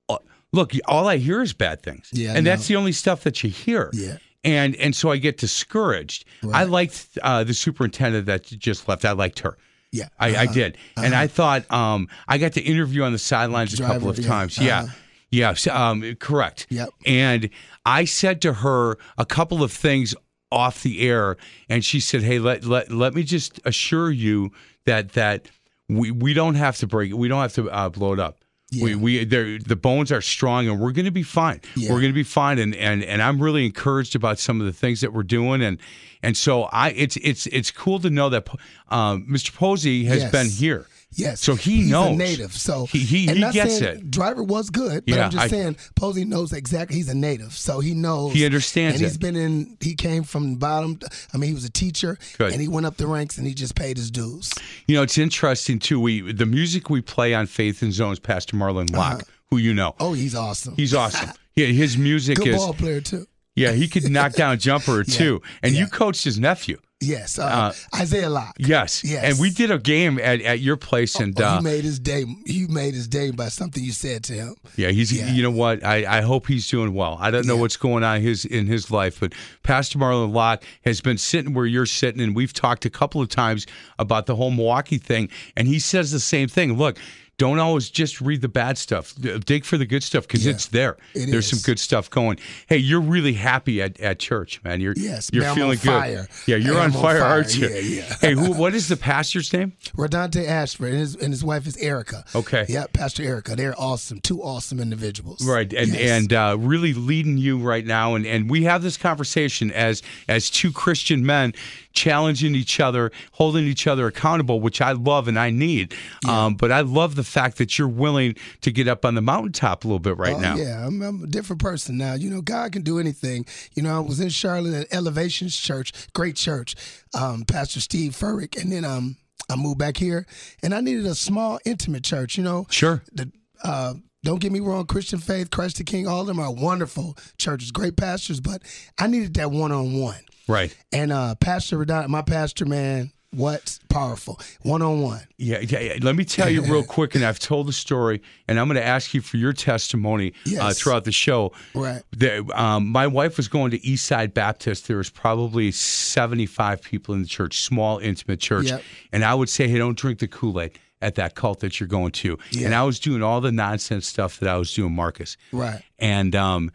uh, 0.08 0.18
look, 0.52 0.72
all 0.86 1.08
I 1.08 1.16
hear 1.16 1.42
is 1.42 1.52
bad 1.52 1.82
things, 1.82 2.10
Yeah, 2.12 2.34
and 2.36 2.46
that's 2.46 2.68
the 2.68 2.76
only 2.76 2.92
stuff 2.92 3.22
that 3.24 3.42
you 3.42 3.50
hear. 3.50 3.90
Yeah. 3.92 4.18
And 4.44 4.76
and 4.76 4.94
so 4.94 5.10
I 5.10 5.16
get 5.16 5.38
discouraged. 5.38 6.26
I 6.52 6.64
liked 6.64 7.18
uh, 7.22 7.44
the 7.44 7.54
superintendent 7.54 8.26
that 8.26 8.44
just 8.44 8.86
left. 8.86 9.04
I 9.06 9.12
liked 9.12 9.38
her. 9.40 9.56
Yeah. 9.90 10.08
I, 10.18 10.36
I 10.36 10.46
did, 10.46 10.76
and 10.96 11.14
I 11.14 11.28
thought 11.28 11.70
um, 11.72 12.08
I 12.28 12.36
got 12.38 12.52
to 12.54 12.60
interview 12.60 13.04
on 13.04 13.12
the 13.12 13.18
sidelines 13.18 13.78
a 13.78 13.82
couple 13.82 14.10
of 14.10 14.18
yeah. 14.18 14.26
times. 14.28 14.58
Yeah, 14.58 14.80
Uh-huh. 14.82 14.92
yeah, 15.30 15.54
so, 15.54 15.72
um, 15.74 16.14
correct. 16.16 16.66
Yep. 16.68 16.88
And 17.06 17.48
I 17.86 18.04
said 18.04 18.42
to 18.42 18.52
her 18.54 18.98
a 19.16 19.24
couple 19.24 19.62
of 19.62 19.70
things 19.72 20.14
off 20.52 20.82
the 20.82 21.00
air, 21.08 21.36
and 21.68 21.84
she 21.84 22.00
said, 22.00 22.22
"Hey, 22.22 22.38
let 22.38 22.64
let 22.64 22.90
let 22.90 23.14
me 23.14 23.22
just 23.22 23.60
assure 23.64 24.10
you 24.10 24.50
that 24.86 25.12
that 25.12 25.48
we 25.88 26.10
we 26.10 26.34
don't 26.34 26.54
have 26.54 26.76
to 26.78 26.86
break 26.86 27.10
it. 27.10 27.14
We 27.18 27.28
don't 27.28 27.42
have 27.42 27.54
to 27.54 27.70
uh, 27.70 27.88
blow 27.88 28.12
it 28.12 28.20
up." 28.20 28.38
We 28.80 28.90
Yeah. 28.90 28.96
we 28.96 29.24
they're- 29.24 29.58
the 29.58 29.76
bones 29.76 30.10
are 30.10 30.20
strong 30.20 30.66
and 30.68 30.80
we're 30.80 30.92
going 30.92 31.04
to 31.04 31.10
be 31.12 31.22
fine. 31.22 31.60
Yeah. 31.76 31.90
We're 31.92 32.00
going 32.00 32.12
to 32.12 32.14
be 32.14 32.22
fine 32.24 32.58
and 32.58 32.74
and 32.74 33.04
and 33.04 33.22
I'm 33.22 33.40
really 33.40 33.64
encouraged 33.66 34.16
about 34.16 34.38
some 34.38 34.60
of 34.60 34.66
the 34.66 34.72
things 34.72 35.00
that 35.02 35.12
we're 35.12 35.22
doing 35.22 35.62
and 35.62 35.78
and 36.22 36.36
so 36.36 36.64
I 36.64 36.90
it's 36.90 37.16
it's 37.18 37.46
it's 37.48 37.70
cool 37.70 37.98
to 38.00 38.10
know 38.10 38.28
that 38.30 38.48
um, 38.88 39.26
Mr. 39.30 39.52
Posley 39.52 40.06
has 40.06 40.22
Yes. 40.22 40.32
been 40.32 40.48
here. 40.48 40.86
Yes. 41.16 41.40
So 41.40 41.54
he 41.54 41.76
He's 41.82 41.90
knows. 41.90 42.14
a 42.14 42.16
native. 42.16 42.52
So 42.52 42.86
He- 42.86 42.98
he- 43.00 43.28
and 43.28 43.38
he 43.38 43.52
gets 43.52 43.80
it. 43.80 44.10
Driver 44.10 44.42
was 44.42 44.70
good, 44.70 45.04
but 45.06 45.14
Yeah, 45.14 45.24
I'm 45.26 45.30
just 45.30 45.44
I- 45.44 45.48
saying 45.48 45.76
Posley 45.94 46.26
knows 46.26 46.52
exactly. 46.52 46.96
He's 46.96 47.08
a 47.08 47.14
native, 47.14 47.52
so 47.52 47.80
he 47.80 47.94
knows. 47.94 48.32
He 48.32 48.44
understands 48.44 48.96
And 48.96 49.04
he's 49.04 49.16
been 49.18 49.36
in. 49.36 49.76
He 49.80 49.94
came 49.94 50.22
from 50.24 50.52
the 50.52 50.56
bottom. 50.58 50.98
I 51.32 51.36
mean, 51.36 51.48
he 51.48 51.54
was 51.54 51.64
a 51.64 51.70
teacher, 51.70 52.18
Good. 52.38 52.52
and 52.52 52.60
he 52.60 52.68
went 52.68 52.86
up 52.86 52.96
the 52.96 53.06
ranks, 53.06 53.38
and 53.38 53.46
he 53.46 53.54
just 53.54 53.74
paid 53.74 53.96
his 53.96 54.10
dues. 54.10 54.50
You 54.86 54.96
know, 54.96 55.02
it's 55.02 55.18
interesting 55.18 55.78
too. 55.78 56.00
We 56.00 56.32
the 56.32 56.46
music 56.46 56.90
we 56.90 57.00
play 57.00 57.34
on 57.34 57.46
Faith 57.46 57.82
and 57.82 57.92
Zones, 57.92 58.18
Pastor 58.18 58.56
Marlon 58.56 58.90
uh-huh. 58.94 59.16
Locke, 59.16 59.28
who 59.50 59.56
you 59.58 59.74
know. 59.74 59.94
Oh, 60.00 60.12
he's 60.14 60.34
awesome. 60.34 60.74
He's 60.76 60.94
awesome. 60.94 61.30
Yeah, 61.56 61.66
his 61.66 61.96
music 61.96 62.38
is. 62.38 62.44
good 62.44 62.54
is 62.54 62.56
ball 62.56 62.74
player 62.74 63.00
too. 63.00 63.28
yeah, 63.54 63.70
he 63.70 63.86
could 63.86 64.10
knock 64.10 64.32
down 64.32 64.54
a 64.54 64.56
jumper 64.56 64.98
or 64.98 65.04
two. 65.18 65.40
And 65.62 65.72
you 65.76 65.86
coached 65.86 66.24
his 66.24 66.36
nephew. 66.36 66.78
Yes, 67.00 67.38
uh, 67.38 67.74
Isaiah 67.94 68.30
Locke. 68.30 68.54
Yes. 68.58 69.04
Yes. 69.04 69.24
And 69.24 69.38
we 69.38 69.50
did 69.50 69.70
a 69.70 69.78
game 69.78 70.18
at, 70.18 70.40
at 70.40 70.60
your 70.60 70.76
place 70.76 71.16
and 71.16 71.38
Oh, 71.38 71.44
uh, 71.44 71.56
he 71.58 71.62
made 71.64 71.84
his 71.84 71.98
day. 71.98 72.24
He 72.46 72.66
made 72.66 72.94
his 72.94 73.08
day 73.08 73.30
by 73.30 73.48
something 73.48 73.82
you 73.84 73.92
said 73.92 74.24
to 74.24 74.32
him. 74.32 74.54
Yeah, 74.76 74.88
he's. 74.88 75.12
Yeah. 75.12 75.30
You 75.30 75.42
know 75.42 75.50
what? 75.50 75.84
I, 75.84 76.18
I 76.18 76.20
hope 76.22 76.46
he's 76.46 76.68
doing 76.70 76.94
well. 76.94 77.18
I 77.20 77.30
don't 77.30 77.46
know 77.46 77.56
Yeah. 77.56 77.60
what's 77.60 77.76
going 77.76 78.04
on 78.04 78.20
his 78.22 78.44
in 78.46 78.66
his 78.66 78.90
life, 78.90 79.20
but 79.20 79.34
Pastor 79.62 79.98
Marlon 79.98 80.32
Locke 80.32 80.64
has 80.86 81.00
been 81.02 81.18
sitting 81.18 81.52
where 81.52 81.66
you're 81.66 81.84
sitting, 81.84 82.22
and 82.22 82.34
we've 82.34 82.54
talked 82.54 82.86
a 82.86 82.90
couple 82.90 83.20
of 83.20 83.28
times 83.28 83.66
about 83.98 84.24
the 84.26 84.36
whole 84.36 84.50
Milwaukee 84.50 84.98
thing, 84.98 85.28
and 85.56 85.68
he 85.68 85.78
says 85.80 86.10
the 86.10 86.20
same 86.20 86.48
thing. 86.48 86.78
Look. 86.78 86.96
Don't 87.36 87.58
always 87.58 87.90
just 87.90 88.20
read 88.20 88.42
the 88.42 88.48
bad 88.48 88.78
stuff. 88.78 89.12
Dig 89.44 89.64
for 89.64 89.76
the 89.76 89.86
good 89.86 90.02
stuff 90.04 90.26
because 90.26 90.46
Yeah, 90.46 90.52
it's 90.52 90.66
there. 90.66 90.96
it 91.14 91.30
There's 91.30 91.52
is. 91.52 91.60
some 91.60 91.66
good 91.66 91.80
stuff 91.80 92.08
going. 92.08 92.38
Hey, 92.68 92.76
you're 92.76 93.00
really 93.00 93.32
happy 93.32 93.82
at, 93.82 93.98
at 94.00 94.20
church, 94.20 94.62
man. 94.62 94.80
You're 94.80 94.94
Yes, 94.96 95.30
you're 95.32 95.42
man, 95.42 95.54
feeling 95.56 95.70
on 95.78 95.84
good. 95.84 95.90
fire. 95.90 96.28
Yeah, 96.46 96.56
you're 96.56 96.76
I 96.76 96.84
on 96.84 96.90
am 96.90 96.96
on 96.96 97.02
fire, 97.02 97.18
fire. 97.18 97.28
aren't 97.28 97.56
you? 97.58 97.68
Yeah, 97.68 97.78
yeah. 97.78 98.16
hey, 98.20 98.32
who? 98.34 98.52
What 98.64 98.74
is 98.74 98.86
the 98.88 98.96
pastor's 98.96 99.52
name? 99.52 99.72
Rodante 99.96 100.46
Ashford 100.46 100.90
and 100.90 100.98
his, 101.00 101.16
and 101.16 101.32
his 101.32 101.42
wife 101.44 101.66
is 101.66 101.76
Erica. 101.78 102.24
Okay. 102.36 102.66
Yeah, 102.68 102.86
Pastor 102.92 103.22
Erica. 103.24 103.56
They're 103.56 103.74
awesome. 103.78 104.20
Two 104.20 104.40
awesome 104.40 104.78
individuals. 104.78 105.44
Right, 105.46 105.72
and 105.72 105.88
Yes. 105.88 106.10
and 106.22 106.32
uh, 106.32 106.56
really 106.58 106.94
leading 106.94 107.36
you 107.36 107.58
right 107.58 107.84
now, 107.84 108.14
and 108.14 108.24
and 108.26 108.48
we 108.48 108.62
have 108.64 108.82
this 108.82 108.96
conversation 108.96 109.72
as 109.72 110.02
as 110.28 110.50
two 110.50 110.70
Christian 110.70 111.26
men 111.26 111.52
challenging 111.94 112.54
each 112.54 112.80
other, 112.80 113.10
holding 113.32 113.64
each 113.64 113.86
other 113.86 114.06
accountable, 114.06 114.60
which 114.60 114.80
I 114.80 114.92
love 114.92 115.28
and 115.28 115.38
I 115.38 115.50
need. 115.50 115.94
Um, 116.28 116.54
but 116.54 116.70
I 116.72 116.80
love 116.80 117.14
the 117.14 117.24
fact 117.24 117.56
that 117.58 117.78
you're 117.78 117.88
willing 117.88 118.34
to 118.62 118.70
get 118.72 118.88
up 118.88 119.04
on 119.04 119.14
the 119.14 119.22
mountaintop 119.22 119.84
a 119.84 119.86
little 119.88 119.98
bit 120.00 120.16
right 120.18 120.34
Oh, 120.34 120.40
now. 120.40 120.56
Yeah, 120.56 120.86
I'm, 120.86 121.00
I'm 121.02 121.22
a 121.22 121.26
different 121.26 121.62
person 121.62 121.96
now. 121.96 122.14
You 122.14 122.30
know, 122.30 122.42
God 122.42 122.72
can 122.72 122.82
do 122.82 122.98
anything. 122.98 123.46
You 123.74 123.82
know, 123.82 123.96
I 123.96 124.00
was 124.00 124.20
in 124.20 124.28
Charlotte 124.28 124.74
at 124.74 124.94
Elevations 124.94 125.56
Church, 125.56 125.92
great 126.12 126.36
church, 126.36 126.74
um, 127.18 127.44
Pastor 127.44 127.80
Steve 127.80 128.12
Furtick, 128.12 128.60
and 128.60 128.70
then 128.72 128.84
um, 128.84 129.16
I 129.48 129.56
moved 129.56 129.78
back 129.78 129.96
here, 129.96 130.26
and 130.62 130.74
I 130.74 130.80
needed 130.80 131.06
a 131.06 131.14
small, 131.14 131.58
intimate 131.64 132.02
church. 132.04 132.36
You 132.36 132.44
know, 132.44 132.66
Sure. 132.70 133.02
the 133.12 133.30
uh, 133.62 133.94
don't 134.24 134.40
get 134.40 134.52
me 134.52 134.60
wrong, 134.60 134.86
Christian 134.86 135.18
Faith, 135.18 135.50
Christ 135.50 135.76
the 135.76 135.84
King, 135.84 136.08
all 136.08 136.22
of 136.22 136.26
them 136.26 136.40
are 136.40 136.50
wonderful 136.52 137.16
churches, 137.38 137.70
great 137.70 137.94
pastors, 137.96 138.40
but 138.40 138.62
I 138.98 139.06
needed 139.06 139.34
that 139.34 139.50
one 139.50 139.70
on 139.70 139.98
one. 140.00 140.16
Right. 140.46 140.76
And 140.92 141.12
uh, 141.12 141.34
Pastor 141.36 141.84
my 142.08 142.22
pastor, 142.22 142.66
man, 142.66 143.12
what's 143.36 143.80
powerful, 143.88 144.40
one 144.62 144.82
on 144.82 145.02
one. 145.02 145.20
Yeah, 145.36 145.60
yeah, 145.60 145.80
yeah. 145.80 145.98
Let 146.00 146.16
me 146.16 146.24
tell 146.24 146.48
you 146.48 146.62
real 146.62 146.82
quick, 146.88 147.14
and 147.14 147.24
I've 147.24 147.38
told 147.38 147.66
the 147.66 147.72
story, 147.72 148.22
and 148.48 148.58
I'm 148.58 148.66
going 148.68 148.76
to 148.76 148.86
ask 148.86 149.14
you 149.14 149.20
for 149.20 149.36
your 149.36 149.52
testimony 149.52 150.32
uh, 150.58 150.72
throughout 150.72 151.04
the 151.04 151.12
show. 151.12 151.52
Right. 151.74 152.02
The, 152.12 152.44
um, 152.54 152.88
my 152.88 153.06
wife 153.06 153.36
was 153.36 153.48
going 153.48 153.70
to 153.72 153.78
Eastside 153.80 154.34
Baptist. 154.34 154.88
There 154.88 154.98
was 154.98 155.10
probably 155.10 155.70
75 155.72 156.82
people 156.82 157.14
in 157.14 157.22
the 157.22 157.28
church, 157.28 157.60
small, 157.60 157.98
intimate 157.98 158.40
church. 158.40 158.66
Yep. 158.66 158.82
And 159.12 159.24
I 159.24 159.34
would 159.34 159.48
say, 159.48 159.68
hey, 159.68 159.78
don't 159.78 159.98
drink 159.98 160.20
the 160.20 160.28
Kool 160.28 160.60
Aid 160.60 160.78
at 161.02 161.16
that 161.16 161.34
cult 161.34 161.60
that 161.60 161.80
you're 161.80 161.88
going 161.88 162.12
to. 162.12 162.38
Yeah. 162.50 162.66
And 162.66 162.74
I 162.74 162.82
was 162.84 162.98
doing 162.98 163.22
all 163.22 163.40
the 163.40 163.52
nonsense 163.52 164.06
stuff 164.06 164.40
that 164.40 164.48
I 164.48 164.56
was 164.56 164.72
doing, 164.72 164.94
Marcus. 164.94 165.36
Right. 165.52 165.82
And 165.98 166.34
um, 166.34 166.70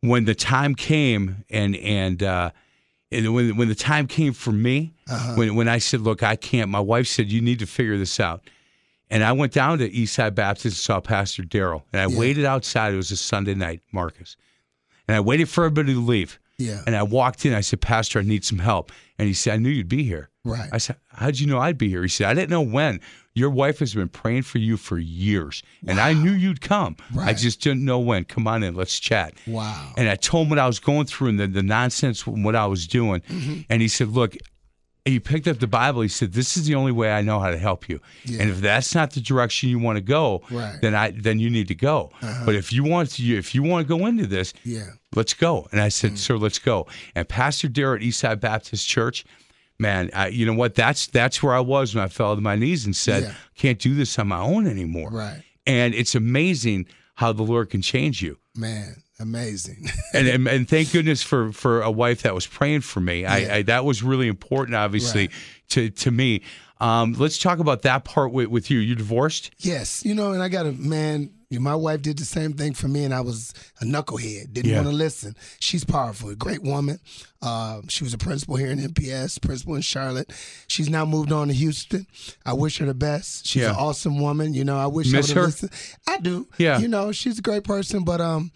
when 0.00 0.24
the 0.24 0.34
time 0.34 0.74
came, 0.74 1.44
and 1.50 1.76
and 1.76 2.22
uh, 2.22 2.50
and 3.12 3.34
when 3.34 3.56
when 3.56 3.68
the 3.68 3.74
time 3.74 4.06
came 4.06 4.32
for 4.32 4.52
me, 4.52 4.94
Uh-huh. 5.08 5.34
when 5.36 5.54
when 5.54 5.68
I 5.68 5.78
said, 5.78 6.00
"Look, 6.00 6.22
I 6.22 6.36
can't," 6.36 6.70
my 6.70 6.80
wife 6.80 7.06
said, 7.06 7.30
"You 7.30 7.40
need 7.40 7.58
to 7.60 7.66
figure 7.66 7.96
this 7.98 8.18
out." 8.20 8.42
And 9.08 9.22
I 9.22 9.30
went 9.32 9.52
down 9.52 9.78
to 9.78 9.88
Eastside 9.88 10.34
Baptist 10.34 10.64
and 10.64 10.74
saw 10.74 11.00
Pastor 11.00 11.44
Daryl, 11.44 11.82
and 11.92 12.00
I 12.02 12.06
Yeah. 12.12 12.18
waited 12.18 12.44
outside. 12.44 12.92
It 12.92 12.96
was 12.96 13.12
a 13.12 13.16
Sunday 13.16 13.54
night, 13.54 13.80
Marcus, 13.92 14.36
and 15.06 15.16
I 15.16 15.20
waited 15.20 15.48
for 15.48 15.64
everybody 15.64 15.94
to 15.94 16.00
leave. 16.00 16.38
Yeah. 16.58 16.82
And 16.86 16.96
I 16.96 17.02
walked 17.02 17.44
in. 17.46 17.52
I 17.54 17.60
said, 17.60 17.80
"Pastor, 17.80 18.18
I 18.18 18.22
need 18.22 18.44
some 18.44 18.58
help." 18.58 18.90
And 19.18 19.28
he 19.28 19.34
said, 19.34 19.54
"I 19.54 19.56
knew 19.58 19.68
you'd 19.70 19.88
be 19.88 20.02
here." 20.04 20.30
Right. 20.44 20.68
I 20.72 20.78
said, 20.78 20.96
How'd 21.08 21.38
you 21.40 21.46
know 21.46 21.58
I'd 21.58 21.76
be 21.78 21.88
here? 21.88 22.02
He 22.02 22.08
said, 22.08 22.28
I 22.28 22.34
didn't 22.34 22.50
know 22.50 22.60
when. 22.60 23.00
Your 23.36 23.50
wife 23.50 23.80
has 23.80 23.92
been 23.94 24.08
praying 24.08 24.42
for 24.44 24.56
you 24.56 24.76
for 24.78 24.98
years, 24.98 25.62
and 25.86 26.00
I 26.00 26.14
knew 26.14 26.32
you'd 26.32 26.62
come. 26.62 26.96
I 27.20 27.34
just 27.34 27.60
didn't 27.60 27.84
know 27.84 27.98
when. 27.98 28.24
Come 28.24 28.48
on 28.48 28.62
in, 28.62 28.74
let's 28.74 28.98
chat. 28.98 29.34
Wow. 29.46 29.92
And 29.98 30.08
I 30.08 30.16
told 30.16 30.46
him 30.46 30.50
what 30.50 30.58
I 30.58 30.66
was 30.66 30.78
going 30.80 31.04
through 31.06 31.28
and 31.28 31.38
the, 31.40 31.46
the 31.46 31.62
nonsense 31.62 32.26
and 32.26 32.42
what 32.46 32.56
I 32.56 32.64
was 32.66 32.86
doing. 32.86 33.20
Mm-hmm. 33.20 33.60
And 33.68 33.82
he 33.82 33.88
said, 33.88 34.08
Look, 34.08 34.38
he 35.04 35.20
picked 35.20 35.46
up 35.46 35.58
the 35.58 35.66
Bible. 35.68 36.00
He 36.00 36.08
said, 36.08 36.32
"This 36.32 36.56
is 36.56 36.66
the 36.66 36.74
only 36.74 36.90
way 36.92 37.12
I 37.12 37.20
know 37.20 37.38
how 37.38 37.50
to 37.50 37.58
help 37.58 37.88
you. 37.88 38.00
Yeah. 38.24 38.40
And 38.40 38.50
if 38.50 38.60
that's 38.60 38.92
not 38.94 39.12
the 39.12 39.20
direction 39.20 39.68
you 39.68 39.78
want 39.78 39.96
to 39.98 40.02
go, 40.02 40.42
Right. 40.50 40.64
Uh-huh. 40.64 40.78
then 40.82 40.94
I 40.96 41.10
then 41.12 41.38
you 41.38 41.48
need 41.50 41.68
to 41.68 41.76
go. 41.76 42.10
But 42.44 42.54
if 42.56 42.72
you 42.72 42.82
want 42.84 43.10
to, 43.12 43.22
if 43.36 43.54
you 43.54 43.62
want 43.62 43.86
to 43.86 43.88
go 43.98 44.06
into 44.06 44.26
this, 44.26 44.52
Yeah. 44.64 44.86
let's 45.14 45.32
go. 45.34 45.68
And 45.72 45.80
I 45.80 45.90
said, 45.90 46.12
Mm. 46.14 46.18
sir, 46.18 46.36
let's 46.38 46.58
go. 46.58 46.88
And 47.14 47.28
Pastor 47.28 47.68
Dare 47.68 47.94
at 47.94 48.00
Eastside 48.02 48.40
Baptist 48.40 48.88
Church, 48.88 49.24
man, 49.78 50.10
I, 50.14 50.28
you 50.28 50.46
know 50.46 50.54
what? 50.54 50.74
That's 50.74 51.06
that's 51.08 51.42
where 51.42 51.54
I 51.54 51.60
was 51.60 51.94
when 51.94 52.02
I 52.04 52.08
fell 52.08 52.34
to 52.34 52.40
my 52.40 52.56
knees 52.56 52.84
and 52.86 52.94
said, 52.96 53.22
Yeah. 53.24 53.34
can't 53.56 53.78
do 53.78 53.94
this 53.94 54.18
on 54.18 54.28
my 54.28 54.40
own 54.40 54.66
anymore. 54.66 55.10
Right. 55.10 55.42
And 55.66 55.94
it's 55.94 56.14
amazing 56.14 56.86
how 57.14 57.32
the 57.32 57.42
Lord 57.42 57.70
can 57.70 57.82
change 57.82 58.22
you. 58.22 58.38
Man, 58.54 59.02
amazing. 59.18 59.88
And, 60.14 60.28
and 60.28 60.46
and 60.48 60.68
thank 60.68 60.92
goodness 60.92 61.22
for 61.22 61.52
for 61.52 61.82
a 61.82 61.90
wife 61.90 62.22
that 62.22 62.34
was 62.34 62.46
praying 62.46 62.80
for 62.82 63.00
me. 63.00 63.26
I, 63.26 63.56
I 63.56 63.62
that 63.62 63.84
was 63.84 64.02
really 64.02 64.28
important, 64.28 64.74
obviously, 64.76 65.22
Right. 65.28 65.30
to 65.70 65.90
to 65.90 66.10
me. 66.10 66.42
Um, 66.80 67.14
let's 67.14 67.38
talk 67.38 67.58
about 67.58 67.82
that 67.82 68.04
part 68.04 68.32
with, 68.32 68.48
with 68.48 68.70
you. 68.70 68.78
You 68.78 68.94
divorced? 68.94 69.50
Yes, 69.58 70.04
you 70.04 70.14
know, 70.14 70.32
and 70.32 70.42
I 70.42 70.48
got 70.48 70.66
a 70.66 70.72
man. 70.72 71.30
My 71.50 71.76
wife 71.76 72.02
did 72.02 72.18
the 72.18 72.24
same 72.24 72.54
thing 72.54 72.74
for 72.74 72.88
me, 72.88 73.04
and 73.04 73.14
I 73.14 73.20
was 73.20 73.54
a 73.80 73.84
knucklehead. 73.84 74.52
Didn't 74.52 74.70
Yeah. 74.72 74.78
want 74.78 74.88
to 74.88 74.94
listen. 74.94 75.36
She's 75.60 75.84
powerful, 75.84 76.28
a 76.30 76.34
great 76.34 76.62
woman. 76.62 76.98
Uh, 77.40 77.82
she 77.88 78.02
was 78.02 78.12
a 78.12 78.18
principal 78.18 78.56
here 78.56 78.68
in 78.70 78.80
MPS, 78.80 79.38
principal 79.40 79.76
in 79.76 79.80
Charlotte. 79.82 80.32
She's 80.66 80.90
now 80.90 81.04
moved 81.06 81.30
on 81.30 81.46
to 81.48 81.54
Houston. 81.54 82.08
I 82.44 82.52
wish 82.52 82.78
her 82.78 82.86
the 82.86 82.94
best. 82.94 83.46
She's 83.46 83.62
Yeah. 83.62 83.70
an 83.70 83.76
awesome 83.76 84.18
woman. 84.18 84.54
You 84.54 84.64
know, 84.64 84.76
I 84.76 84.86
wish 84.88 85.10
Miss 85.12 85.30
I 85.30 85.34
her? 85.34 85.40
would 85.42 85.46
listen. 85.46 85.70
I 86.08 86.18
do. 86.18 86.48
Yeah. 86.58 86.80
You 86.80 86.88
know, 86.88 87.12
she's 87.12 87.38
a 87.38 87.42
great 87.42 87.62
person, 87.62 88.02
but 88.02 88.20
um, 88.20 88.50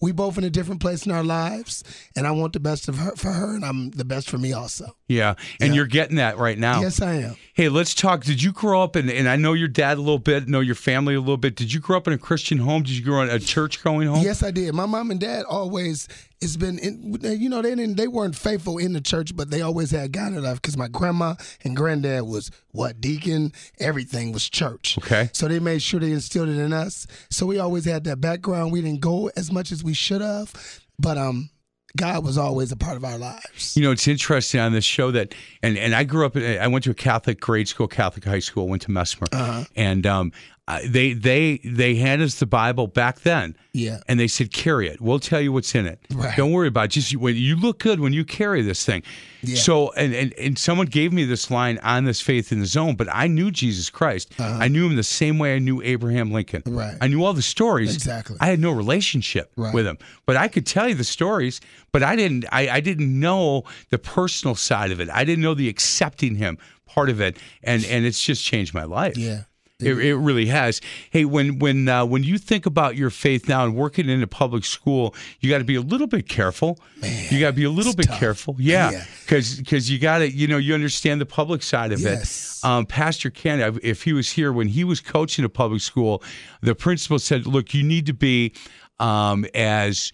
we 0.00 0.12
both 0.12 0.36
in 0.36 0.44
a 0.44 0.50
different 0.50 0.80
place 0.80 1.06
in 1.06 1.12
our 1.12 1.24
lives, 1.24 1.82
and 2.14 2.26
I 2.26 2.30
want 2.32 2.52
the 2.52 2.60
best 2.60 2.88
of 2.88 2.98
her 2.98 3.16
for 3.16 3.32
her, 3.32 3.54
and 3.54 3.64
I'm 3.64 3.90
the 3.90 4.04
best 4.04 4.28
for 4.28 4.36
me 4.38 4.52
also. 4.52 4.94
Yeah. 5.08 5.34
And 5.60 5.70
Yeah. 5.70 5.76
you're 5.76 5.86
getting 5.86 6.16
that 6.16 6.36
right 6.38 6.58
now. 6.58 6.80
Yes, 6.82 7.00
I 7.00 7.14
am. 7.14 7.36
Hey, 7.54 7.68
let's 7.68 7.94
talk. 7.94 8.24
Did 8.24 8.42
you 8.42 8.52
grow 8.52 8.82
up 8.82 8.96
in, 8.96 9.08
and 9.08 9.28
I 9.28 9.36
know 9.36 9.54
your 9.54 9.68
dad 9.68 9.96
a 9.96 10.00
little 10.00 10.18
bit, 10.18 10.48
know 10.48 10.60
your 10.60 10.74
family 10.74 11.14
a 11.14 11.20
little 11.20 11.36
bit. 11.38 11.56
Did 11.56 11.72
you 11.72 11.80
grow 11.80 11.96
up 11.96 12.06
in 12.06 12.12
a 12.12 12.18
Christian 12.18 12.58
home? 12.58 12.82
Did 12.82 12.92
you 12.96 13.04
grow 13.04 13.22
up 13.22 13.30
in 13.30 13.34
a 13.36 13.40
church 13.40 13.82
going 13.82 14.06
home? 14.08 14.22
Yes, 14.22 14.42
I 14.42 14.50
did. 14.50 14.74
My 14.74 14.86
mom 14.86 15.10
and 15.10 15.18
dad 15.20 15.44
always 15.48 16.08
it's 16.40 16.56
been 16.56 16.78
in, 16.78 17.18
you 17.22 17.48
know 17.48 17.62
they 17.62 17.74
didn't 17.74 17.96
they 17.96 18.08
weren't 18.08 18.36
faithful 18.36 18.78
in 18.78 18.92
the 18.92 19.00
church, 19.00 19.34
but 19.36 19.50
they 19.50 19.62
always 19.62 19.90
had 19.90 20.12
God 20.12 20.32
in 20.34 20.42
life 20.42 20.56
because 20.60 20.76
my 20.76 20.88
grandma 20.88 21.34
and 21.64 21.76
granddad 21.76 22.22
was 22.24 22.50
what 22.72 23.00
deacon. 23.00 23.52
Everything 23.80 24.32
was 24.32 24.48
church. 24.48 24.98
Okay. 24.98 25.30
So 25.32 25.48
they 25.48 25.58
made 25.60 25.82
sure 25.82 25.98
they 26.00 26.12
instilled 26.12 26.48
it 26.48 26.58
in 26.58 26.72
us. 26.72 27.06
So 27.30 27.46
we 27.46 27.58
always 27.58 27.84
had 27.84 28.04
that 28.04 28.20
background. 28.20 28.72
We 28.72 28.82
didn't 28.82 29.00
go 29.00 29.30
as 29.36 29.50
much 29.50 29.72
as 29.72 29.82
we 29.82 29.94
should 29.94 30.20
have, 30.20 30.52
but 30.98 31.16
um, 31.16 31.48
God 31.96 32.24
was 32.24 32.36
always 32.36 32.70
a 32.72 32.76
part 32.76 32.96
of 32.98 33.04
our 33.04 33.16
lives. 33.16 33.74
You 33.74 33.82
know, 33.82 33.90
it's 33.90 34.06
interesting 34.06 34.60
on 34.60 34.72
this 34.72 34.84
show 34.84 35.10
that, 35.12 35.34
and, 35.62 35.78
and 35.78 35.94
I 35.94 36.04
grew 36.04 36.26
up, 36.26 36.36
in, 36.36 36.60
I 36.60 36.66
went 36.68 36.84
to 36.84 36.90
a 36.90 36.94
Catholic 36.94 37.40
grade 37.40 37.68
school, 37.68 37.88
Catholic 37.88 38.24
high 38.24 38.40
school, 38.40 38.68
went 38.68 38.82
to 38.82 38.88
Messmer, 38.88 39.28
Uh-huh. 39.32 39.64
and 39.74 40.06
um, 40.06 40.32
They 40.84 41.12
they 41.12 41.58
they 41.64 41.94
handed 41.94 42.24
us 42.26 42.40
the 42.40 42.46
Bible 42.46 42.88
back 42.88 43.20
then, 43.20 43.56
Yeah. 43.72 44.00
and 44.08 44.18
they 44.18 44.26
said 44.26 44.52
carry 44.52 44.88
it. 44.88 45.00
We'll 45.00 45.20
tell 45.20 45.40
you 45.40 45.52
what's 45.52 45.76
in 45.76 45.86
it. 45.86 46.00
Right. 46.12 46.36
Don't 46.36 46.50
worry 46.50 46.66
about 46.66 46.86
it. 46.86 46.90
just 46.90 47.14
when 47.16 47.36
you 47.36 47.54
look 47.54 47.78
good 47.78 48.00
when 48.00 48.12
you 48.12 48.24
carry 48.24 48.62
this 48.62 48.84
thing. 48.84 49.04
Yeah. 49.42 49.54
So 49.60 49.92
and, 49.92 50.12
and 50.12 50.32
and 50.34 50.58
someone 50.58 50.86
gave 50.88 51.12
me 51.12 51.24
this 51.24 51.52
line 51.52 51.78
on 51.84 52.04
this 52.04 52.20
faith 52.20 52.50
in 52.50 52.58
the 52.58 52.66
zone, 52.66 52.96
but 52.96 53.06
I 53.12 53.28
knew 53.28 53.52
Jesus 53.52 53.90
Christ. 53.90 54.32
I 54.40 54.66
knew 54.66 54.86
him 54.86 54.96
the 54.96 55.04
same 55.04 55.38
way 55.38 55.54
I 55.54 55.60
knew 55.60 55.80
Abraham 55.82 56.32
Lincoln. 56.32 56.64
Uh-huh. 56.66 56.76
Right. 56.76 56.96
I 57.00 57.06
knew 57.06 57.22
all 57.24 57.32
the 57.32 57.42
stories. 57.42 57.94
Exactly. 57.94 58.36
I 58.40 58.46
had 58.46 58.58
no 58.58 58.72
relationship 58.72 59.52
Right. 59.56 59.72
with 59.72 59.86
him, 59.86 59.98
but 60.26 60.36
I 60.36 60.48
could 60.48 60.66
tell 60.66 60.88
you 60.88 60.96
the 60.96 61.04
stories. 61.04 61.60
But 61.92 62.02
I 62.02 62.16
didn't. 62.16 62.44
I, 62.50 62.68
I 62.68 62.80
didn't 62.80 63.20
know 63.20 63.62
the 63.90 63.98
personal 63.98 64.56
side 64.56 64.90
of 64.90 64.98
it. 64.98 65.08
I 65.10 65.22
didn't 65.24 65.42
know 65.44 65.54
the 65.54 65.68
accepting 65.68 66.34
him 66.34 66.58
part 66.86 67.08
of 67.08 67.20
it, 67.20 67.36
and 67.62 67.84
and 67.84 68.04
it's 68.04 68.20
just 68.20 68.42
changed 68.44 68.74
my 68.74 68.82
life. 68.84 69.16
Yeah. 69.16 69.42
It, 69.78 69.98
it 69.98 70.16
really 70.16 70.46
has. 70.46 70.80
Hey, 71.10 71.26
when 71.26 71.58
when 71.58 71.86
uh, 71.86 72.06
when 72.06 72.24
you 72.24 72.38
think 72.38 72.64
about 72.64 72.96
your 72.96 73.10
faith 73.10 73.46
now 73.46 73.62
and 73.62 73.74
working 73.76 74.08
in 74.08 74.22
a 74.22 74.26
public 74.26 74.64
school, 74.64 75.14
you 75.40 75.50
got 75.50 75.58
to 75.58 75.64
be 75.64 75.74
a 75.74 75.82
little 75.82 76.06
bit 76.06 76.26
careful. 76.26 76.78
you 77.28 77.38
got 77.40 77.48
to 77.48 77.52
be 77.52 77.64
a 77.64 77.70
little 77.70 77.94
bit 77.94 78.06
tough. 78.06 78.18
careful. 78.18 78.56
Yeah, 78.58 78.90
Yeah. 78.90 79.04
because 79.26 79.90
you 79.90 79.98
got 79.98 80.18
to 80.18 80.30
you 80.30 80.46
know 80.46 80.56
you 80.56 80.72
understand 80.72 81.20
the 81.20 81.26
public 81.26 81.62
side 81.62 81.92
of 81.92 82.00
Yes. 82.00 82.60
it. 82.64 82.66
Um, 82.66 82.86
Pastor 82.86 83.28
Ken, 83.28 83.60
if- 83.60 83.78
if 83.84 84.02
he 84.04 84.14
was 84.14 84.32
here 84.32 84.50
when 84.50 84.68
he 84.68 84.82
was 84.82 85.00
coaching 85.02 85.44
a 85.44 85.50
public 85.50 85.82
school, 85.82 86.22
the 86.62 86.74
principal 86.74 87.18
said, 87.18 87.46
"Look, 87.46 87.74
you 87.74 87.82
need 87.82 88.06
to 88.06 88.14
be 88.14 88.54
um, 88.98 89.44
as." 89.54 90.10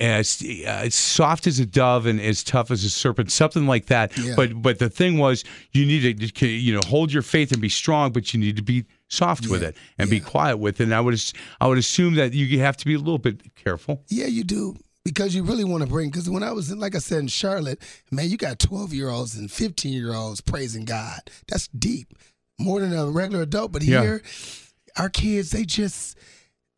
As, 0.00 0.42
uh, 0.42 0.64
as 0.66 0.94
soft 0.94 1.46
as 1.46 1.58
a 1.60 1.66
dove 1.66 2.06
and 2.06 2.18
as 2.20 2.42
tough 2.42 2.70
as 2.70 2.84
a 2.84 2.90
serpent, 2.90 3.30
something 3.30 3.66
like 3.66 3.86
that. 3.86 4.16
Yeah. 4.16 4.32
But 4.34 4.62
but 4.62 4.78
the 4.78 4.88
thing 4.88 5.18
was, 5.18 5.44
you 5.72 5.84
need 5.84 6.34
to 6.36 6.46
you 6.46 6.72
know 6.74 6.80
hold 6.86 7.12
your 7.12 7.22
faith 7.22 7.52
and 7.52 7.60
be 7.60 7.68
strong, 7.68 8.10
but 8.12 8.32
you 8.32 8.40
need 8.40 8.56
to 8.56 8.62
be 8.62 8.86
soft 9.08 9.48
with 9.48 9.62
it 9.62 9.76
and 9.98 10.08
be 10.08 10.20
quiet 10.20 10.56
with 10.56 10.80
it. 10.80 10.84
And 10.84 10.94
I 10.94 11.00
would 11.00 11.22
I 11.60 11.66
would 11.66 11.76
assume 11.78 12.14
that 12.14 12.32
you 12.32 12.60
have 12.60 12.76
to 12.78 12.86
be 12.86 12.94
a 12.94 12.98
little 12.98 13.18
bit 13.18 13.54
careful. 13.54 14.02
Yeah, 14.08 14.26
you 14.26 14.42
do. 14.42 14.76
Because 15.04 15.34
you 15.34 15.42
really 15.42 15.64
want 15.64 15.82
to 15.82 15.88
bring, 15.88 16.10
because 16.10 16.28
when 16.28 16.42
I 16.42 16.52
was, 16.52 16.70
in, 16.70 16.78
like 16.78 16.94
I 16.94 16.98
said, 16.98 17.20
in 17.20 17.26
Charlotte, 17.28 17.80
man, 18.10 18.28
you 18.28 18.36
got 18.36 18.58
12 18.58 18.92
year 18.92 19.08
olds 19.08 19.34
and 19.34 19.50
15 19.50 19.92
year 19.92 20.14
olds 20.14 20.42
praising 20.42 20.84
God. 20.84 21.20
That's 21.48 21.68
deep, 21.68 22.12
more 22.58 22.80
than 22.80 22.92
a 22.94 23.06
regular 23.06 23.42
adult. 23.42 23.72
But 23.72 23.82
Yeah. 23.82 24.02
here, 24.02 24.22
our 24.96 25.08
kids, 25.08 25.50
they 25.50 25.64
just, 25.64 26.18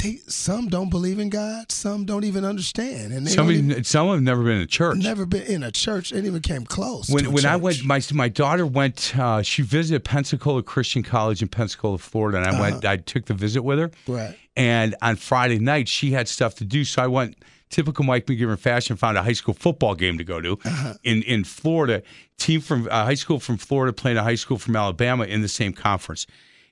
they 0.02 0.16
some 0.26 0.68
don't 0.68 0.90
believe 0.90 1.18
in 1.18 1.28
God, 1.30 1.70
some 1.70 2.04
don't 2.04 2.24
even 2.24 2.44
understand. 2.44 3.12
And 3.12 3.26
they 3.26 3.30
Some 3.30 3.50
even, 3.50 3.84
some 3.84 4.08
have 4.08 4.20
never 4.22 4.42
been 4.42 4.56
in 4.56 4.62
a 4.62 4.66
church. 4.66 4.98
never 4.98 5.24
been 5.26 5.42
in 5.42 5.62
a 5.62 5.70
church, 5.70 6.10
they 6.10 6.18
even 6.20 6.42
came 6.42 6.64
close. 6.64 7.08
when 7.08 7.32
when 7.32 7.46
I 7.46 7.56
went, 7.56 7.84
my 7.84 8.00
my 8.12 8.28
daughter 8.28 8.66
went. 8.66 9.16
Uh, 9.16 9.42
she 9.42 9.62
visited 9.62 10.04
Pensacola 10.04 10.62
Christian 10.62 11.02
College 11.02 11.42
in 11.42 11.48
Pensacola, 11.48 11.98
Florida, 11.98 12.38
and 12.38 12.46
I 12.46 12.50
Uh-huh. 12.50 12.60
went. 12.62 12.84
I 12.84 12.96
took 12.96 13.26
the 13.26 13.34
visit 13.34 13.62
with 13.62 13.78
her. 13.78 13.90
Right. 14.06 14.36
And 14.56 14.94
on 15.00 15.16
Friday 15.16 15.58
night, 15.58 15.88
she 15.88 16.10
had 16.12 16.28
stuff 16.28 16.56
to 16.56 16.64
do, 16.64 16.84
so 16.84 17.02
I 17.02 17.06
went. 17.06 17.36
Typical 17.70 18.04
Mike 18.04 18.26
McGivern 18.26 18.58
fashion, 18.58 18.96
found 18.98 19.16
a 19.16 19.22
high 19.22 19.32
school 19.32 19.54
football 19.54 19.94
game 19.94 20.18
to 20.18 20.24
go 20.24 20.42
to 20.42 20.58
Uh-huh. 20.64 20.94
in 21.04 21.22
in 21.22 21.42
Florida. 21.44 22.02
Team 22.36 22.60
from 22.60 22.86
uh, 22.90 23.04
high 23.04 23.14
school 23.14 23.40
from 23.40 23.56
Florida 23.56 23.92
playing 23.94 24.18
a 24.18 24.22
high 24.22 24.34
school 24.34 24.58
from 24.58 24.76
Alabama 24.76 25.24
in 25.24 25.40
the 25.40 25.48
same 25.48 25.72
conference. 25.72 26.26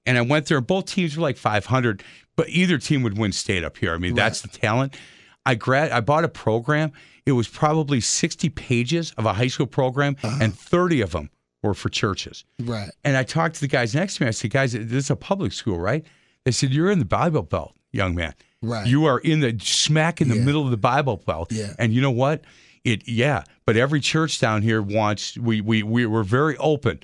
And 0.07 0.17
I 0.19 0.23
went 0.23 0.47
there. 0.47 0.61
Both 0.61 0.87
teams 0.87 1.17
were 1.17 1.23
like 1.23 1.37
500, 1.37 2.03
but 2.37 2.49
either 2.49 2.79
team 2.79 3.03
would 3.03 3.19
win 3.19 3.33
state 3.33 3.65
up 3.65 3.77
here. 3.77 3.93
I 3.95 3.99
mean, 3.99 4.15
that's 4.15 4.41
the 4.41 4.49
talent. 4.49 4.97
I 5.47 5.55
grad. 5.55 5.91
I 5.91 6.01
bought 6.01 6.25
a 6.25 6.29
program. 6.29 6.93
It 7.27 7.33
was 7.33 7.49
probably 7.49 8.01
60 8.01 8.49
pages 8.51 9.13
of 9.17 9.27
a 9.27 9.33
high 9.35 9.47
school 9.47 9.67
program, 9.67 10.17
uh-huh. 10.23 10.39
and 10.41 10.55
30 10.55 11.01
of 11.03 11.13
them 11.13 11.31
were 11.63 11.75
for 11.75 11.89
churches. 11.91 12.45
Right. 12.59 12.89
And 13.05 13.17
I 13.17 13.23
talked 13.23 13.57
to 13.57 13.61
the 13.61 13.69
guys 13.69 13.95
next 13.95 14.17
to 14.17 14.25
me. 14.25 14.29
I 14.29 14.31
said, 14.33 14.51
guys, 14.51 14.73
this 14.73 15.05
is 15.05 15.11
a 15.11 15.17
public 15.17 15.53
school, 15.53 15.79
right? 15.79 16.05
They 16.45 16.51
said, 16.51 16.71
you're 16.71 16.91
in 16.91 16.99
the 16.99 17.05
Bible 17.05 17.43
Belt, 17.43 17.75
young 17.93 18.15
man. 18.15 18.35
Right. 18.63 18.87
You 18.87 19.05
are 19.07 19.19
in 19.19 19.41
the 19.41 19.59
smack 19.61 20.21
in 20.21 20.29
the 20.29 20.37
Yeah. 20.37 20.45
middle 20.45 20.65
of 20.65 20.71
the 20.71 20.77
Bible 20.77 21.19
Belt. 21.19 21.53
Yeah. 21.53 21.75
And 21.79 21.93
you 21.95 22.01
know 22.01 22.11
what? 22.11 22.45
It 22.85 23.07
yeah. 23.07 23.45
But 23.67 23.77
every 23.77 24.01
church 24.01 24.41
down 24.41 24.63
here 24.63 24.81
wants 24.83 25.37
we 25.37 25.61
we 25.61 25.83
we 25.83 26.07
we're 26.07 26.23
very 26.23 26.57
open. 26.59 27.01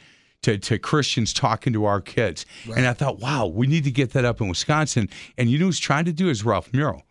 To, 0.47 0.57
to 0.59 0.79
Christians 0.79 1.33
talking 1.33 1.73
to 1.73 1.87
our 1.87 2.01
kids. 2.01 2.47
And 2.77 2.87
I 2.87 2.93
thought, 2.93 3.19
wow, 3.19 3.47
we 3.47 3.67
need 3.67 3.83
to 3.83 3.91
get 3.91 4.13
that 4.13 4.25
up 4.25 4.41
in 4.41 4.47
Wisconsin. 4.49 5.09
And 5.37 5.51
you 5.51 5.59
know 5.59 5.65
who's 5.65 5.81
trying 5.81 6.05
to 6.05 6.13
do 6.13 6.29
is 6.29 6.45
Ralph 6.45 6.73
Muro 6.73 7.03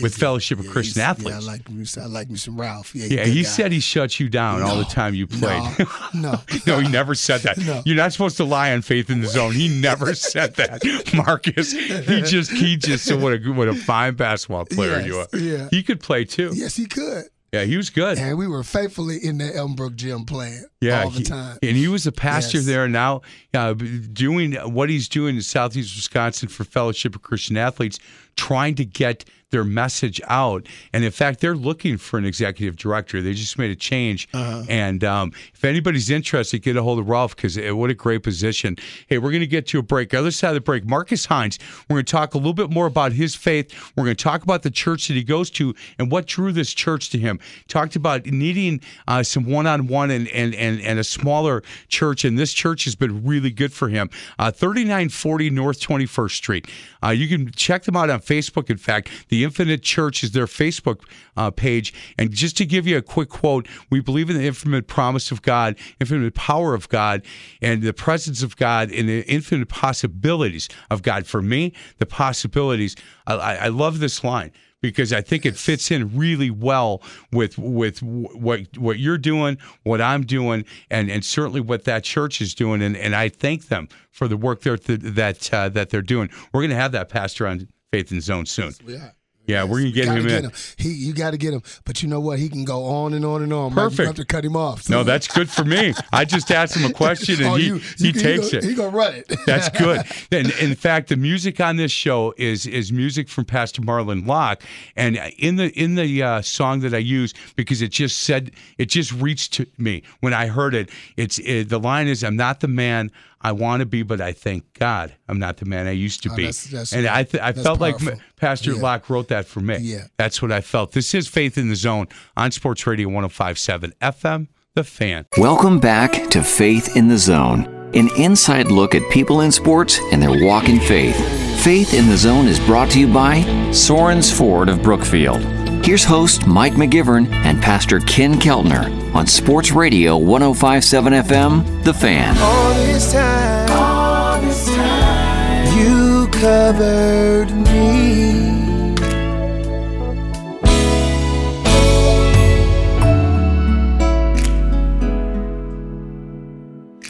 with 0.00 0.14
Fellowship 0.14 0.60
of 0.60 0.68
Christian 0.68 1.02
Athletes. 1.02 1.30
Yeah, 1.44 1.50
I 1.50 1.52
like 1.54 1.68
me. 1.68 1.84
I 2.00 2.06
like 2.06 2.28
me 2.30 2.36
some 2.36 2.60
Ralph. 2.60 2.94
Yeah, 2.94 3.06
Yeah, 3.06 3.24
he 3.24 3.42
guy. 3.42 3.48
said 3.48 3.72
he 3.72 3.80
shut 3.80 4.20
you 4.20 4.28
down 4.28 4.62
all 4.62 4.76
the 4.76 4.84
time 4.84 5.14
you 5.16 5.26
played. 5.26 5.62
No, 5.80 5.86
no. 6.14 6.40
No, 6.68 6.78
he 6.80 6.86
never 6.88 7.16
said 7.16 7.40
that. 7.42 7.58
No. 7.58 7.82
You're 7.84 7.96
not 7.96 8.12
supposed 8.12 8.36
to 8.36 8.44
lie 8.44 8.72
on 8.72 8.82
faith 8.82 9.10
in 9.10 9.20
the 9.20 9.26
zone. 9.38 9.52
He 9.54 9.80
never 9.80 10.14
said 10.14 10.54
that, 10.54 10.82
Marcus. 11.14 11.72
He 11.72 12.22
just 12.22 12.52
he 12.52 12.76
just 12.76 13.04
said 13.06 13.20
what 13.20 13.32
a 13.32 13.38
what 13.52 13.66
a 13.66 13.74
fine 13.74 14.14
basketball 14.14 14.66
player 14.66 15.00
you 15.00 15.18
are. 15.18 15.28
Yeah. 15.36 15.66
He 15.72 15.82
could 15.82 15.98
play 16.00 16.24
too. 16.24 16.52
Yes, 16.54 16.76
he 16.76 16.86
could. 16.86 17.24
Yeah, 17.54 17.64
he 17.64 17.76
was 17.76 17.88
good. 17.90 18.18
And 18.18 18.36
we 18.36 18.48
were 18.48 18.64
faithfully 18.64 19.18
in 19.22 19.38
the 19.38 19.44
Elmbrook 19.44 19.94
gym 19.94 20.24
playing 20.24 20.64
Yeah, 20.80 21.04
all 21.04 21.10
the 21.10 21.18
he- 21.18 21.24
time. 21.24 21.58
and 21.62 21.76
he 21.76 21.86
was 21.86 22.04
a 22.06 22.10
pastor 22.12 22.58
Yes. 22.58 22.66
there 22.66 22.88
now, 22.88 23.22
uh, 23.54 23.74
doing 23.74 24.54
what 24.54 24.90
he's 24.90 25.08
doing 25.08 25.36
in 25.36 25.42
Southeast 25.42 25.94
Wisconsin 25.94 26.48
for 26.48 26.64
Fellowship 26.64 27.14
of 27.14 27.22
Christian 27.22 27.56
Athletes, 27.56 28.00
trying 28.36 28.74
to 28.74 28.84
get 28.84 29.24
their 29.54 29.64
message 29.64 30.20
out. 30.26 30.66
And 30.92 31.04
in 31.04 31.12
fact, 31.12 31.40
they're 31.40 31.54
looking 31.54 31.96
for 31.96 32.18
an 32.18 32.24
executive 32.24 32.76
director. 32.76 33.22
They 33.22 33.34
just 33.34 33.56
made 33.56 33.70
a 33.70 33.76
change. 33.76 34.28
Uh-huh. 34.34 34.64
And 34.68 35.04
um, 35.04 35.32
if 35.54 35.64
anybody's 35.64 36.10
interested, 36.10 36.58
get 36.58 36.76
a 36.76 36.82
hold 36.82 36.98
of 36.98 37.08
Ralph 37.08 37.36
because 37.36 37.56
what 37.56 37.90
a 37.90 37.94
great 37.94 38.24
position. 38.24 38.76
Hey, 39.06 39.18
we're 39.18 39.30
going 39.30 39.40
to 39.40 39.46
get 39.46 39.68
to 39.68 39.78
a 39.78 39.82
break. 39.82 40.12
Other 40.12 40.32
side 40.32 40.48
of 40.48 40.54
the 40.54 40.60
break, 40.60 40.84
Marcus 40.84 41.26
Hines. 41.26 41.58
We're 41.88 41.94
going 41.94 42.04
to 42.04 42.12
talk 42.12 42.34
a 42.34 42.38
little 42.38 42.52
bit 42.52 42.70
more 42.70 42.86
about 42.86 43.12
his 43.12 43.36
faith. 43.36 43.72
We're 43.96 44.04
going 44.04 44.16
to 44.16 44.22
talk 44.22 44.42
about 44.42 44.62
the 44.62 44.70
church 44.70 45.06
that 45.08 45.14
he 45.14 45.22
goes 45.22 45.50
to 45.52 45.72
and 45.98 46.10
what 46.10 46.26
drew 46.26 46.50
this 46.50 46.74
church 46.74 47.10
to 47.10 47.18
him. 47.18 47.38
Talked 47.68 47.94
about 47.94 48.26
needing 48.26 48.80
uh, 49.06 49.22
some 49.22 49.44
one-on-one 49.44 50.10
and, 50.10 50.28
and 50.28 50.54
and 50.54 50.80
and 50.80 50.98
a 50.98 51.04
smaller 51.04 51.62
church, 51.88 52.24
and 52.24 52.36
this 52.36 52.52
church 52.52 52.84
has 52.84 52.96
been 52.96 53.24
really 53.24 53.50
good 53.50 53.72
for 53.72 53.88
him. 53.88 54.10
Uh, 54.38 54.50
3940 54.50 55.50
North 55.50 55.80
21st 55.80 56.30
Street. 56.32 56.70
Uh, 57.02 57.10
you 57.10 57.28
can 57.28 57.52
check 57.52 57.84
them 57.84 57.96
out 57.96 58.10
on 58.10 58.20
Facebook. 58.20 58.70
In 58.70 58.78
fact, 58.78 59.08
the 59.28 59.43
Infinite 59.44 59.82
Church 59.82 60.24
is 60.24 60.32
their 60.32 60.46
Facebook 60.46 61.02
uh, 61.36 61.50
page. 61.50 61.94
And 62.18 62.30
just 62.30 62.56
to 62.58 62.66
give 62.66 62.86
you 62.86 62.96
a 62.96 63.02
quick 63.02 63.28
quote, 63.28 63.68
we 63.90 64.00
believe 64.00 64.30
in 64.30 64.36
the 64.36 64.44
infinite 64.44 64.86
promise 64.86 65.30
of 65.30 65.42
God, 65.42 65.76
infinite 66.00 66.34
power 66.34 66.74
of 66.74 66.88
God, 66.88 67.22
and 67.62 67.82
the 67.82 67.92
presence 67.92 68.42
of 68.42 68.56
God, 68.56 68.90
and 68.90 69.08
the 69.08 69.22
infinite 69.30 69.68
possibilities 69.68 70.68
of 70.90 71.02
God. 71.02 71.26
For 71.26 71.42
me, 71.42 71.72
the 71.98 72.06
possibilities. 72.06 72.96
I, 73.26 73.56
I 73.56 73.68
love 73.68 74.00
this 74.00 74.24
line 74.24 74.52
because 74.84 75.14
I 75.14 75.22
think 75.22 75.46
it 75.46 75.56
fits 75.56 75.90
in 75.90 76.14
really 76.14 76.50
well 76.50 77.02
with 77.32 77.56
with 77.56 78.02
what 78.02 78.76
what 78.76 78.98
you're 78.98 79.16
doing, 79.16 79.56
what 79.82 80.02
I'm 80.02 80.24
doing, 80.26 80.66
and 80.90 81.10
and 81.10 81.24
certainly 81.24 81.60
what 81.60 81.84
that 81.84 82.04
church 82.04 82.42
is 82.42 82.54
doing. 82.54 82.82
And 82.82 82.94
and 82.94 83.16
I 83.16 83.30
thank 83.30 83.68
them 83.68 83.88
for 84.10 84.28
the 84.28 84.36
work 84.36 84.60
that 84.60 84.84
that 84.84 85.54
uh, 85.54 85.70
that 85.70 85.88
they're 85.88 86.02
doing. 86.02 86.28
We're 86.52 86.60
going 86.60 86.70
to 86.70 86.76
have 86.76 86.92
that 86.92 87.08
pastor 87.08 87.46
on 87.46 87.66
Faith 87.92 88.10
and 88.10 88.22
Zone 88.22 88.44
soon. 88.44 88.74
We 88.84 89.00
Yeah, 89.46 89.64
we're 89.64 89.80
gonna 89.80 89.90
get 89.90 90.06
him 90.08 90.26
get 90.26 90.44
in. 90.44 90.52
He, 90.78 90.88
you 90.90 91.12
got 91.12 91.32
to 91.32 91.36
get 91.36 91.52
him. 91.52 91.62
But 91.84 92.02
you 92.02 92.08
know 92.08 92.20
what? 92.20 92.38
He 92.38 92.48
can 92.48 92.64
go 92.64 92.84
on 92.86 93.12
and 93.12 93.24
on 93.24 93.42
and 93.42 93.52
on. 93.52 93.74
Mike. 93.74 93.82
You 93.84 93.88
Perfect. 93.90 94.06
have 94.06 94.16
to 94.16 94.24
cut 94.24 94.44
him 94.44 94.56
off. 94.56 94.88
No, 94.88 95.04
that's 95.04 95.28
good 95.28 95.50
for 95.50 95.64
me. 95.64 95.92
I 96.12 96.24
just 96.24 96.50
asked 96.50 96.76
him 96.76 96.90
a 96.90 96.92
question 96.94 97.36
and 97.42 97.46
Oh, 97.46 97.54
he, 97.56 97.66
you- 97.66 97.80
he 97.98 98.06
you- 98.06 98.12
takes 98.12 98.50
he 98.50 98.56
it. 98.56 98.60
Go, 98.62 98.68
he 98.68 98.74
gonna 98.74 98.88
run 98.96 99.14
it. 99.14 99.30
That's 99.46 99.68
good. 99.78 100.02
And 100.32 100.50
in 100.60 100.74
fact, 100.74 101.08
the 101.10 101.16
music 101.16 101.60
on 101.60 101.76
this 101.76 101.92
show 101.92 102.32
is 102.38 102.66
is 102.66 102.90
music 102.92 103.28
from 103.28 103.44
Pastor 103.44 103.82
Marlon 103.82 104.26
Locke. 104.26 104.62
And 104.96 105.16
in 105.38 105.56
the 105.56 105.68
in 105.78 105.94
the 105.96 106.22
uh, 106.22 106.42
song 106.42 106.80
that 106.80 106.94
I 106.94 106.98
use, 106.98 107.34
because 107.56 107.82
it 107.82 107.88
just 107.90 108.20
said 108.20 108.50
it 108.78 108.86
just 108.86 109.12
reached 109.12 109.52
to 109.54 109.66
me 109.76 110.02
when 110.20 110.32
I 110.32 110.46
heard 110.46 110.74
it. 110.74 110.88
It's 111.16 111.38
it, 111.40 111.68
the 111.68 111.78
line 111.78 112.08
is, 112.08 112.24
"I'm 112.24 112.36
not 112.36 112.60
the 112.60 112.68
man 112.68 113.10
I 113.44 113.52
want 113.52 113.80
to 113.80 113.86
be, 113.86 114.02
but 114.02 114.20
I 114.20 114.32
thank 114.32 114.64
God 114.78 115.12
I'm 115.28 115.38
not 115.38 115.58
the 115.58 115.66
man 115.66 115.86
I 115.86 115.90
used 115.92 116.22
to 116.24 116.30
Oh, 116.32 116.34
be." 116.36 116.42
that's- 116.44 116.64
that's 116.64 116.92
and. 116.94 117.06
I 117.06 117.22
th- 117.24 117.42
I 117.42 117.52
felt 117.52 117.78
like 117.80 117.98
powerful. 117.98 118.14
M- 118.18 118.24
Pastor 118.36 118.72
Yeah. 118.72 118.80
Locke 118.80 119.08
wrote 119.10 119.28
that 119.28 119.46
for 119.46 119.60
me. 119.60 119.76
Yeah. 119.80 120.04
that's 120.16 120.40
what 120.42 120.50
I 120.50 120.60
felt. 120.62 120.92
This 120.92 121.14
is 121.14 121.28
Faith 121.28 121.56
in 121.58 121.68
the 121.68 121.76
Zone 121.76 122.08
on 122.36 122.50
Sports 122.50 122.86
Radio 122.86 123.08
105.7 123.10 123.92
FM. 124.00 124.48
The 124.74 124.82
Fan. 124.82 125.26
Welcome 125.38 125.78
back 125.78 126.30
to 126.30 126.42
Faith 126.42 126.96
in 126.96 127.06
the 127.06 127.18
Zone, 127.18 127.66
an 127.94 128.08
inside 128.18 128.72
look 128.72 128.94
at 128.96 129.08
people 129.12 129.42
in 129.42 129.52
sports 129.52 130.00
and 130.10 130.20
their 130.20 130.44
walk 130.44 130.68
in 130.68 130.80
faith. 130.80 131.14
Faith 131.62 131.94
in 131.94 132.08
the 132.08 132.16
Zone 132.16 132.46
is 132.48 132.58
brought 132.60 132.90
to 132.90 132.98
you 132.98 133.06
by 133.06 133.42
Sorens 133.70 134.32
Ford 134.36 134.68
of 134.68 134.82
Brookfield. 134.82 135.40
Here's 135.84 136.02
host 136.02 136.46
Mike 136.46 136.72
McGivern 136.72 137.30
and 137.30 137.60
Pastor 137.60 138.00
Ken 138.00 138.36
Keltner 138.36 139.14
on 139.14 139.26
Sports 139.26 139.72
Radio 139.72 140.16
1057 140.16 141.12
FM, 141.12 141.84
The 141.84 141.92
Fan. 141.92 142.34
All 142.38 142.72
this 142.86 143.12
time, 143.12 143.70
all 143.70 144.40
this 144.40 144.66
time, 144.74 145.78
you 145.78 146.26
covered 146.28 147.50
me. 147.50 148.14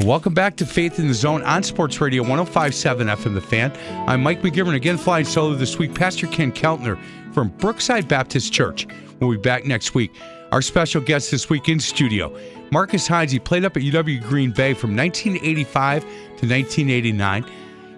Welcome 0.04 0.34
back 0.34 0.56
to 0.56 0.66
Faith 0.66 0.98
in 0.98 1.06
the 1.06 1.14
Zone 1.14 1.44
on 1.44 1.62
Sports 1.62 2.00
Radio 2.00 2.22
1057 2.22 3.06
FM 3.06 3.34
The 3.34 3.40
Fan. 3.40 3.72
I'm 4.08 4.20
Mike 4.20 4.42
McGivern, 4.42 4.74
again 4.74 4.98
flying 4.98 5.24
solo 5.24 5.54
this 5.54 5.78
week. 5.78 5.94
Pastor 5.94 6.26
Ken 6.26 6.50
Keltner 6.50 6.98
from 7.34 7.48
Brookside 7.48 8.08
Baptist 8.08 8.52
Church. 8.52 8.86
We'll 9.20 9.32
be 9.32 9.36
back 9.36 9.66
next 9.66 9.94
week. 9.94 10.12
Our 10.52 10.62
special 10.62 11.00
guest 11.00 11.32
this 11.32 11.50
week 11.50 11.68
in 11.68 11.80
studio, 11.80 12.38
Marcus 12.70 13.08
Hines. 13.08 13.32
He 13.32 13.40
played 13.40 13.64
up 13.64 13.76
at 13.76 13.82
UW 13.82 14.22
Green 14.22 14.52
Bay 14.52 14.72
from 14.72 14.96
1985 14.96 16.02
to 16.02 16.08
1989. 16.08 17.44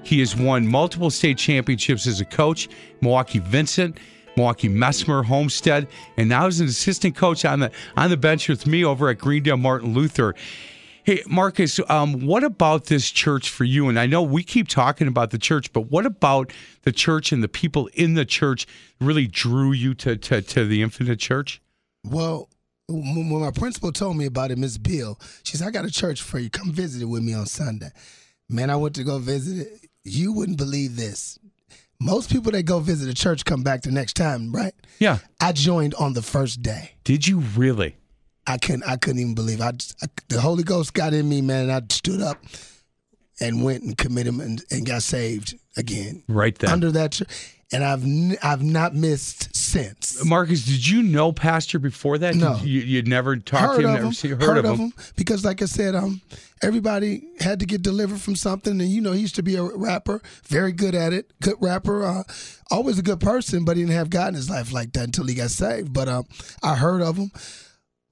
He 0.02 0.20
has 0.20 0.34
won 0.34 0.66
multiple 0.66 1.10
state 1.10 1.36
championships 1.36 2.06
as 2.06 2.20
a 2.20 2.24
coach, 2.24 2.68
Milwaukee 3.02 3.40
Vincent, 3.40 3.98
Milwaukee 4.36 4.68
Messmer, 4.68 5.24
Homestead, 5.24 5.86
and 6.16 6.28
now 6.28 6.46
as 6.46 6.60
an 6.60 6.66
assistant 6.68 7.14
coach 7.14 7.44
on 7.44 7.60
the 7.60 7.70
on 7.96 8.08
the 8.08 8.16
bench 8.16 8.48
with 8.48 8.66
me 8.66 8.84
over 8.84 9.10
at 9.10 9.18
Greendale 9.18 9.58
Martin 9.58 9.92
Luther. 9.92 10.34
Hey, 11.06 11.22
Marcus, 11.28 11.78
um, 11.88 12.26
what 12.26 12.42
about 12.42 12.86
this 12.86 13.12
church 13.12 13.48
for 13.48 13.62
you? 13.62 13.88
And 13.88 13.96
I 13.96 14.06
know 14.06 14.22
we 14.22 14.42
keep 14.42 14.66
talking 14.66 15.06
about 15.06 15.30
the 15.30 15.38
church, 15.38 15.72
but 15.72 15.82
what 15.82 16.04
about 16.04 16.52
the 16.82 16.90
church 16.90 17.30
and 17.30 17.44
the 17.44 17.48
people 17.48 17.88
in 17.94 18.14
the 18.14 18.24
church 18.24 18.66
really 19.00 19.28
drew 19.28 19.70
you 19.70 19.94
to, 19.94 20.16
to, 20.16 20.42
to 20.42 20.64
the 20.64 20.82
Infinite 20.82 21.20
Church? 21.20 21.62
Well, 22.02 22.48
when 22.88 23.40
my 23.40 23.52
principal 23.52 23.92
told 23.92 24.16
me 24.16 24.26
about 24.26 24.50
it, 24.50 24.58
Miss 24.58 24.78
Bill, 24.78 25.16
she 25.44 25.56
said, 25.56 25.68
I 25.68 25.70
got 25.70 25.84
a 25.84 25.92
church 25.92 26.20
for 26.22 26.40
you. 26.40 26.50
Come 26.50 26.72
visit 26.72 27.02
it 27.02 27.04
with 27.04 27.22
me 27.22 27.34
on 27.34 27.46
Sunday. 27.46 27.90
Man, 28.48 28.68
I 28.68 28.74
went 28.74 28.96
to 28.96 29.04
go 29.04 29.20
visit 29.20 29.68
it. 29.68 29.88
You 30.02 30.32
wouldn't 30.32 30.58
believe 30.58 30.96
this. 30.96 31.38
Most 32.00 32.32
people 32.32 32.50
that 32.50 32.64
go 32.64 32.80
visit 32.80 33.08
a 33.08 33.14
church 33.14 33.44
come 33.44 33.62
back 33.62 33.82
the 33.82 33.92
next 33.92 34.14
time, 34.14 34.50
right? 34.50 34.74
Yeah. 34.98 35.18
I 35.40 35.52
joined 35.52 35.94
on 35.94 36.14
the 36.14 36.22
first 36.22 36.62
day. 36.62 36.94
Did 37.04 37.28
you 37.28 37.38
really? 37.38 37.94
I 38.46 38.58
couldn't. 38.58 38.84
I 38.84 38.96
couldn't 38.96 39.20
even 39.20 39.34
believe. 39.34 39.60
I, 39.60 39.72
just- 39.72 39.96
I 40.02 40.06
the 40.28 40.40
Holy 40.40 40.62
Ghost 40.62 40.94
got 40.94 41.12
in 41.14 41.28
me, 41.28 41.40
man. 41.42 41.70
I 41.70 41.80
stood 41.90 42.20
up 42.20 42.42
and 43.40 43.62
went 43.64 43.82
and 43.82 43.96
committed 43.98 44.34
and, 44.34 44.62
and 44.70 44.86
got 44.86 45.02
saved 45.02 45.54
again 45.76 46.22
Right 46.28 46.56
then. 46.58 46.70
under 46.70 46.90
that. 46.92 47.20
And 47.72 47.82
I've 47.82 48.04
n- 48.04 48.36
I've 48.44 48.62
not 48.62 48.94
missed 48.94 49.54
since. 49.54 50.24
Marcus, 50.24 50.64
did 50.64 50.86
you 50.86 51.02
know 51.02 51.32
Pastor 51.32 51.80
before 51.80 52.16
that? 52.18 52.36
No. 52.36 52.54
Did 52.58 52.68
you, 52.68 52.80
you'd 52.82 53.08
never 53.08 53.36
talked 53.36 53.74
heard 53.74 53.82
to 53.82 53.88
him, 53.88 53.94
never 53.94 54.06
him, 54.06 54.12
seen, 54.12 54.30
heard, 54.30 54.40
heard, 54.40 54.64
of 54.64 54.78
him. 54.78 54.92
because 55.16 55.44
like 55.44 55.60
I 55.60 55.64
said, 55.64 55.96
um, 55.96 56.20
everybody 56.62 57.24
had 57.40 57.58
to 57.58 57.66
get 57.66 57.82
delivered 57.82 58.20
from 58.20 58.36
something, 58.36 58.80
and 58.80 58.88
you 58.88 59.00
know 59.00 59.10
he 59.10 59.20
used 59.20 59.34
to 59.34 59.42
be 59.42 59.56
a 59.56 59.64
rapper, 59.64 60.22
very 60.44 60.70
good 60.70 60.94
at 60.94 61.12
it, 61.12 61.32
good 61.42 61.56
rapper, 61.60 62.04
uh, 62.04 62.22
always 62.70 63.00
a 63.00 63.02
good 63.02 63.18
person, 63.18 63.64
but 63.64 63.76
he 63.76 63.82
didn't 63.82 63.96
have 63.96 64.10
God 64.10 64.28
in 64.28 64.34
his 64.34 64.48
life 64.48 64.72
like 64.72 64.92
that 64.92 65.02
until 65.06 65.26
he 65.26 65.34
got 65.34 65.50
saved. 65.50 65.92
But 65.92 66.08
um, 66.08 66.24
I 66.62 66.76
heard 66.76 67.02
of 67.02 67.16
him, 67.16 67.32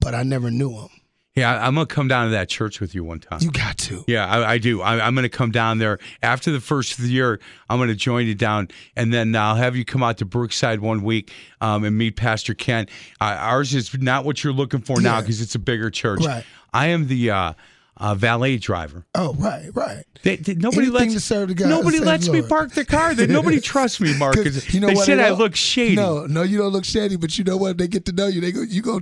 but 0.05 0.13
I 0.13 0.21
never 0.21 0.51
knew 0.51 0.71
him. 0.71 0.89
Yeah, 1.35 1.67
I'm 1.67 1.73
going 1.73 1.87
to 1.87 1.93
come 1.93 2.07
down 2.07 2.27
to 2.27 2.31
that 2.31 2.47
church 2.47 2.79
with 2.79 2.93
you 2.93 3.03
one 3.03 3.19
time. 3.19 3.39
You 3.41 3.51
got 3.51 3.77
to. 3.79 4.05
Yeah, 4.07 4.25
I, 4.25 4.53
I 4.53 4.57
do. 4.59 4.81
I, 4.81 5.05
I'm 5.05 5.15
going 5.15 5.23
to 5.23 5.29
come 5.29 5.51
down 5.51 5.79
there 5.79 5.97
after 6.21 6.51
the 6.51 6.61
first 6.61 6.97
of 6.97 7.03
the 7.03 7.09
year. 7.09 7.41
I'm 7.69 7.77
going 7.79 7.89
to 7.89 7.95
join 7.95 8.27
you 8.27 8.35
down, 8.35 8.69
and 8.95 9.11
then 9.11 9.35
I'll 9.35 9.55
have 9.55 9.75
you 9.75 9.83
come 9.83 10.03
out 10.03 10.19
to 10.19 10.25
Brookside 10.25 10.79
one 10.79 11.01
week 11.01 11.33
um, 11.59 11.83
and 11.83 11.97
meet 11.97 12.15
Pastor 12.15 12.53
Ken. 12.53 12.87
Uh, 13.19 13.35
ours 13.37 13.73
is 13.73 13.93
not 13.97 14.23
what 14.23 14.43
you're 14.43 14.53
looking 14.53 14.79
for 14.79 15.01
now 15.01 15.19
because 15.19 15.41
it's 15.41 15.55
a 15.55 15.59
bigger 15.59 15.89
church. 15.89 16.23
Right. 16.23 16.45
I 16.71 16.87
am 16.87 17.07
the 17.07 17.31
uh, 17.31 17.53
uh, 17.97 18.13
valet 18.13 18.57
driver. 18.57 19.05
Oh, 19.15 19.33
right, 19.35 19.69
right. 19.73 20.03
They, 20.23 20.35
they- 20.37 20.55
nobody 20.55 20.87
Anything 20.87 20.93
lets 21.09 21.13
to 21.13 21.19
serve 21.21 21.49
the 21.49 21.53
God- 21.55 21.69
nobody 21.69 21.99
lets 21.99 22.27
me 22.27 22.41
park 22.41 22.73
the 22.73 22.83
car. 22.83 23.13
They, 23.13 23.27
nobody 23.27 23.61
trusts 23.71 24.01
me, 24.01 24.17
Marcus. 24.17 24.43
'Cause 24.65 24.73
you 24.73 24.79
know 24.81 24.87
they 24.87 24.95
what? 24.95 25.05
said 25.05 25.19
They 25.19 25.25
I 25.25 25.29
look 25.31 25.55
shady. 25.55 25.95
No, 25.95 26.25
no, 26.25 26.41
you 26.41 26.57
don't 26.57 26.73
look 26.73 26.83
shady, 26.83 27.15
but 27.15 27.37
you 27.37 27.43
know 27.45 27.55
what? 27.57 27.77
They 27.77 27.87
get 27.87 28.05
to 28.05 28.11
know 28.11 28.27
you. 28.27 28.41
They 28.41 28.51
go, 28.51 28.61
you 28.63 28.81
go, 28.81 28.99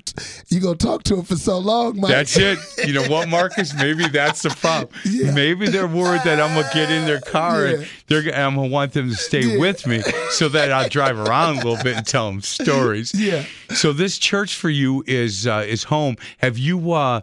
you 0.50 0.60
go 0.60 0.74
talk 0.76 1.04
to 1.04 1.16
them 1.16 1.26
for 1.26 1.36
so 1.38 1.58
long, 1.58 2.00
Mike. 2.00 2.12
That's 2.12 2.38
it. 2.38 2.60
You 2.86 2.94
know 2.94 3.08
what, 3.08 3.30
Marcus? 3.30 3.74
Maybe 3.74 4.08
that's 4.10 4.42
the 4.44 4.50
problem. 4.50 4.90
Yeah. 5.06 5.32
Maybe 5.34 5.68
they're 5.70 5.88
worried 5.88 6.22
that 6.26 6.40
I'm 6.40 6.54
gonna 6.54 6.70
get 6.74 6.92
in 6.92 7.06
their 7.06 7.22
car 7.22 7.66
Yeah. 7.66 7.74
and 7.78 7.88
they're 8.08 8.36
I'm 8.36 8.56
gonna 8.56 8.68
want 8.68 8.94
them 8.94 9.10
to 9.10 9.16
stay 9.16 9.42
Yeah. 9.42 9.58
with 9.60 9.88
me 9.88 10.02
so 10.32 10.50
that 10.50 10.72
I'll 10.72 10.90
drive 10.90 11.18
around 11.18 11.54
a 11.60 11.68
little 11.68 11.84
bit 11.84 11.96
and 11.98 12.06
tell 12.06 12.28
them 12.30 12.42
stories. 12.42 13.14
Yeah. 13.16 13.46
So 13.74 13.92
this 13.94 14.18
church 14.20 14.56
for 14.56 14.70
you 14.70 15.04
is 15.08 15.48
uh, 15.48 15.66
is 15.68 15.84
home. 15.86 16.18
Have 16.40 16.58
you 16.60 16.92
uh, 16.92 17.22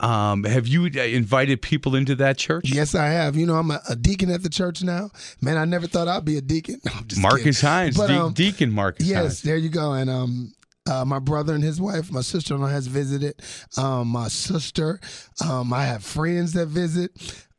um, 0.00 0.44
have 0.44 0.66
you 0.68 0.84
uh, 0.84 1.02
invited 1.02 1.60
people 1.62 1.94
into 1.96 2.14
that 2.16 2.38
church? 2.38 2.70
Yes, 2.72 2.94
I 2.94 3.06
have. 3.06 3.34
You 3.36 3.46
know, 3.46 3.54
I'm 3.56 3.70
a, 3.70 3.80
a 3.88 3.96
deacon 3.96 4.30
at 4.30 4.42
the 4.42 4.48
church 4.48 4.82
now. 4.82 5.10
Man, 5.40 5.56
I 5.56 5.64
never 5.64 5.86
thought 5.86 6.06
I'd 6.08 6.24
be 6.24 6.36
a 6.36 6.40
deacon. 6.40 6.80
No, 6.84 6.92
Marcus 7.20 7.60
kidding. 7.60 7.68
Hines, 7.68 7.96
But, 7.96 8.06
De- 8.08 8.20
um, 8.20 8.32
Deacon 8.32 8.72
Marcus 8.72 9.06
Yes, 9.06 9.18
Hines. 9.22 9.42
there 9.42 9.56
you 9.56 9.68
go. 9.70 9.92
And 9.92 10.08
um, 10.08 10.52
uh, 10.88 11.04
my 11.04 11.18
brother 11.18 11.54
and 11.54 11.62
his 11.64 11.80
wife, 11.80 12.10
my 12.12 12.20
sister-in-law 12.20 12.68
has 12.68 12.86
visited. 12.86 13.34
Um, 13.76 14.08
my 14.08 14.28
sister, 14.28 15.00
um, 15.44 15.72
I 15.72 15.84
have 15.84 16.04
friends 16.04 16.52
that 16.52 16.66
visit. 16.66 17.10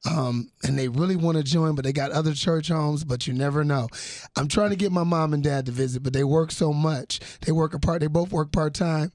Um, 0.09 0.49
and 0.63 0.79
they 0.79 0.87
really 0.87 1.17
want 1.17 1.37
to 1.37 1.43
join, 1.43 1.75
but 1.75 1.83
they 1.83 1.91
got 1.91 2.11
other 2.11 2.33
church 2.33 2.69
homes. 2.69 3.03
But 3.03 3.27
you 3.27 3.33
never 3.33 3.65
know. 3.65 3.89
I'm 4.37 4.47
trying 4.47 4.69
to 4.69 4.77
get 4.77 4.93
my 4.93 5.03
mom 5.03 5.33
and 5.33 5.43
dad 5.43 5.65
to 5.65 5.73
visit, 5.73 6.03
but 6.03 6.13
they 6.13 6.23
work 6.23 6.51
so 6.51 6.71
much. 6.71 7.19
They 7.41 7.51
work 7.51 7.73
a 7.73 7.79
part. 7.79 7.99
They 7.99 8.07
both 8.07 8.31
work 8.31 8.53
part 8.53 8.73
time, 8.73 9.11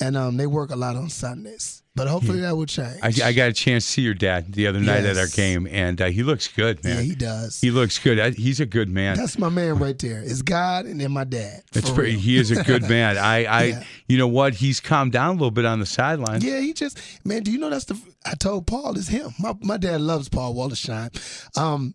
and 0.00 0.16
um, 0.16 0.36
they 0.36 0.46
work 0.46 0.70
a 0.70 0.76
lot 0.76 0.94
on 0.94 1.08
Sundays. 1.08 1.77
But 1.98 2.08
hopefully 2.08 2.40
that 2.40 2.56
will 2.56 2.64
change. 2.66 2.98
I, 3.02 3.12
I 3.28 3.32
got 3.32 3.48
a 3.50 3.52
chance 3.52 3.84
to 3.86 3.92
see 3.92 4.02
your 4.02 4.14
dad 4.14 4.52
the 4.54 4.66
other 4.68 4.80
night 4.80 5.04
at 5.04 5.18
our 5.18 5.26
game, 5.26 5.66
and 5.70 6.00
uh, 6.00 6.06
he 6.06 6.22
looks 6.22 6.48
good, 6.48 6.82
man. 6.84 6.96
yeah, 6.96 7.02
he 7.02 7.14
does. 7.14 7.60
he 7.60 7.70
looks 7.70 7.98
good. 7.98 8.18
I- 8.18 8.30
He's 8.30 8.60
a 8.60 8.66
good 8.66 8.88
man. 8.88 9.16
That's 9.16 9.38
my 9.38 9.48
man 9.50 9.78
right 9.78 9.98
there. 9.98 10.22
It's 10.24 10.42
God 10.42 10.86
and 10.86 11.00
then 11.00 11.10
my 11.12 11.24
dad. 11.24 11.62
It's 11.74 11.90
pretty. 11.90 12.12
real. 12.12 12.20
He 12.20 12.36
is 12.38 12.50
a 12.50 12.62
good 12.64 12.82
man. 12.88 13.18
I, 13.18 13.44
I, 13.44 13.62
Yeah. 13.64 13.84
you 14.08 14.16
know 14.16 14.28
what? 14.28 14.54
He's 14.54 14.80
calmed 14.80 15.12
down 15.12 15.30
a 15.30 15.32
little 15.32 15.50
bit 15.50 15.64
on 15.66 15.80
the 15.80 15.86
sideline. 15.86 16.40
Yeah, 16.40 16.60
he 16.60 16.72
just 16.72 16.98
man. 17.24 17.42
Do 17.42 17.50
you 17.50 17.58
know 17.58 17.68
that's 17.70 17.84
the? 17.86 18.00
I 18.24 18.34
told 18.34 18.66
Paul 18.66 18.96
it's 18.96 19.08
him. 19.08 19.32
My 19.40 19.54
my 19.60 19.76
dad 19.76 20.00
loves 20.00 20.28
Paul 20.28 20.54
Wallerstein. 20.54 21.10
Um, 21.58 21.94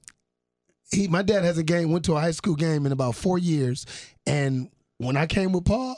he 0.91 1.07
my 1.07 1.21
dad 1.21 1.43
has 1.43 1.57
a 1.57 1.63
game. 1.63 1.91
Went 1.91 2.05
to 2.05 2.15
a 2.15 2.19
high 2.19 2.31
school 2.31 2.55
game 2.55 2.85
in 2.85 2.91
about 2.91 3.15
four 3.15 3.37
years, 3.39 3.85
and 4.25 4.69
when 4.97 5.17
I 5.17 5.25
came 5.27 5.51
with 5.53 5.65
Paul, 5.65 5.95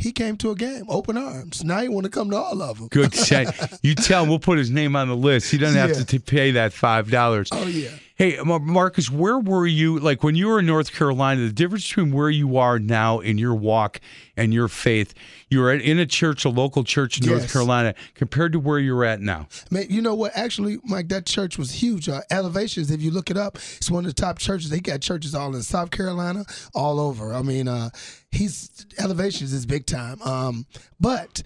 he 0.00 0.12
came 0.12 0.36
to 0.38 0.50
a 0.50 0.54
game, 0.54 0.84
open 0.88 1.16
arms. 1.16 1.62
Now 1.62 1.80
he 1.80 1.88
want 1.88 2.04
to 2.04 2.10
come 2.10 2.30
to 2.30 2.36
all 2.36 2.60
of 2.62 2.78
them. 2.78 2.88
Good 2.88 3.14
set. 3.14 3.78
You 3.82 3.94
tell 3.94 4.22
him 4.24 4.28
we'll 4.28 4.38
put 4.38 4.58
his 4.58 4.70
name 4.70 4.96
on 4.96 5.08
the 5.08 5.16
list. 5.16 5.50
He 5.50 5.58
doesn't 5.58 5.78
have 5.78 5.96
to 5.96 6.04
t- 6.04 6.18
pay 6.18 6.52
that 6.52 6.72
five 6.72 7.10
dollars. 7.10 7.48
Oh 7.52 7.66
yeah. 7.66 7.90
Hey, 8.20 8.36
Marcus, 8.44 9.10
where 9.10 9.38
were 9.38 9.66
you? 9.66 9.98
Like 9.98 10.22
when 10.22 10.34
you 10.34 10.48
were 10.48 10.58
in 10.58 10.66
North 10.66 10.92
Carolina, 10.92 11.40
the 11.40 11.52
difference 11.54 11.88
between 11.88 12.12
where 12.12 12.28
you 12.28 12.58
are 12.58 12.78
now 12.78 13.20
in 13.20 13.38
your 13.38 13.54
walk 13.54 13.98
and 14.36 14.52
your 14.52 14.68
faith, 14.68 15.14
you 15.48 15.60
were 15.60 15.70
at- 15.70 15.80
in 15.80 15.98
a 15.98 16.04
church, 16.04 16.44
a 16.44 16.50
local 16.50 16.84
church 16.84 17.18
in 17.18 17.26
North 17.26 17.50
Carolina, 17.50 17.94
compared 18.14 18.52
to 18.52 18.58
where 18.58 18.78
you're 18.78 19.06
at 19.06 19.22
now. 19.22 19.48
Man, 19.70 19.86
you 19.88 20.02
know 20.02 20.14
what? 20.14 20.32
Actually, 20.34 20.76
Mike, 20.84 21.08
that 21.08 21.24
church 21.24 21.56
was 21.56 21.70
huge. 21.72 22.10
Uh, 22.10 22.20
Elevations, 22.30 22.90
if 22.90 23.00
you 23.00 23.10
look 23.10 23.30
it 23.30 23.38
up, 23.38 23.56
it's 23.56 23.90
one 23.90 24.04
of 24.04 24.14
the 24.14 24.20
top 24.20 24.38
churches. 24.38 24.68
They 24.68 24.80
got 24.80 25.00
churches 25.00 25.34
all 25.34 25.56
in 25.56 25.62
South 25.62 25.90
Carolina, 25.90 26.44
all 26.74 27.00
over. 27.00 27.32
I 27.32 27.40
mean, 27.40 27.68
uh, 27.68 27.88
he's 28.32 28.84
Elevations 28.98 29.54
is 29.54 29.64
big 29.64 29.86
time. 29.86 30.20
Um, 30.20 30.66
but 31.00 31.42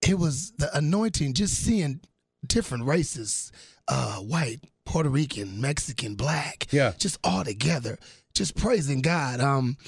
it 0.00 0.18
was 0.18 0.52
the 0.52 0.74
anointing, 0.74 1.34
just 1.34 1.52
seeing 1.52 2.00
different 2.46 2.84
races, 2.84 3.52
uh, 3.88 4.16
white, 4.20 4.60
Puerto 4.92 5.08
Rican, 5.08 5.58
Mexican, 5.58 6.16
black, 6.16 6.66
Yeah. 6.70 6.92
just 6.98 7.18
all 7.24 7.44
together, 7.44 7.98
just 8.34 8.54
praising 8.54 9.00
God. 9.00 9.40
Um, 9.40 9.78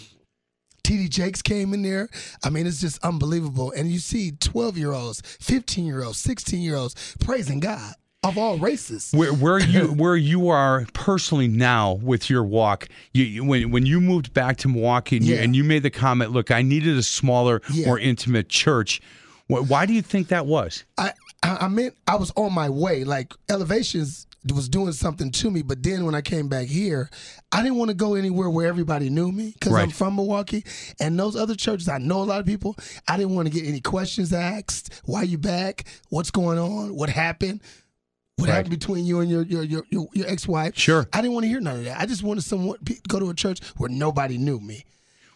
TD 0.83 1.11
Jakes 1.11 1.43
came 1.43 1.75
in 1.75 1.83
there. 1.83 2.09
I 2.43 2.49
mean, 2.49 2.67
it's 2.67 2.81
just 2.81 3.05
unbelievable. 3.05 3.71
And 3.77 3.91
you 3.93 3.99
see 3.99 4.33
12 4.33 4.79
year 4.79 4.93
olds, 4.93 5.21
15 5.41 5.85
year 5.85 6.03
olds, 6.03 6.17
16 6.21 6.63
year 6.63 6.77
olds 6.77 7.17
praising 7.21 7.61
God 7.61 7.93
of 8.23 8.39
all 8.39 8.57
races. 8.57 9.11
Where, 9.13 9.35
where 9.35 9.59
you 9.59 9.89
where 10.03 10.17
you 10.17 10.49
are 10.49 10.87
personally 10.95 11.49
now 11.49 11.93
with 12.03 12.31
your 12.31 12.43
walk, 12.43 12.89
you, 13.13 13.25
you- 13.25 13.45
when 13.45 13.71
when 13.71 13.85
you 13.85 14.01
moved 14.01 14.33
back 14.33 14.57
to 14.59 14.69
Milwaukee 14.69 15.19
and, 15.19 15.27
you, 15.27 15.37
and 15.37 15.55
you 15.55 15.65
made 15.65 15.83
the 15.83 15.91
comment, 15.91 16.31
look, 16.33 16.51
I 16.51 16.63
needed 16.63 16.97
a 16.97 17.03
smaller, 17.03 17.61
Yeah. 17.71 17.85
more 17.89 17.99
intimate 17.99 18.49
church. 18.49 19.03
Wh- 19.49 19.69
Why 19.69 19.85
do 19.85 19.93
you 19.93 20.01
think 20.01 20.29
that 20.29 20.47
was? 20.47 20.85
I, 20.97 21.13
I 21.43 21.57
I 21.63 21.69
meant 21.69 21.95
I 22.09 22.17
was 22.17 22.33
on 22.37 22.55
my 22.55 22.71
way. 22.71 23.05
Like 23.05 23.35
elevations 23.51 24.27
was 24.53 24.69
doing 24.69 24.93
something 24.93 25.31
to 25.31 25.51
me, 25.51 25.63
but 25.63 25.83
then 25.83 26.05
when 26.05 26.15
I 26.15 26.21
came 26.21 26.49
back 26.49 26.67
here, 26.67 27.09
I 27.51 27.63
didn't 27.63 27.77
want 27.79 27.89
to 27.91 27.95
go 27.95 28.15
anywhere 28.15 28.51
where 28.51 28.67
everybody 28.67 29.09
knew 29.09 29.33
me 29.33 29.53
because 29.59 29.73
I'm 29.73 29.91
from 29.91 30.17
Milwaukee. 30.17 30.65
And 31.01 31.19
those 31.19 31.35
other 31.37 31.55
churches, 31.55 31.89
I 31.89 31.99
know 31.99 32.21
a 32.23 32.25
lot 32.25 32.41
of 32.41 32.47
people. 32.47 32.77
I 33.09 33.17
didn't 33.17 33.35
want 33.35 33.49
to 33.49 33.55
get 33.55 33.67
any 33.67 33.81
questions 33.81 34.33
asked. 34.33 35.01
Why 35.05 35.23
you 35.23 35.39
back? 35.39 35.85
What's 36.11 36.31
going 36.31 36.59
on? 36.59 36.95
What 36.95 37.09
happened? 37.09 37.63
What 38.37 38.49
Right. 38.49 38.57
happened 38.57 38.71
between 38.79 39.07
you 39.07 39.21
and 39.21 39.31
your 39.31 39.43
your 39.45 39.63
your, 39.63 39.85
your, 39.91 40.09
your 40.13 40.27
ex 40.29 40.49
wife? 40.49 40.77
Sure. 40.77 41.07
I 41.13 41.21
didn't 41.21 41.35
want 41.35 41.45
to 41.45 41.49
hear 41.49 41.61
none 41.61 41.79
of 41.79 41.85
that. 41.85 42.01
I 42.01 42.05
just 42.07 42.23
wanted 42.25 42.43
someone 42.43 42.77
go 43.09 43.21
to 43.21 43.31
a 43.31 43.35
church 43.35 43.61
where 43.77 43.89
nobody 43.89 44.39
knew 44.39 44.59
me, 44.59 44.85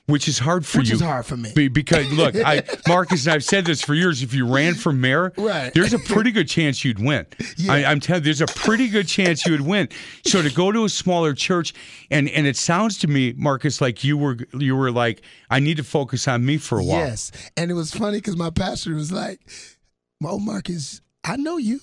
Which 0.09 0.27
is 0.27 0.38
hard 0.38 0.64
for 0.64 0.79
which 0.79 0.88
you. 0.88 0.94
Which 0.94 1.03
is 1.03 1.07
hard 1.07 1.27
for 1.27 1.37
me. 1.37 1.53
Be- 1.55 1.68
because 1.68 2.11
look, 2.12 2.35
I 2.35 2.62
Marcus 2.88 3.27
and 3.27 3.35
I've 3.35 3.44
said 3.44 3.66
this 3.66 3.83
for 3.83 3.92
years. 3.94 4.23
If 4.23 4.33
you 4.33 4.47
ran 4.47 4.75
for 4.75 4.90
mayor, 4.90 5.35
Right. 5.37 5.73
there's 5.75 5.92
a 5.92 5.99
pretty 5.99 6.31
good 6.31 6.49
chance 6.49 6.83
you'd 6.83 6.99
win. 6.99 7.27
Yeah. 7.59 7.73
I, 7.73 7.85
I'm 7.85 8.01
telling 8.01 8.23
you, 8.23 8.25
there's 8.25 8.40
a 8.40 8.47
pretty 8.47 8.88
good 8.88 9.07
chance 9.07 9.44
you 9.44 9.53
would 9.53 9.61
win. 9.66 9.88
So 10.25 10.40
to 10.40 10.51
go 10.51 10.73
to 10.73 10.87
a 10.87 10.88
smaller 10.88 11.35
church, 11.35 11.75
and 12.11 12.27
and 12.31 12.47
it 12.47 12.57
sounds 12.57 12.99
to 13.01 13.07
me, 13.07 13.35
Marcus, 13.37 13.83
like 13.83 14.03
you 14.03 14.16
were 14.16 14.38
you 14.55 14.75
were 14.77 14.90
like, 14.90 15.21
I 15.51 15.61
need 15.61 15.77
to 15.77 15.85
focus 15.85 16.27
on 16.27 16.42
me 16.44 16.57
for 16.57 16.79
a 16.79 16.85
while. 16.85 17.01
Yes. 17.01 17.31
And 17.59 17.71
it 17.71 17.75
was 17.75 17.92
funny 17.94 18.16
because 18.16 18.37
my 18.37 18.49
pastor 18.51 18.94
was 18.94 19.12
like, 19.12 19.40
Mo 20.23 20.38
Marcus, 20.38 21.03
I 21.23 21.37
know 21.37 21.59
you. 21.59 21.81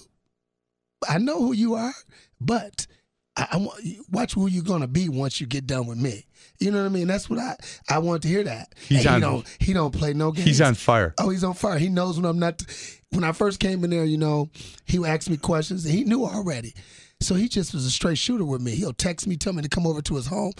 I 1.08 1.20
know 1.20 1.40
who 1.40 1.54
you 1.54 1.76
are, 1.76 1.94
but 2.42 2.88
I, 3.38 3.48
I 3.52 3.58
want 3.58 3.82
watch 4.12 4.34
who 4.34 4.48
you're 4.48 4.64
gonna 4.64 4.88
be 4.88 5.10
once 5.10 5.40
you 5.42 5.48
get 5.48 5.68
done 5.68 5.88
with 5.88 5.98
me. 5.98 6.26
You 6.60 6.72
know 6.72 6.80
what 6.80 6.86
I 6.86 6.90
mean? 6.90 7.08
That's 7.08 7.30
what 7.30 7.40
I 7.40 7.56
I 7.90 7.98
want 8.00 8.22
to 8.24 8.28
hear 8.28 8.44
that. 8.44 8.74
He's 8.88 9.06
And 9.06 9.08
on- 9.08 9.16
he 9.16 9.22
don't 9.22 9.58
he 9.60 9.74
don't 9.74 9.92
play 9.94 10.14
no 10.14 10.32
games. 10.32 10.48
He's 10.48 10.62
on 10.62 10.74
fire. 10.76 11.14
Oh, 11.20 11.30
he's 11.30 11.44
on 11.44 11.54
fire. 11.54 11.78
He 11.78 11.90
knows 11.90 12.18
when 12.18 12.26
I'm 12.26 12.40
not. 12.40 12.62
When 13.12 13.24
I 13.24 13.32
first 13.32 13.60
came 13.60 13.84
in 13.84 13.90
there, 13.90 14.04
you 14.06 14.18
know, 14.18 14.50
he 14.86 15.04
asked 15.06 15.30
me 15.30 15.38
questions, 15.38 15.86
and 15.86 15.94
he 15.94 16.04
knew 16.04 16.26
already. 16.26 16.74
So 17.22 17.36
he 17.36 17.48
just 17.48 17.74
was 17.74 17.86
a 17.86 17.92
straight 17.92 18.18
shooter 18.18 18.44
with 18.46 18.62
me. 18.62 18.72
He'll 18.72 18.92
text 18.94 19.26
me, 19.26 19.38
tell 19.38 19.54
me 19.54 19.62
to 19.62 19.70
come 19.70 19.88
over 19.88 20.02
to 20.02 20.16
his 20.16 20.28
home. 20.28 20.52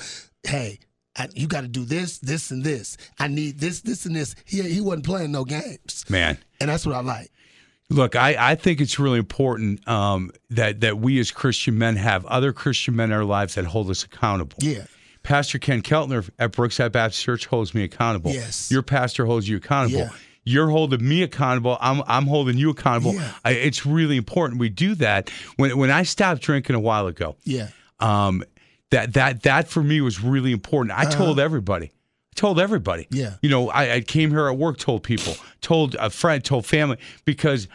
Hey, 0.44 0.80
I, 1.18 1.28
you 1.34 1.48
got 1.48 1.62
to 1.62 1.68
do 1.68 1.84
this, 1.84 2.20
this, 2.20 2.52
and 2.52 2.64
this. 2.64 2.96
I 3.20 3.28
need 3.28 3.60
this, 3.60 3.82
this, 3.82 4.06
and 4.06 4.16
this. 4.16 4.36
He 4.46 4.62
he 4.62 4.80
wasn't 4.82 5.06
playing 5.06 5.32
no 5.32 5.44
games, 5.44 6.06
Man. 6.10 6.38
and 6.62 6.70
that's 6.70 6.86
what 6.86 6.96
I 6.96 7.02
like. 7.02 7.30
Look, 7.90 8.16
I, 8.16 8.36
I 8.40 8.56
think 8.56 8.82
it's 8.82 8.98
really 8.98 9.20
important 9.20 9.88
um, 9.88 10.32
that 10.50 10.82
that 10.82 10.98
we 10.98 11.20
as 11.20 11.32
Christian 11.32 11.78
men 11.78 11.98
have 11.98 12.26
other 12.26 12.52
Christian 12.52 12.96
men 12.96 13.12
in 13.12 13.18
our 13.18 13.24
lives 13.24 13.56
that 13.56 13.66
hold 13.66 13.90
us 13.92 14.04
accountable. 14.04 14.58
Yeah, 14.60 14.86
Pastor 15.22 15.60
Ken 15.60 15.82
Keltner 15.82 16.30
at 16.40 16.52
Brookside 16.52 16.92
Baptist 16.92 17.24
Church 17.24 17.46
holds 17.46 17.74
me 17.74 17.84
accountable. 17.84 18.32
Yes. 18.32 18.72
Your 18.72 18.82
pastor 18.82 19.26
holds 19.26 19.48
you 19.48 19.58
accountable. 19.58 20.00
Yeah. 20.00 20.10
You're 20.48 20.70
holding 20.70 21.08
me 21.08 21.24
accountable. 21.24 21.78
I'm 21.82 22.04
I'm 22.08 22.28
holding 22.28 22.58
you 22.58 22.70
accountable. 22.70 23.16
Yeah. 23.16 23.32
I, 23.44 23.52
it's 23.52 23.86
really 23.86 24.18
important 24.18 24.60
we 24.60 24.70
do 24.70 24.96
that. 24.96 25.32
When 25.58 25.78
when 25.78 25.90
I 25.92 26.04
stopped 26.04 26.42
drinking 26.42 26.76
a 26.76 26.80
while 26.80 27.08
ago, 27.08 27.36
yeah, 27.44 27.70
um, 28.00 28.44
that 28.92 29.14
that 29.14 29.42
that 29.44 29.68
for 29.68 29.82
me 29.84 30.02
was 30.02 30.22
really 30.22 30.52
important. 30.52 30.98
I 30.98 31.06
told 31.06 31.40
everybody. 31.40 31.92
Told 32.36 32.60
everybody. 32.60 33.08
Yeah. 33.12 33.36
You 33.42 33.50
know, 33.50 33.70
I, 33.70 33.94
I 33.96 34.02
came 34.02 34.30
here 34.30 34.48
at 34.48 34.58
work, 34.58 34.78
told 34.78 35.04
people, 35.04 35.36
told 35.62 35.96
a 35.96 36.10
friend, 36.10 36.44
told 36.44 36.66
family, 36.66 36.98
because 37.24 37.68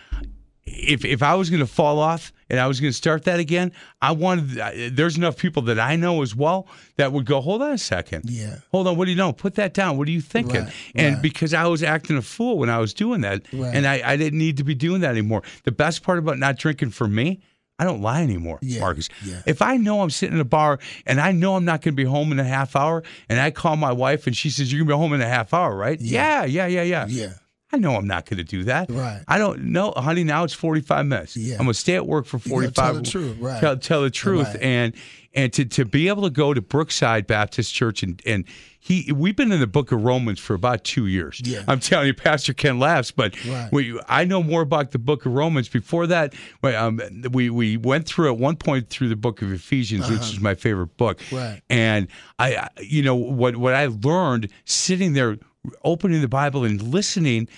if 0.66 1.04
if 1.04 1.22
I 1.22 1.34
was 1.34 1.50
going 1.50 1.60
to 1.60 1.66
fall 1.66 1.98
off 1.98 2.32
and 2.50 2.60
I 2.60 2.66
was 2.66 2.78
going 2.80 2.90
to 2.90 2.96
start 2.96 3.24
that 3.24 3.40
again, 3.40 3.72
I 4.02 4.12
wanted. 4.12 4.94
There's 4.96 5.16
enough 5.16 5.36
people 5.38 5.62
that 5.62 5.80
I 5.80 5.96
know 5.96 6.20
as 6.22 6.34
well 6.36 6.68
that 6.96 7.10
would 7.12 7.24
go, 7.24 7.40
hold 7.40 7.62
on 7.62 7.72
a 7.72 7.78
second. 7.78 8.28
Yeah. 8.28 8.56
Hold 8.70 8.86
on. 8.86 8.96
What 8.96 9.06
do 9.06 9.12
you 9.12 9.16
know? 9.16 9.32
Put 9.32 9.54
that 9.54 9.72
down. 9.72 9.96
What 9.96 10.06
are 10.08 10.10
you 10.12 10.20
thinking? 10.20 10.64
Right, 10.64 10.72
and 10.94 11.14
right. 11.14 11.22
because 11.22 11.54
I 11.54 11.66
was 11.66 11.82
acting 11.82 12.16
a 12.18 12.22
fool 12.22 12.58
when 12.58 12.68
I 12.68 12.78
was 12.78 12.92
doing 12.92 13.22
that, 13.22 13.42
Right. 13.52 13.74
and 13.74 13.86
I, 13.86 14.02
I 14.04 14.16
didn't 14.16 14.38
need 14.38 14.58
to 14.58 14.64
be 14.64 14.74
doing 14.74 15.00
that 15.00 15.10
anymore. 15.12 15.42
The 15.64 15.72
best 15.72 16.02
part 16.02 16.18
about 16.18 16.38
not 16.38 16.56
drinking 16.58 16.90
for 16.90 17.08
me. 17.08 17.40
I 17.80 17.84
don't 17.84 18.02
lie 18.02 18.22
anymore, 18.22 18.58
Yeah, 18.60 18.80
Marcus. 18.80 19.08
yeah. 19.24 19.40
If 19.46 19.62
I 19.62 19.76
know 19.78 20.02
I'm 20.02 20.10
sitting 20.10 20.34
in 20.34 20.40
a 20.40 20.44
bar 20.44 20.78
and 21.06 21.18
I 21.20 21.32
know 21.32 21.56
I'm 21.56 21.64
not 21.64 21.80
going 21.80 21.94
to 21.94 21.96
be 21.96 22.04
home 22.04 22.30
in 22.30 22.38
a 22.38 22.44
half 22.44 22.76
hour, 22.76 23.02
and 23.30 23.40
I 23.40 23.50
call 23.50 23.76
my 23.76 23.90
wife 23.92 24.26
and 24.26 24.36
she 24.36 24.50
says, 24.50 24.70
You're 24.70 24.80
going 24.80 24.88
to 24.88 24.94
be 24.94 24.98
home 24.98 25.12
in 25.14 25.22
a 25.22 25.28
half 25.28 25.54
hour, 25.54 25.74
right? 25.74 25.98
Yeah, 26.00 26.44
yeah, 26.44 26.66
yeah, 26.66 26.82
yeah. 26.82 27.06
yeah, 27.08 27.32
I 27.72 27.78
know 27.78 27.94
I'm 27.94 28.06
not 28.06 28.26
going 28.26 28.38
to 28.38 28.44
do 28.44 28.64
that. 28.64 28.90
Right. 28.90 29.22
I 29.28 29.38
don't 29.38 29.66
know, 29.66 29.92
honey. 29.96 30.24
Now 30.24 30.42
it's 30.44 30.52
45 30.54 31.06
minutes. 31.06 31.36
Yeah. 31.36 31.54
I'm 31.54 31.58
going 31.64 31.68
to 31.68 31.74
stay 31.74 31.94
at 31.94 32.06
work 32.06 32.26
for 32.26 32.38
45. 32.38 32.74
tell 32.74 32.94
the 32.94 33.02
truth, 33.02 33.36
right. 33.38 33.60
Tell, 33.60 33.76
tell 33.76 34.02
the 34.02 34.10
truth, 34.10 34.46
Right. 34.48 34.62
and 34.62 34.94
and 35.32 35.52
to, 35.52 35.64
to 35.64 35.84
be 35.84 36.08
able 36.08 36.24
to 36.24 36.30
go 36.30 36.52
to 36.52 36.60
Brookside 36.60 37.28
Baptist 37.28 37.72
Church 37.72 38.02
and 38.02 38.20
and 38.26 38.44
he 38.80 39.12
we've 39.12 39.36
been 39.36 39.52
in 39.52 39.60
the 39.60 39.68
Book 39.68 39.92
of 39.92 40.02
Romans 40.02 40.40
for 40.40 40.54
about 40.54 40.82
two 40.82 41.06
years. 41.06 41.40
Yeah. 41.44 41.62
I'm 41.68 41.78
telling 41.78 42.08
you, 42.08 42.14
Pastor 42.14 42.52
Ken 42.52 42.80
laughs, 42.80 43.12
but 43.12 43.36
Right. 43.46 43.68
we, 43.70 44.00
I 44.08 44.24
know 44.24 44.42
more 44.42 44.62
about 44.62 44.90
the 44.90 44.98
Book 44.98 45.26
of 45.26 45.32
Romans. 45.32 45.68
Before 45.68 46.08
that, 46.08 46.34
we, 46.62 46.74
um, 46.74 47.00
we 47.30 47.48
we 47.50 47.76
went 47.76 48.06
through 48.06 48.32
at 48.32 48.38
one 48.38 48.56
point 48.56 48.88
through 48.88 49.08
the 49.10 49.14
Book 49.16 49.40
of 49.42 49.52
Ephesians, 49.52 50.10
which 50.10 50.22
is 50.22 50.40
my 50.40 50.56
favorite 50.56 50.96
book. 50.96 51.20
Uh-huh. 51.30 51.36
Right. 51.36 51.62
And 51.70 52.08
I- 52.40 52.68
you 52.80 53.02
know, 53.02 53.14
what 53.14 53.54
what 53.56 53.74
I 53.74 53.86
learned 53.86 54.48
sitting 54.64 55.12
there, 55.12 55.38
opening 55.84 56.20
the 56.20 56.28
Bible 56.28 56.64
and 56.64 56.80
listening, 56.82 57.48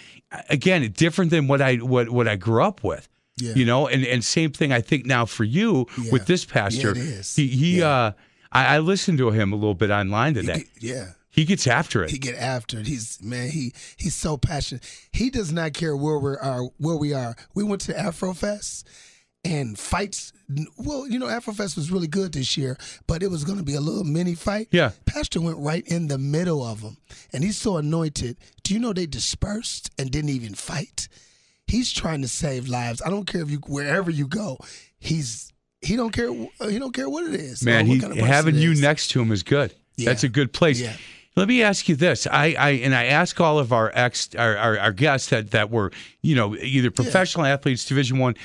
again, 0.49 0.91
different 0.93 1.31
than 1.31 1.47
what 1.49 1.61
I 1.63 1.77
what 1.77 2.11
what 2.11 2.29
I 2.29 2.37
grew 2.37 2.63
up 2.63 2.83
with. 2.85 3.09
Yeah. 3.39 3.55
You 3.55 3.65
know, 3.65 3.87
and 3.89 4.05
and 4.05 4.25
same 4.25 4.51
thing 4.53 4.73
I 4.73 4.81
think 4.81 5.07
now 5.07 5.25
for 5.25 5.45
you 5.45 5.87
Yeah. 5.99 6.11
with 6.13 6.27
this 6.27 6.45
pastor. 6.45 6.93
is. 6.97 7.35
He 7.35 7.49
he 7.49 7.79
Yeah. 7.79 7.89
uh 7.89 8.13
I, 8.55 8.77
I 8.77 8.79
listened 8.81 9.17
to 9.19 9.31
him 9.31 9.53
a 9.53 9.57
little 9.57 9.75
bit 9.75 9.91
online 9.91 10.35
today. 10.35 10.65
yeah. 10.81 11.13
He 11.31 11.47
gets 11.47 11.67
after 11.67 12.05
it. 12.05 12.11
He 12.11 12.19
get 12.19 12.35
after 12.35 12.79
it. 12.79 12.87
He's 12.87 13.19
man. 13.23 13.49
He 13.49 13.73
he's 13.97 14.15
so 14.15 14.37
passionate. 14.37 14.85
He 15.13 15.31
does 15.31 15.51
not 15.51 15.73
care 15.73 15.97
where 15.97 16.19
we 16.19 16.33
are. 16.37 16.65
Where 16.77 16.97
we 16.97 17.15
are. 17.15 17.35
We 17.55 17.65
went 17.65 17.81
to 17.83 17.95
Afrofest 17.95 18.85
and 19.45 19.79
fights. 19.79 20.33
Well, 20.77 21.09
you 21.09 21.19
know, 21.19 21.27
Afrofest 21.27 21.77
was 21.77 21.91
really 21.91 22.07
good 22.07 22.33
this 22.33 22.57
year, 22.57 22.77
but 23.07 23.23
it 23.23 23.31
was 23.31 23.45
going 23.45 23.59
to 23.59 23.65
be 23.65 23.75
a 23.75 23.81
little 23.81 24.05
mini 24.05 24.35
fight. 24.35 24.69
Yeah. 24.71 24.93
Pastor 25.07 25.41
went 25.41 25.59
right 25.59 25.87
in 25.87 26.09
the 26.09 26.19
middle 26.19 26.65
of 26.65 26.83
them, 26.83 26.97
and 27.33 27.43
he's 27.43 27.57
so 27.57 27.77
anointed. 27.77 28.37
Do 28.63 28.75
you 28.75 28.81
know 28.81 28.93
they 28.93 29.07
dispersed 29.07 29.91
and 29.99 30.11
didn't 30.11 30.31
even 30.31 30.55
fight? 30.55 31.09
He's 31.67 31.93
trying 31.93 32.23
to 32.23 32.29
save 32.29 32.69
lives. 32.69 33.01
I 33.05 33.11
don't 33.11 33.27
care 33.27 33.43
if 33.43 33.51
you 33.51 33.59
wherever 33.67 34.11
you 34.11 34.27
go. 34.27 34.59
He's 34.99 35.53
he 35.81 35.97
don't 35.97 36.13
care. 36.13 36.31
He 36.69 36.79
don't 36.79 36.95
care 36.95 37.09
what 37.09 37.25
it 37.25 37.35
is. 37.35 37.63
Oh, 37.63 37.67
Man, 37.67 37.87
he, 37.87 37.99
kind 37.99 38.13
of 38.13 38.19
having 38.19 38.57
you 38.57 38.75
next 38.75 39.09
to 39.09 39.21
him 39.21 39.33
is 39.33 39.43
good. 39.43 39.75
Yeah. 39.97 40.11
That's 40.11 40.25
a 40.25 40.29
good 40.29 40.53
place. 40.53 40.81
Yeah. 40.81 40.95
Let 41.35 41.49
me 41.49 41.63
ask 41.63 41.89
you 41.89 41.97
this. 41.97 42.27
I, 42.27 42.55
I 42.59 42.71
and 42.71 42.95
I 42.95 43.07
ask 43.07 43.41
all 43.41 43.59
of 43.59 43.73
our 43.73 43.91
ex 43.95 44.35
our, 44.35 44.57
our, 44.57 44.79
our 44.79 44.93
guests 44.93 45.31
that, 45.31 45.53
that 45.53 45.71
were, 45.71 45.91
you 46.21 46.37
know, 46.37 46.55
either 46.57 46.91
professional 46.91 47.47
athletes, 47.47 47.87
division 47.87 48.19
one, 48.19 48.37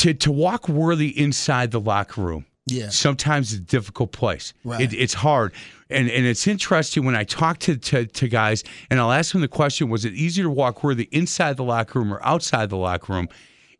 to 0.00 0.14
to 0.14 0.32
walk 0.32 0.68
worthy 0.68 1.08
inside 1.18 1.70
the 1.70 1.80
locker 1.80 2.22
room. 2.22 2.46
Yeah. 2.66 2.88
Sometimes 2.88 3.52
it's 3.52 3.60
a 3.60 3.64
difficult 3.64 4.12
place. 4.12 4.54
Right. 4.64 4.80
It, 4.80 4.94
it's 4.94 5.14
hard. 5.14 5.52
And 5.90 6.08
and 6.08 6.24
it's 6.24 6.46
interesting 6.46 7.04
when 7.04 7.14
I 7.14 7.24
talk 7.24 7.58
to, 7.60 7.76
to 7.76 8.06
to 8.06 8.28
guys 8.28 8.64
and 8.90 8.98
I'll 8.98 9.12
ask 9.12 9.32
them 9.32 9.42
the 9.42 9.48
question, 9.48 9.90
was 9.90 10.04
it 10.04 10.14
easier 10.14 10.44
to 10.44 10.50
walk 10.50 10.82
worthy 10.82 11.08
inside 11.12 11.56
the 11.56 11.64
locker 11.64 11.98
room 11.98 12.14
or 12.14 12.24
outside 12.24 12.70
the 12.70 12.76
locker 12.76 13.12
room? 13.12 13.28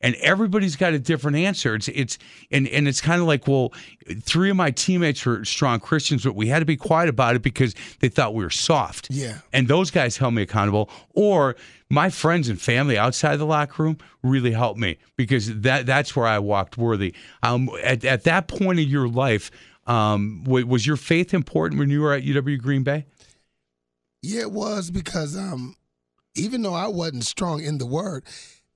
And 0.01 0.15
everybody's 0.17 0.77
got 0.77 0.93
a 0.95 0.99
different 0.99 1.37
answer. 1.37 1.75
It's 1.75 1.89
it's 1.89 2.19
and 2.51 2.67
and 2.69 2.89
it's 2.89 3.01
kind 3.01 3.21
of 3.21 3.27
like, 3.27 3.47
well, 3.47 3.73
three 4.21 4.51
of 4.51 4.57
my 4.57 4.71
teammates 4.71 5.25
were 5.27 5.45
strong 5.45 5.81
Christians, 5.81 6.25
but 6.25 6.35
we 6.35 6.49
had 6.49 6.61
to 6.61 6.65
be 6.65 6.77
quiet 6.77 7.09
about 7.09 7.37
it 7.37 7.43
because 7.43 7.75
they 8.01 8.09
thought 8.09 8.35
we 8.35 8.43
were 8.43 8.51
soft. 8.51 9.09
Yeah. 9.11 9.39
And 9.53 9.69
those 9.69 9.91
guys 9.91 10.17
held 10.17 10.35
me 10.35 10.43
accountable. 10.43 10.91
Or 11.15 11.57
my 11.91 12.09
friends 12.09 12.49
and 12.49 12.61
family 12.61 12.97
outside 12.97 13.37
the 13.37 13.47
locker 13.47 13.83
room 13.83 13.99
really 14.23 14.53
helped 14.53 14.79
me 14.79 14.99
because 15.17 15.61
that 15.61 15.87
that's 15.87 16.17
where 16.17 16.27
I 16.27 16.39
walked 16.39 16.79
worthy. 16.79 17.15
Um, 17.43 17.69
at 17.83 18.05
at 18.05 18.25
that 18.25 18.49
point 18.49 18.81
in 18.81 18.89
your 18.89 19.09
life, 19.09 19.51
um, 19.87 20.45
wa- 20.45 20.65
was 20.65 20.87
your 20.87 20.97
faith 20.97 21.35
important 21.35 21.79
when 21.79 21.91
you 21.91 22.01
were 22.01 22.15
at 22.15 22.23
UW 22.23 22.59
Green 22.61 22.83
Bay? 22.83 23.07
Yeah, 24.23 24.43
it 24.43 24.53
was 24.53 24.91
because 24.91 25.37
um, 25.37 25.77
even 26.35 26.63
though 26.63 26.75
I 26.75 26.89
wasn't 26.89 27.25
strong 27.25 27.63
in 27.63 27.79
the 27.79 27.87
word, 27.87 28.25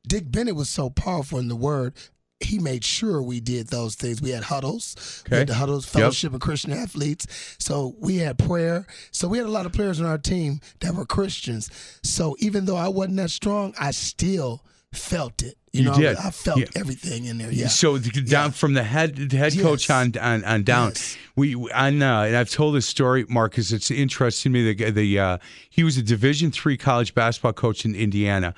Dick 0.07 0.31
Bennett 0.31 0.55
was 0.57 0.69
so 0.69 0.91
powerful 0.91 1.39
in 1.39 1.49
the 1.49 1.57
word. 1.57 1.95
He 2.41 2.59
made 2.59 2.85
sure 2.85 3.23
we 3.23 3.41
did 3.41 3.69
those 3.69 3.95
things. 3.95 4.21
We 4.21 4.31
had 4.31 4.45
huddles. 4.45 5.25
We 5.31 5.37
had 5.39 5.47
the 5.47 5.55
huddles, 5.55 5.87
fellowship 5.87 6.35
of 6.35 6.41
Christian 6.41 6.73
athletes. 6.73 7.27
So 7.59 7.95
we 7.99 8.17
had 8.19 8.39
prayer. 8.39 8.87
So 9.13 9.29
we 9.29 9.39
had 9.39 9.47
a 9.47 9.51
lot 9.51 9.65
of 9.67 9.73
players 9.73 9.99
on 10.01 10.07
our 10.07 10.19
team 10.19 10.61
that 10.81 10.95
were 10.95 11.07
Christians. 11.07 11.71
So 12.03 12.37
even 12.41 12.67
though 12.67 12.77
I 12.77 12.89
wasn't 12.89 13.17
that 13.17 13.31
strong, 13.31 13.73
I 13.81 13.93
still 13.93 14.63
felt 14.93 15.43
it. 15.43 15.57
You, 15.73 15.83
You 15.85 15.89
know, 15.91 15.97
did. 15.97 16.17
I 16.19 16.31
felt 16.31 16.59
Yeah. 16.59 16.67
everything 16.77 17.25
in 17.25 17.39
there. 17.39 17.51
Yeah. 17.51 17.69
So 17.69 17.99
down 17.99 18.51
from 18.53 18.75
the 18.75 18.83
head 18.85 19.17
the 19.17 19.37
head 19.37 19.59
coach 19.59 19.89
on 19.91 20.13
on, 20.21 20.45
on 20.45 20.63
down, 20.65 20.91
Yes. 20.91 21.17
we 21.35 21.55
on 21.73 22.01
uh, 22.03 22.23
and 22.23 22.37
I've 22.37 22.51
told 22.51 22.75
this 22.77 22.87
story, 22.87 23.25
Marcus. 23.29 23.73
It's 23.73 23.91
interesting 23.91 24.53
to 24.53 24.59
me. 24.63 24.73
The 24.75 24.91
the 24.91 25.19
uh, 25.19 25.39
he 25.71 25.83
was 25.83 25.97
a 25.97 26.03
Division 26.03 26.51
three 26.53 26.77
college 26.77 27.15
basketball 27.15 27.55
coach 27.55 27.85
in 27.85 27.95
Indiana. 27.97 28.55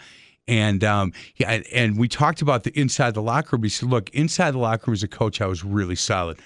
And 0.48 0.84
um, 0.84 1.12
yeah, 1.36 1.60
and, 1.72 1.98
we 1.98 2.06
talked 2.06 2.40
about 2.40 2.62
the 2.62 2.78
inside 2.78 3.14
the 3.14 3.22
locker 3.22 3.56
room. 3.56 3.64
He 3.64 3.68
said, 3.68 3.88
"Look, 3.88 4.10
inside 4.10 4.52
the 4.52 4.58
locker 4.58 4.90
room 4.90 4.94
as 4.94 5.02
a 5.02 5.08
coach, 5.08 5.40
I 5.40 5.46
was 5.46 5.64
really 5.64 5.96
solid. 5.96 6.38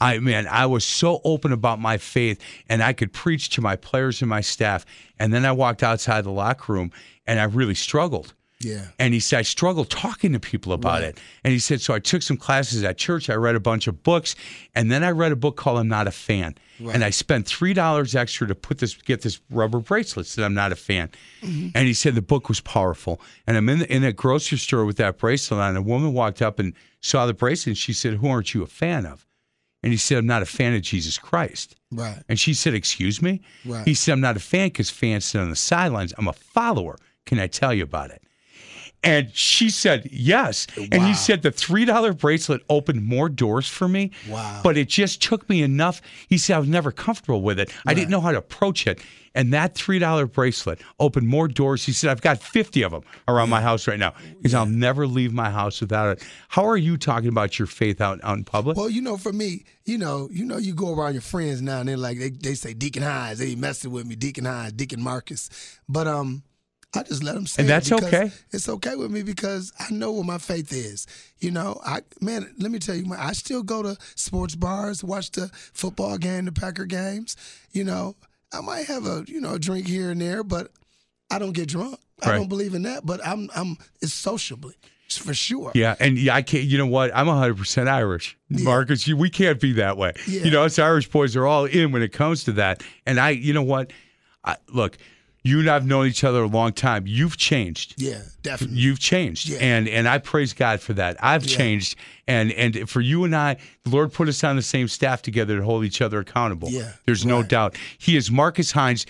I 0.00 0.18
man, 0.18 0.46
I 0.48 0.66
was 0.66 0.84
so 0.84 1.20
open 1.24 1.52
about 1.52 1.80
my 1.80 1.96
faith, 1.96 2.38
and 2.68 2.82
I 2.82 2.92
could 2.92 3.12
preach 3.12 3.48
to 3.50 3.62
my 3.62 3.76
players 3.76 4.20
and 4.20 4.28
my 4.28 4.42
staff. 4.42 4.84
And 5.18 5.32
then 5.32 5.46
I 5.46 5.52
walked 5.52 5.82
outside 5.82 6.24
the 6.24 6.30
locker 6.30 6.72
room, 6.72 6.92
and 7.26 7.40
I 7.40 7.44
really 7.44 7.74
struggled. 7.74 8.34
Yeah. 8.60 8.86
And 8.98 9.12
he 9.12 9.20
said, 9.20 9.40
I 9.40 9.42
struggle 9.42 9.84
talking 9.84 10.32
to 10.32 10.40
people 10.40 10.72
about 10.72 11.02
it. 11.02 11.18
And 11.44 11.52
he 11.52 11.58
said, 11.58 11.80
so 11.82 11.92
I 11.92 11.98
took 11.98 12.22
some 12.22 12.38
classes 12.38 12.82
at 12.84 12.96
church. 12.96 13.28
I 13.28 13.34
read 13.34 13.54
a 13.54 13.60
bunch 13.60 13.86
of 13.86 14.02
books. 14.02 14.34
And 14.74 14.90
then 14.90 15.04
I 15.04 15.10
read 15.10 15.32
a 15.32 15.36
book 15.36 15.56
called 15.56 15.78
I'm 15.78 15.88
Not 15.88 16.06
a 16.06 16.10
Fan. 16.10 16.54
And 16.78 17.04
I 17.04 17.10
spent 17.10 17.46
$3 17.46 18.14
extra 18.14 18.46
to 18.46 18.54
put 18.54 18.78
this, 18.78 18.94
get 18.94 19.22
this 19.22 19.40
rubber 19.50 19.78
bracelet 19.78 20.26
that 20.28 20.44
I'm 20.44 20.54
not 20.54 20.72
a 20.72 20.76
fan. 20.76 21.10
Mm-hmm. 21.40 21.68
And 21.74 21.86
he 21.86 21.94
said 21.94 22.14
the 22.14 22.22
book 22.22 22.48
was 22.48 22.60
powerful. 22.60 23.20
And 23.46 23.56
I'm 23.56 23.68
in, 23.68 23.78
the, 23.80 23.92
in 23.92 24.04
a 24.04 24.12
grocery 24.12 24.58
store 24.58 24.84
with 24.84 24.98
that 24.98 25.18
bracelet 25.18 25.60
on. 25.60 25.70
And 25.70 25.78
a 25.78 25.82
woman 25.82 26.12
walked 26.12 26.42
up 26.42 26.58
and 26.58 26.74
saw 27.00 27.26
the 27.26 27.34
bracelet. 27.34 27.68
And 27.68 27.78
she 27.78 27.92
said, 27.92 28.14
Who 28.14 28.28
aren't 28.28 28.52
you 28.52 28.62
a 28.62 28.66
fan 28.66 29.06
of? 29.06 29.26
And 29.82 29.92
he 29.92 29.96
said, 29.96 30.18
I'm 30.18 30.26
not 30.26 30.42
a 30.42 30.46
fan 30.46 30.74
of 30.74 30.82
Jesus 30.82 31.16
Christ. 31.18 31.76
Right. 31.90 32.22
And 32.28 32.38
she 32.38 32.52
said, 32.52 32.74
Excuse 32.74 33.22
me? 33.22 33.40
Right. 33.64 33.86
He 33.86 33.94
said, 33.94 34.12
I'm 34.12 34.20
not 34.20 34.36
a 34.36 34.40
fan 34.40 34.68
because 34.68 34.90
fans 34.90 35.24
sit 35.24 35.40
on 35.40 35.48
the 35.50 35.56
sidelines. 35.56 36.12
I'm 36.18 36.28
a 36.28 36.34
follower. 36.34 36.98
Can 37.24 37.38
I 37.38 37.46
tell 37.46 37.72
you 37.72 37.84
about 37.84 38.10
it? 38.10 38.22
And 39.06 39.34
she 39.34 39.70
said, 39.70 40.08
Yes. 40.10 40.66
And 40.76 41.02
he 41.02 41.14
said, 41.14 41.42
The 41.42 41.50
$3 41.50 42.18
bracelet 42.18 42.62
opened 42.68 43.04
more 43.04 43.28
doors 43.28 43.68
for 43.68 43.88
me. 43.88 44.10
Wow. 44.28 44.60
But 44.62 44.76
it 44.76 44.88
just 44.88 45.22
took 45.22 45.48
me 45.48 45.62
enough. 45.62 46.02
He 46.28 46.38
said, 46.38 46.56
I 46.56 46.58
was 46.58 46.68
never 46.68 46.90
comfortable 46.90 47.42
with 47.42 47.60
it. 47.60 47.72
I 47.86 47.94
didn't 47.94 48.10
know 48.10 48.20
how 48.20 48.32
to 48.32 48.38
approach 48.38 48.86
it. 48.86 49.00
And 49.36 49.52
that 49.52 49.74
$3 49.74 50.32
bracelet 50.32 50.80
opened 50.98 51.28
more 51.28 51.46
doors. 51.46 51.84
He 51.84 51.92
said, 51.92 52.10
I've 52.10 52.22
got 52.22 52.38
50 52.42 52.82
of 52.82 52.92
them 52.92 53.02
around 53.28 53.50
my 53.50 53.60
house 53.60 53.86
right 53.86 53.98
now. 53.98 54.14
He 54.18 54.34
Because 54.34 54.54
I'll 54.54 54.64
never 54.64 55.06
leave 55.06 55.34
my 55.34 55.50
house 55.50 55.80
without 55.80 56.16
it. 56.16 56.26
How 56.48 56.64
are 56.64 56.76
you 56.76 56.96
talking 56.96 57.28
about 57.28 57.58
your 57.58 57.66
faith 57.66 58.00
out, 58.00 58.18
out 58.24 58.38
in 58.38 58.44
public? 58.44 58.78
Well, 58.78 58.88
you 58.88 59.02
know, 59.02 59.18
for 59.18 59.34
me, 59.34 59.64
you 59.84 59.98
know, 59.98 60.30
you 60.32 60.46
know, 60.46 60.56
you 60.56 60.74
go 60.74 60.94
around 60.94 61.12
your 61.12 61.22
friends 61.22 61.60
now 61.60 61.80
and 61.80 61.88
they're 61.88 61.98
like 61.98 62.18
they, 62.18 62.30
they 62.30 62.54
say 62.54 62.72
Deacon 62.72 63.02
Hines, 63.02 63.38
they 63.38 63.54
messing 63.54 63.90
with 63.90 64.06
me, 64.06 64.16
Deacon 64.16 64.46
Hines, 64.46 64.72
Deacon 64.72 65.02
Marcus. 65.02 65.50
But 65.86 66.06
um 66.08 66.42
I 66.96 67.02
just 67.02 67.22
let 67.22 67.34
them 67.34 67.46
say 67.46 67.62
And 67.62 67.68
that's 67.68 67.88
because 67.88 68.04
okay. 68.04 68.30
It's 68.50 68.68
okay 68.68 68.96
with 68.96 69.10
me 69.10 69.22
because 69.22 69.72
I 69.78 69.92
know 69.92 70.12
what 70.12 70.26
my 70.26 70.38
faith 70.38 70.72
is. 70.72 71.06
You 71.38 71.50
know, 71.50 71.80
I 71.84 72.00
man, 72.20 72.54
let 72.58 72.70
me 72.70 72.78
tell 72.78 72.94
you, 72.94 73.12
I 73.16 73.32
still 73.32 73.62
go 73.62 73.82
to 73.82 73.96
sports 74.14 74.54
bars, 74.54 75.04
watch 75.04 75.30
the 75.32 75.50
football 75.52 76.18
game, 76.18 76.46
the 76.46 76.52
Packer 76.52 76.86
games. 76.86 77.36
You 77.72 77.84
know, 77.84 78.16
I 78.52 78.60
might 78.60 78.86
have 78.86 79.06
a 79.06 79.24
you 79.26 79.40
know 79.40 79.54
a 79.54 79.58
drink 79.58 79.86
here 79.86 80.10
and 80.10 80.20
there, 80.20 80.42
but 80.42 80.70
I 81.30 81.38
don't 81.38 81.52
get 81.52 81.68
drunk. 81.68 81.98
I 82.22 82.32
don't 82.32 82.48
believe 82.48 82.74
in 82.74 82.82
that. 82.82 83.04
But 83.04 83.24
I'm 83.26 83.50
I'm 83.54 83.76
it's 84.00 84.14
sociably 84.14 84.74
for 85.14 85.34
sure. 85.34 85.72
Yeah, 85.74 85.94
and 86.00 86.18
yeah, 86.18 86.34
I 86.34 86.42
can't. 86.42 86.64
You 86.64 86.78
know 86.78 86.86
what? 86.86 87.14
I'm 87.14 87.26
100 87.26 87.56
percent 87.56 87.88
Irish, 87.88 88.36
Marcus. 88.48 89.06
You, 89.06 89.16
we 89.16 89.30
can't 89.30 89.60
be 89.60 89.74
that 89.74 89.96
way. 89.96 90.12
Yeah. 90.26 90.42
You 90.42 90.50
know, 90.50 90.64
us 90.64 90.78
Irish 90.78 91.08
boys 91.08 91.36
are 91.36 91.46
all 91.46 91.64
in 91.64 91.92
when 91.92 92.02
it 92.02 92.12
comes 92.12 92.44
to 92.44 92.52
that. 92.52 92.82
And 93.04 93.20
I, 93.20 93.30
you 93.30 93.52
know 93.52 93.62
what? 93.62 93.92
I, 94.44 94.56
look, 94.68 94.96
you 95.46 95.60
and 95.60 95.68
I've 95.70 95.86
known 95.86 96.06
each 96.06 96.24
other 96.24 96.42
a 96.42 96.46
long 96.46 96.72
time. 96.72 97.04
You've 97.06 97.36
changed. 97.36 97.94
Yeah, 98.00 98.20
definitely. 98.42 98.78
You've 98.78 98.98
changed, 98.98 99.48
Yeah. 99.48 99.58
and 99.60 99.88
and 99.88 100.08
I 100.08 100.18
praise 100.18 100.52
God 100.52 100.80
for 100.80 100.92
that. 100.94 101.16
I've 101.22 101.44
Yeah. 101.46 101.56
changed, 101.56 101.96
and 102.26 102.52
and 102.52 102.88
for 102.88 103.00
you 103.00 103.24
and 103.24 103.34
I, 103.36 103.56
the 103.84 103.90
Lord 103.90 104.12
put 104.12 104.28
us 104.28 104.42
on 104.44 104.56
the 104.56 104.62
same 104.62 104.88
staff 104.88 105.22
together 105.22 105.58
to 105.58 105.64
hold 105.64 105.84
each 105.84 106.00
other 106.00 106.18
accountable. 106.20 106.70
Yeah, 106.70 106.92
there's 107.06 107.24
no 107.24 107.42
doubt. 107.42 107.76
He 107.98 108.16
is 108.16 108.30
Marcus 108.30 108.72
Hines, 108.72 109.06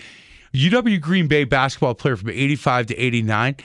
UW 0.53 0.99
Green 0.99 1.27
Bay 1.27 1.43
basketball 1.43 1.95
player 1.95 2.15
from 2.15 2.29
'85 2.29 2.87
to 2.87 2.95
'89, 2.97 3.55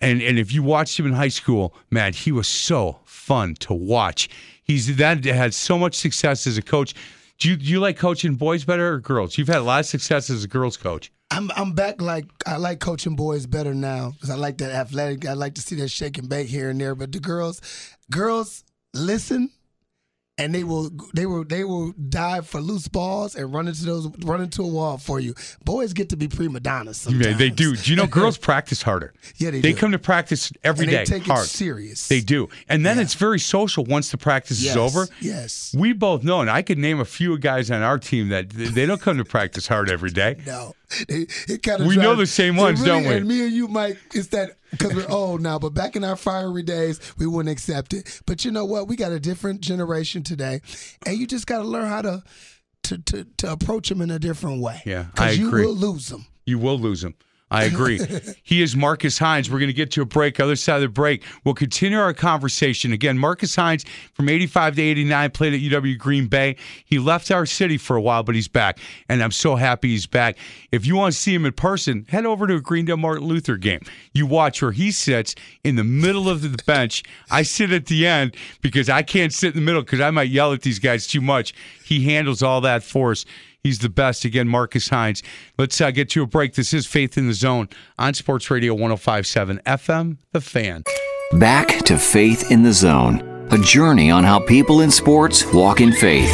and 0.00 0.22
and 0.22 0.38
if 0.38 0.52
you 0.52 0.62
watched 0.62 0.98
him 0.98 1.06
in 1.06 1.12
high 1.14 1.28
school, 1.28 1.74
man, 1.90 2.12
he 2.12 2.30
was 2.32 2.46
so 2.48 2.98
fun 3.04 3.54
to 3.60 3.74
watch. 3.74 4.28
He's 4.62 4.96
that 4.96 5.24
had 5.24 5.54
so 5.54 5.78
much 5.78 5.94
success 5.94 6.46
as 6.46 6.58
a 6.58 6.62
coach. 6.62 6.94
Do 7.38 7.50
you, 7.50 7.56
do 7.56 7.64
you 7.64 7.78
like 7.78 7.96
coaching 7.96 8.34
boys 8.34 8.64
better 8.64 8.94
or 8.94 8.98
girls? 8.98 9.38
You've 9.38 9.48
had 9.48 9.58
a 9.58 9.62
lot 9.62 9.80
of 9.80 9.86
success 9.86 10.28
as 10.28 10.42
a 10.42 10.48
girls 10.48 10.76
coach. 10.76 11.12
I'm 11.30 11.50
I'm 11.54 11.72
back 11.72 12.00
like 12.00 12.24
I 12.46 12.56
like 12.56 12.80
coaching 12.80 13.14
boys 13.14 13.46
better 13.46 13.74
now 13.74 14.12
because 14.12 14.30
I 14.30 14.34
like 14.34 14.58
that 14.58 14.72
athletic. 14.72 15.26
I 15.26 15.34
like 15.34 15.54
to 15.54 15.60
see 15.60 15.76
that 15.76 15.88
shake 15.88 16.18
and 16.18 16.28
bake 16.28 16.48
here 16.48 16.70
and 16.70 16.80
there. 16.80 16.94
But 16.94 17.12
the 17.12 17.20
girls, 17.20 17.60
girls 18.10 18.64
listen, 18.94 19.50
and 20.38 20.54
they 20.54 20.64
will 20.64 20.90
they 21.14 21.26
will 21.26 21.44
they 21.44 21.64
will 21.64 21.92
dive 21.92 22.46
for 22.46 22.60
loose 22.60 22.88
balls 22.88 23.34
and 23.34 23.52
run 23.52 23.68
into 23.68 23.84
those 23.84 24.08
run 24.24 24.40
into 24.40 24.62
a 24.62 24.66
wall 24.66 24.96
for 24.98 25.20
you. 25.20 25.34
Boys 25.64 25.92
get 25.92 26.08
to 26.10 26.16
be 26.16 26.28
prima 26.28 26.60
donnas 26.60 26.96
sometimes. 26.98 27.26
Yeah, 27.26 27.32
they 27.36 27.50
do. 27.50 27.76
Do 27.76 27.90
you 27.90 27.96
know 27.96 28.06
girls 28.06 28.38
practice 28.50 28.82
harder? 28.82 29.12
Yeah, 29.36 29.50
they 29.50 29.58
do 29.58 29.62
They 29.62 29.72
do. 29.72 29.78
come 29.78 29.92
to 29.92 29.98
practice 29.98 30.52
every 30.64 30.84
and 30.86 30.92
day 30.92 30.98
they 30.98 31.18
take 31.18 31.26
hard. 31.26 31.44
it 31.44 31.48
serious. 31.48 32.08
They 32.08 32.20
do. 32.20 32.48
And 32.68 32.86
then 32.86 32.96
Yeah. 32.96 33.02
it's 33.02 33.14
very 33.14 33.38
social 33.40 33.84
once 33.84 34.10
the 34.10 34.18
practice 34.18 34.62
Yes, 34.62 34.72
is 34.72 34.76
over. 34.76 35.08
Yes. 35.20 35.74
We 35.76 35.92
both 35.92 36.22
know, 36.24 36.40
and 36.40 36.48
I 36.50 36.62
could 36.62 36.78
name 36.78 37.00
a 37.00 37.04
few 37.04 37.36
guys 37.38 37.70
on 37.70 37.82
our 37.82 37.98
team 37.98 38.28
that 38.28 38.50
they 38.50 38.86
don't 38.86 39.00
come 39.00 39.18
to 39.18 39.24
practice 39.24 39.66
hard 39.66 39.90
every 39.90 40.10
day. 40.10 40.36
No, 40.46 40.74
it, 41.08 41.30
it 41.48 41.62
kind 41.62 41.80
of 41.80 41.86
We 41.86 41.96
know 41.96 42.14
the 42.14 42.26
same 42.26 42.56
ones, 42.56 42.82
don't 42.82 43.04
we? 43.04 43.14
And 43.14 43.28
me 43.28 43.44
and 43.44 43.52
you, 43.52 43.68
Mike, 43.68 43.98
it's 44.14 44.28
that 44.28 44.58
because 44.70 44.94
we're 44.94 45.08
old 45.08 45.40
now. 45.40 45.58
But 45.58 45.70
back 45.74 45.96
in 45.96 46.04
our 46.04 46.16
fiery 46.16 46.62
days, 46.62 47.00
we 47.18 47.26
wouldn't 47.26 47.52
accept 47.52 47.92
it. 47.92 48.20
But 48.26 48.44
you 48.44 48.50
know 48.50 48.64
what? 48.64 48.88
We 48.88 48.96
got 48.96 49.12
a 49.12 49.20
different 49.20 49.60
generation 49.60 50.22
today, 50.22 50.60
and 51.06 51.16
you 51.16 51.26
just 51.26 51.46
got 51.46 51.58
to 51.58 51.64
learn 51.64 51.88
how 51.88 52.02
to 52.02 52.22
to 52.84 52.98
to, 52.98 53.24
to 53.38 53.52
approach 53.52 53.88
them 53.88 54.00
in 54.00 54.10
a 54.10 54.18
different 54.18 54.62
way. 54.62 54.82
Yeah, 54.84 55.00
I 55.00 55.04
because 55.12 55.38
you 55.38 55.48
agree. 55.48 55.66
will 55.66 55.74
lose 55.74 56.08
them. 56.08 56.26
You 56.46 56.58
will 56.58 56.78
lose 56.78 57.04
him. 57.04 57.14
I 57.50 57.64
agree. 57.64 58.00
he 58.42 58.62
is 58.62 58.76
Marcus 58.76 59.18
Hines. 59.18 59.50
We're 59.50 59.58
going 59.58 59.68
to 59.68 59.74
get 59.74 59.90
to 59.92 60.02
a 60.02 60.06
break. 60.06 60.38
Other 60.38 60.56
side 60.56 60.76
of 60.76 60.82
the 60.82 60.88
break, 60.88 61.24
we'll 61.44 61.54
continue 61.54 61.98
our 61.98 62.12
conversation. 62.12 62.92
Again, 62.92 63.18
Marcus 63.18 63.56
Hines 63.56 63.84
from 64.12 64.28
85 64.28 64.76
to 64.76 64.82
89 64.82 65.30
played 65.30 65.54
at 65.54 65.60
UW 65.60 65.96
Green 65.98 66.26
Bay. 66.26 66.56
He 66.84 66.98
left 66.98 67.30
our 67.30 67.46
city 67.46 67.78
for 67.78 67.96
a 67.96 68.00
while, 68.00 68.22
but 68.22 68.34
he's 68.34 68.48
back. 68.48 68.78
And 69.08 69.22
I'm 69.22 69.30
so 69.30 69.56
happy 69.56 69.88
he's 69.88 70.06
back. 70.06 70.36
If 70.72 70.84
you 70.84 70.96
want 70.96 71.14
to 71.14 71.18
see 71.18 71.34
him 71.34 71.46
in 71.46 71.52
person, 71.52 72.04
head 72.08 72.26
over 72.26 72.46
to 72.46 72.56
a 72.56 72.60
Greendale 72.60 72.98
Martin 72.98 73.26
Luther 73.26 73.56
game. 73.56 73.80
You 74.12 74.26
watch 74.26 74.60
where 74.60 74.72
he 74.72 74.90
sits 74.90 75.34
in 75.64 75.76
the 75.76 75.84
middle 75.84 76.28
of 76.28 76.42
the 76.42 76.62
bench. 76.64 77.02
I 77.30 77.42
sit 77.42 77.72
at 77.72 77.86
the 77.86 78.06
end 78.06 78.36
because 78.60 78.90
I 78.90 79.02
can't 79.02 79.32
sit 79.32 79.54
in 79.54 79.60
the 79.60 79.64
middle 79.64 79.82
because 79.82 80.00
I 80.00 80.10
might 80.10 80.28
yell 80.28 80.52
at 80.52 80.62
these 80.62 80.78
guys 80.78 81.06
too 81.06 81.22
much. 81.22 81.54
He 81.84 82.04
handles 82.04 82.42
all 82.42 82.60
that 82.62 82.82
for 82.82 83.12
us. 83.12 83.24
He's 83.64 83.80
the 83.80 83.88
best. 83.88 84.24
Again, 84.24 84.48
Marcus 84.48 84.88
Hines. 84.88 85.22
Let's 85.58 85.80
uh, 85.80 85.90
get 85.90 86.08
to 86.10 86.22
a 86.22 86.26
break. 86.26 86.54
This 86.54 86.72
is 86.72 86.86
Faith 86.86 87.18
in 87.18 87.26
the 87.26 87.34
Zone 87.34 87.68
on 87.98 88.14
Sports 88.14 88.50
Radio 88.50 88.72
1057 88.74 89.60
FM, 89.66 90.18
The 90.32 90.40
Fan. 90.40 90.84
Back 91.32 91.84
to 91.84 91.98
Faith 91.98 92.50
in 92.50 92.62
the 92.62 92.72
Zone, 92.72 93.20
a 93.50 93.58
journey 93.58 94.10
on 94.10 94.24
how 94.24 94.38
people 94.38 94.80
in 94.80 94.90
sports 94.90 95.44
walk 95.52 95.80
in 95.80 95.92
faith. 95.92 96.30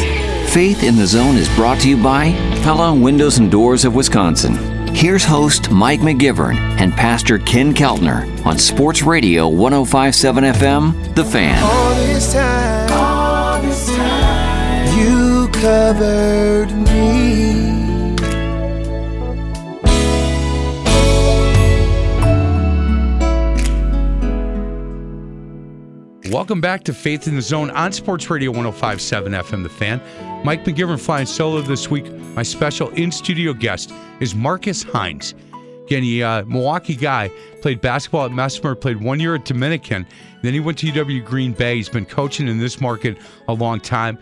Faith 0.53 0.83
in 0.83 0.95
the 0.95 1.05
Zone 1.07 1.35
is 1.35 1.53
brought 1.55 1.81
to 1.81 1.89
you 1.89 2.01
by 2.01 2.31
Pella 2.63 2.93
Windows 2.97 3.39
and 3.39 3.51
Doors 3.51 3.83
of 3.83 3.93
Wisconsin. 3.95 4.55
Here's 4.95 5.25
host 5.25 5.69
Mike 5.71 5.99
McGivern 5.99 6.55
and 6.79 6.93
Pastor 6.93 7.39
Ken 7.39 7.73
Keltner 7.73 8.45
on 8.45 8.57
Sports 8.57 9.01
Radio 9.03 9.49
1057 9.49 10.43
FM, 10.45 11.15
The 11.15 11.25
Fan. 11.25 13.04
Covered 15.65 16.71
me. 16.71 18.15
Welcome 26.29 26.61
back 26.61 26.83
to 26.83 26.93
Faith 26.93 27.27
in 27.27 27.35
the 27.35 27.41
Zone 27.41 27.71
on 27.71 27.91
Sports 27.93 28.29
Radio 28.29 28.51
1057 28.51 29.31
FM, 29.33 29.63
The 29.63 29.69
Fan. 29.69 29.99
Mike 30.45 30.63
McGivern 30.65 30.99
flying 30.99 31.25
solo 31.25 31.61
this 31.61 31.89
week. 31.89 32.11
My 32.35 32.43
special 32.43 32.89
in 32.91 33.11
studio 33.11 33.51
guest 33.51 33.91
is 34.19 34.35
Marcus 34.35 34.83
Hines. 34.83 35.33
Again, 35.87 36.03
he 36.03 36.21
uh, 36.21 36.45
Milwaukee 36.45 36.95
guy, 36.95 37.31
played 37.63 37.81
basketball 37.81 38.25
at 38.25 38.31
Messmer, 38.31 38.79
played 38.79 39.01
one 39.01 39.19
year 39.19 39.33
at 39.33 39.45
Dominican. 39.45 40.05
Then 40.43 40.53
he 40.53 40.59
went 40.59 40.77
to 40.77 40.91
UW 40.91 41.25
Green 41.25 41.53
Bay. 41.53 41.77
He's 41.77 41.89
been 41.89 42.05
coaching 42.05 42.47
in 42.47 42.59
this 42.59 42.79
market 42.79 43.17
a 43.47 43.53
long 43.53 43.79
time. 43.79 44.19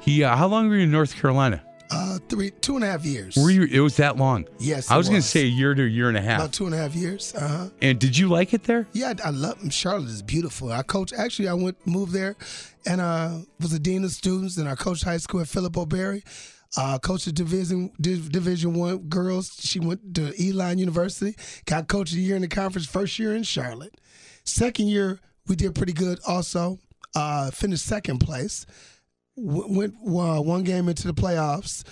He, 0.00 0.24
uh, 0.24 0.34
how 0.36 0.46
long 0.48 0.68
were 0.68 0.76
you 0.76 0.82
in 0.84 0.90
North 0.90 1.14
Carolina? 1.14 1.62
Uh, 1.92 2.18
three, 2.28 2.50
two 2.52 2.76
and 2.76 2.84
a 2.84 2.86
half 2.86 3.04
years. 3.04 3.36
Were 3.36 3.50
you? 3.50 3.64
It 3.64 3.80
was 3.80 3.96
that 3.96 4.16
long. 4.16 4.46
Yes, 4.60 4.90
I 4.90 4.94
it 4.94 4.98
was 4.98 5.08
going 5.08 5.20
to 5.20 5.26
say 5.26 5.42
a 5.42 5.46
year 5.46 5.74
to 5.74 5.82
a 5.82 5.88
year 5.88 6.08
and 6.08 6.16
a 6.16 6.20
half. 6.20 6.38
About 6.38 6.52
two 6.52 6.66
and 6.66 6.74
a 6.74 6.78
half 6.78 6.94
years. 6.94 7.34
Uh 7.34 7.48
huh. 7.48 7.68
and 7.82 7.98
did 7.98 8.16
you 8.16 8.28
like 8.28 8.54
it 8.54 8.62
there? 8.62 8.86
Yeah, 8.92 9.12
I 9.24 9.28
I 9.28 9.30
love 9.30 9.58
Charlotte 9.72 10.08
is 10.08 10.22
beautiful. 10.22 10.70
I 10.70 10.82
coach 10.84 11.12
actually 11.12 11.48
I 11.48 11.54
went 11.54 11.84
moved 11.88 12.12
there 12.12 12.36
and 12.86 13.00
uh 13.00 13.38
was 13.58 13.72
a 13.72 13.80
dean 13.80 14.04
of 14.04 14.12
students 14.12 14.56
and 14.56 14.68
I 14.68 14.76
coached 14.76 15.02
high 15.02 15.16
school 15.16 15.40
at 15.40 15.48
Phillip 15.48 15.76
O. 15.76 15.84
Berry. 15.84 16.22
Uh 16.76 16.96
coached 17.00 17.24
the 17.24 17.32
division 17.32 17.90
Div- 18.00 18.30
division 18.30 18.74
one 18.74 18.98
girls. 19.08 19.56
She 19.58 19.80
went 19.80 20.14
to 20.14 20.32
Elon 20.40 20.78
University. 20.78 21.34
Got 21.66 21.88
coach 21.88 22.10
of 22.12 22.16
the 22.18 22.22
year 22.22 22.36
in 22.36 22.42
the 22.42 22.48
conference 22.48 22.86
first 22.86 23.18
year 23.18 23.34
in 23.34 23.42
Charlotte. 23.42 24.00
Second 24.44 24.86
year, 24.86 25.18
we 25.48 25.56
did 25.56 25.74
pretty 25.74 25.92
good. 25.92 26.20
Also, 26.24 26.78
uh, 27.16 27.50
finished 27.50 27.84
second 27.84 28.20
place. 28.20 28.64
Went 29.42 29.94
uh, 30.02 30.40
one 30.42 30.62
game 30.64 30.88
into 30.88 31.06
the 31.06 31.14
playoffs, 31.14 31.82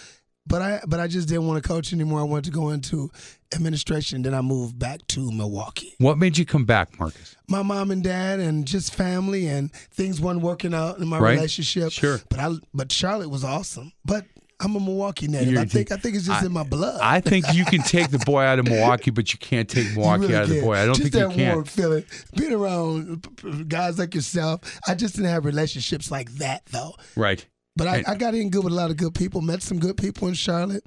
but 0.46 0.60
I 0.62 0.80
but 0.86 1.00
I 1.00 1.06
just 1.06 1.28
didn't 1.28 1.46
want 1.46 1.62
to 1.62 1.66
coach 1.68 1.92
anymore. 1.92 2.20
I 2.20 2.24
wanted 2.24 2.44
to 2.46 2.50
go 2.50 2.70
into 2.70 3.10
administration. 3.54 4.22
Then 4.22 4.34
I 4.34 4.40
moved 4.42 4.78
back 4.78 5.06
to 5.08 5.30
Milwaukee. 5.32 5.94
What 5.98 6.18
made 6.18 6.36
you 6.36 6.44
come 6.44 6.64
back, 6.64 6.98
Marcus? 6.98 7.36
My 7.48 7.62
mom 7.62 7.90
and 7.90 8.02
dad, 8.02 8.40
and 8.40 8.66
just 8.66 8.94
family, 8.94 9.46
and 9.46 9.72
things 9.72 10.20
weren't 10.20 10.42
working 10.42 10.74
out 10.74 10.98
in 10.98 11.08
my 11.08 11.18
Right. 11.18 11.34
relationship. 11.36 11.90
Sure. 11.92 12.20
but 12.28 12.38
I 12.38 12.54
but 12.74 12.92
Charlotte 12.92 13.30
was 13.30 13.44
awesome. 13.44 13.92
But 14.04 14.26
I'm 14.60 14.74
a 14.74 14.80
Milwaukee 14.80 15.28
native. 15.28 15.48
You're- 15.52 15.62
I 15.62 15.66
think 15.66 15.92
I 15.92 15.96
think 15.96 16.16
it's 16.16 16.26
just 16.26 16.42
I- 16.42 16.46
in 16.46 16.52
my 16.52 16.64
blood. 16.64 16.98
I 17.00 17.20
think 17.20 17.46
you 17.54 17.64
can 17.64 17.80
take 17.82 18.10
the 18.10 18.18
boy 18.18 18.42
out 18.42 18.58
of 18.58 18.64
Milwaukee, 18.66 19.10
but 19.12 19.32
you 19.32 19.38
can't 19.38 19.68
take 19.68 19.86
Milwaukee 19.94 20.22
really 20.22 20.34
out 20.36 20.42
of 20.44 20.48
the 20.50 20.60
boy. 20.60 20.74
I 20.76 20.86
don't 20.86 20.96
just 20.96 21.12
think 21.12 21.22
you 21.22 21.28
that 21.28 21.34
can. 21.34 21.52
warm 21.54 21.64
feeling. 21.64 22.04
Being 22.36 22.52
around 22.52 23.68
guys 23.68 23.98
like 23.98 24.14
yourself, 24.14 24.60
I 24.86 24.94
just 24.94 25.14
didn't 25.14 25.30
have 25.30 25.44
relationships 25.44 26.10
like 26.10 26.30
that 26.34 26.66
though. 26.66 26.94
Right. 27.16 27.46
But 27.76 27.86
I, 27.86 28.02
I 28.08 28.14
got 28.16 28.34
in 28.34 28.50
good 28.50 28.64
with 28.64 28.72
a 28.72 28.76
lot 28.76 28.90
of 28.90 28.96
good 28.96 29.14
people. 29.14 29.40
Met 29.40 29.62
some 29.62 29.78
good 29.78 29.96
people 29.96 30.26
in 30.26 30.34
Charlotte. 30.34 30.82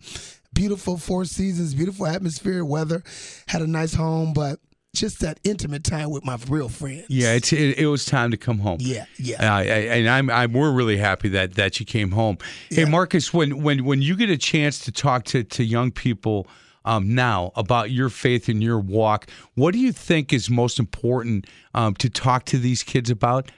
Beautiful 0.53 0.97
four 0.97 1.24
seasons, 1.24 1.74
beautiful 1.74 2.05
atmosphere, 2.05 2.65
weather. 2.65 3.01
Had 3.47 3.61
a 3.61 3.67
nice 3.67 3.93
home, 3.93 4.34
but 4.34 4.59
just 4.93 5.21
that 5.21 5.39
intimate 5.43 5.83
time 5.83 6.09
with 6.09 6.25
my 6.25 6.37
real 6.47 6.69
friends. 6.69 7.05
Yeah, 7.09 7.33
it's 7.33 7.53
it, 7.53 7.77
it 7.77 7.87
was 7.87 8.05
time 8.05 8.31
to 8.31 8.37
come 8.37 8.59
home. 8.59 8.77
yeah, 8.81 9.05
yeah. 9.17 9.55
Uh, 9.55 9.61
and 9.61 10.09
I'm, 10.09 10.29
I'm 10.29 10.53
we're 10.53 10.71
really 10.71 10.97
happy 10.97 11.29
that 11.29 11.55
that 11.55 11.79
you 11.79 11.85
came 11.85 12.11
home. 12.11 12.37
Hey, 12.69 12.85
Marcus, 12.85 13.33
when 13.33 13.61
when 13.63 13.85
when 13.85 14.01
you 14.01 14.15
get 14.15 14.29
a 14.29 14.37
chance 14.37 14.79
to 14.79 14.91
talk 14.91 15.23
to 15.25 15.43
to 15.43 15.63
young 15.63 15.91
people 15.91 16.47
um, 16.83 17.13
now 17.15 17.51
about 17.55 17.91
your 17.91 18.09
faith 18.09 18.49
and 18.49 18.61
your 18.61 18.79
walk, 18.79 19.29
what 19.55 19.71
do 19.73 19.79
you 19.79 19.91
think 19.91 20.33
is 20.33 20.49
most 20.49 20.79
important 20.79 21.45
um, 21.73 21.93
to 21.95 22.09
talk 22.09 22.45
to 22.45 22.57
these 22.57 22.83
kids 22.83 23.09
about? 23.09 23.51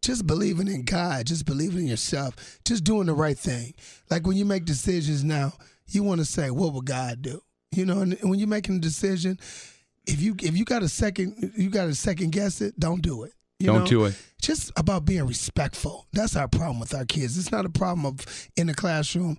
just 0.00 0.28
believing 0.28 0.68
in 0.68 0.84
God, 0.84 1.26
just 1.26 1.44
believing 1.44 1.80
in 1.80 1.86
yourself, 1.88 2.60
just 2.64 2.84
doing 2.84 3.06
the 3.06 3.12
right 3.14 3.36
thing. 3.36 3.74
Like 4.10 4.28
when 4.28 4.36
you 4.36 4.44
make 4.44 4.64
decisions 4.64 5.24
now, 5.24 5.54
you 5.88 6.04
want 6.04 6.20
to 6.20 6.24
say, 6.24 6.50
"What 6.50 6.72
would 6.74 6.84
God 6.84 7.20
do?" 7.22 7.42
You 7.72 7.84
know, 7.84 8.00
and 8.00 8.16
when 8.22 8.38
you're 8.38 8.48
making 8.48 8.76
a 8.76 8.80
decision, 8.80 9.38
if 10.08 10.20
you 10.20 10.34
if 10.42 10.56
you 10.56 10.64
got 10.64 10.82
a 10.82 10.88
second, 10.88 11.52
you 11.56 11.70
got 11.70 11.84
to 11.86 11.94
second 11.94 12.32
guess 12.32 12.60
it. 12.60 12.78
Don't 12.80 13.02
do 13.02 13.22
it. 13.24 13.32
You 13.60 13.66
Don't 13.66 13.80
know? 13.80 13.86
do 13.86 14.04
it. 14.04 14.14
Just 14.40 14.72
about 14.76 15.04
being 15.04 15.26
respectful. 15.26 16.06
That's 16.12 16.36
our 16.36 16.46
problem 16.48 16.78
with 16.80 16.94
our 16.94 17.04
kids. 17.04 17.36
It's 17.36 17.50
not 17.52 17.64
a 17.66 17.70
problem 17.70 18.06
of 18.06 18.48
in 18.56 18.68
the 18.68 18.74
classroom 18.74 19.36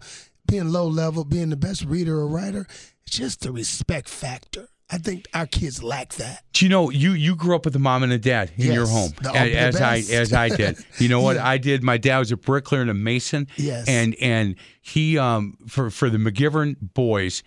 being 0.47 0.69
low 0.71 0.87
level, 0.87 1.23
being 1.23 1.49
the 1.49 1.55
best 1.57 1.85
reader 1.85 2.15
or 2.19 2.27
writer. 2.27 2.67
It's 3.07 3.17
just 3.17 3.41
the 3.41 3.51
respect 3.51 4.09
factor. 4.09 4.67
I 4.91 4.97
think 4.97 5.27
our 5.35 5.45
kids 5.45 5.83
lack 5.83 6.13
that. 6.15 6.43
Do 6.51 6.65
you 6.65 6.69
know 6.69 6.89
you 6.89 7.11
you 7.11 7.35
grew 7.35 7.55
up 7.55 7.63
with 7.63 7.75
a 7.75 7.79
mom 7.79 8.01
and 8.03 8.11
a 8.11 8.17
dad 8.17 8.51
in 8.57 8.73
your 8.73 8.87
home, 8.87 9.11
the- 9.21 9.29
a- 9.29 9.33
the 9.51 9.55
as 9.57 9.79
I 9.79 9.97
as 10.11 10.33
I 10.33 10.49
did. 10.49 10.77
You 10.97 11.07
know 11.09 11.21
what 11.21 11.35
Yeah. 11.37 11.47
I 11.47 11.57
did? 11.59 11.83
My 11.83 11.97
dad 11.97 12.17
was 12.19 12.31
a 12.31 12.37
bricklayer 12.37 12.81
and 12.81 12.89
a 12.89 12.95
mason. 12.95 13.47
Yes. 13.55 13.87
and 13.87 14.15
and 14.19 14.55
he 14.81 15.17
um 15.17 15.57
for 15.67 15.91
for 15.91 16.09
the 16.09 16.17
McGivern 16.17 16.75
boys, 16.95 17.43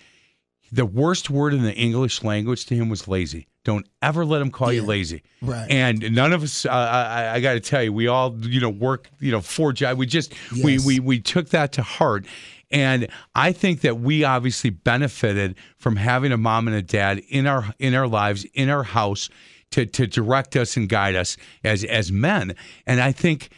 the 0.73 0.87
worst 0.87 1.29
word 1.29 1.53
in 1.53 1.63
the 1.63 1.75
English 1.75 2.25
language 2.25 2.67
to 2.67 2.75
him 2.75 2.89
was 2.89 3.07
lazy. 3.07 3.47
Don't 3.65 3.87
ever 4.01 4.25
let 4.25 4.43
him 4.43 4.51
call 4.51 4.73
you 4.73 4.83
lazy. 4.83 5.23
Right. 5.41 5.71
And 5.71 6.13
none 6.13 6.33
of 6.33 6.43
us, 6.43 6.67
uh, 6.67 6.71
I, 6.71 7.35
I 7.35 7.41
got 7.41 7.53
to 7.53 7.61
tell 7.61 7.83
you, 7.83 7.93
we 7.93 8.09
all, 8.09 8.37
you 8.41 8.61
know, 8.61 8.71
work, 8.71 9.09
you 9.21 9.31
know, 9.31 9.41
four 9.41 9.73
jobs. 9.73 9.99
We 9.99 10.07
just, 10.07 10.33
we, 10.65 10.79
we, 10.85 10.99
we 10.99 11.21
took 11.21 11.51
that 11.51 11.73
to 11.73 11.83
heart. 11.83 12.27
And 12.73 13.09
I 13.35 13.53
think 13.53 13.83
that 13.83 14.01
we 14.01 14.25
obviously 14.25 14.71
benefited 14.71 15.57
from 15.77 15.97
having 15.97 16.33
a 16.33 16.39
mom 16.39 16.67
and 16.67 16.77
a 16.77 16.83
dad 16.83 17.21
in 17.29 17.47
our 17.47 17.75
in 17.79 17.95
our 17.95 18.09
lives, 18.09 18.47
in 18.55 18.71
our 18.71 18.83
house, 18.83 19.29
to 19.73 19.85
to 19.85 20.07
direct 20.07 20.57
us 20.57 20.77
and 20.77 20.89
guide 20.89 21.15
us 21.15 21.37
as 21.63 21.85
as 21.85 22.11
men. 22.11 22.57
And 22.87 23.01
I 23.01 23.13
think 23.13 23.51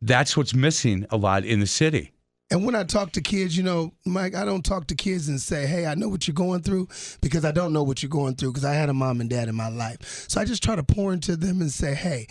that's 0.00 0.38
what's 0.38 0.54
missing 0.54 1.06
a 1.10 1.18
lot 1.18 1.44
in 1.44 1.60
the 1.60 1.66
city. 1.66 2.12
And 2.52 2.66
when 2.66 2.74
I 2.74 2.84
talk 2.84 3.12
to 3.12 3.22
kids, 3.22 3.56
you 3.56 3.62
know, 3.62 3.94
Mike, 4.04 4.34
I 4.34 4.44
don't 4.44 4.62
talk 4.62 4.86
to 4.88 4.94
kids 4.94 5.26
and 5.26 5.40
say, 5.40 5.66
hey, 5.66 5.86
I 5.86 5.94
know 5.94 6.10
what 6.10 6.28
you're 6.28 6.34
going 6.34 6.60
through 6.60 6.86
because 7.22 7.46
I 7.46 7.50
don't 7.50 7.72
know 7.72 7.82
what 7.82 8.02
you're 8.02 8.10
going 8.10 8.34
through 8.34 8.52
because 8.52 8.66
I 8.66 8.74
had 8.74 8.90
a 8.90 8.94
mom 8.94 9.22
and 9.22 9.30
dad 9.30 9.48
in 9.48 9.54
my 9.54 9.70
life. 9.70 10.26
So 10.28 10.38
I 10.38 10.44
just 10.44 10.62
try 10.62 10.76
to 10.76 10.82
pour 10.82 11.14
into 11.14 11.34
them 11.34 11.62
and 11.62 11.70
say, 11.70 11.94
hey, 11.94 12.26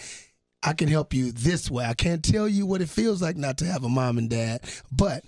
I 0.61 0.73
can 0.73 0.89
help 0.89 1.11
you 1.15 1.31
this 1.31 1.71
way. 1.71 1.85
I 1.85 1.95
can't 1.95 2.23
tell 2.23 2.47
you 2.47 2.67
what 2.67 2.81
it 2.81 2.89
feels 2.89 3.19
like 3.19 3.35
not 3.35 3.57
to 3.57 3.65
have 3.65 3.83
a 3.83 3.89
mom 3.89 4.19
and 4.19 4.29
dad, 4.29 4.61
but 4.91 5.25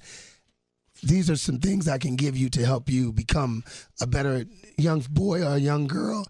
these 1.02 1.28
are 1.28 1.38
some 1.38 1.58
things 1.58 1.88
I 1.88 1.98
can 1.98 2.16
give 2.16 2.38
you 2.38 2.50
to 2.52 2.64
help 2.64 2.88
you 2.88 3.12
become 3.12 3.64
a 4.00 4.06
better 4.06 4.46
young 4.78 5.04
boy 5.10 5.42
or 5.42 5.56
a 5.56 5.60
young 5.60 5.88
girl 5.88 6.28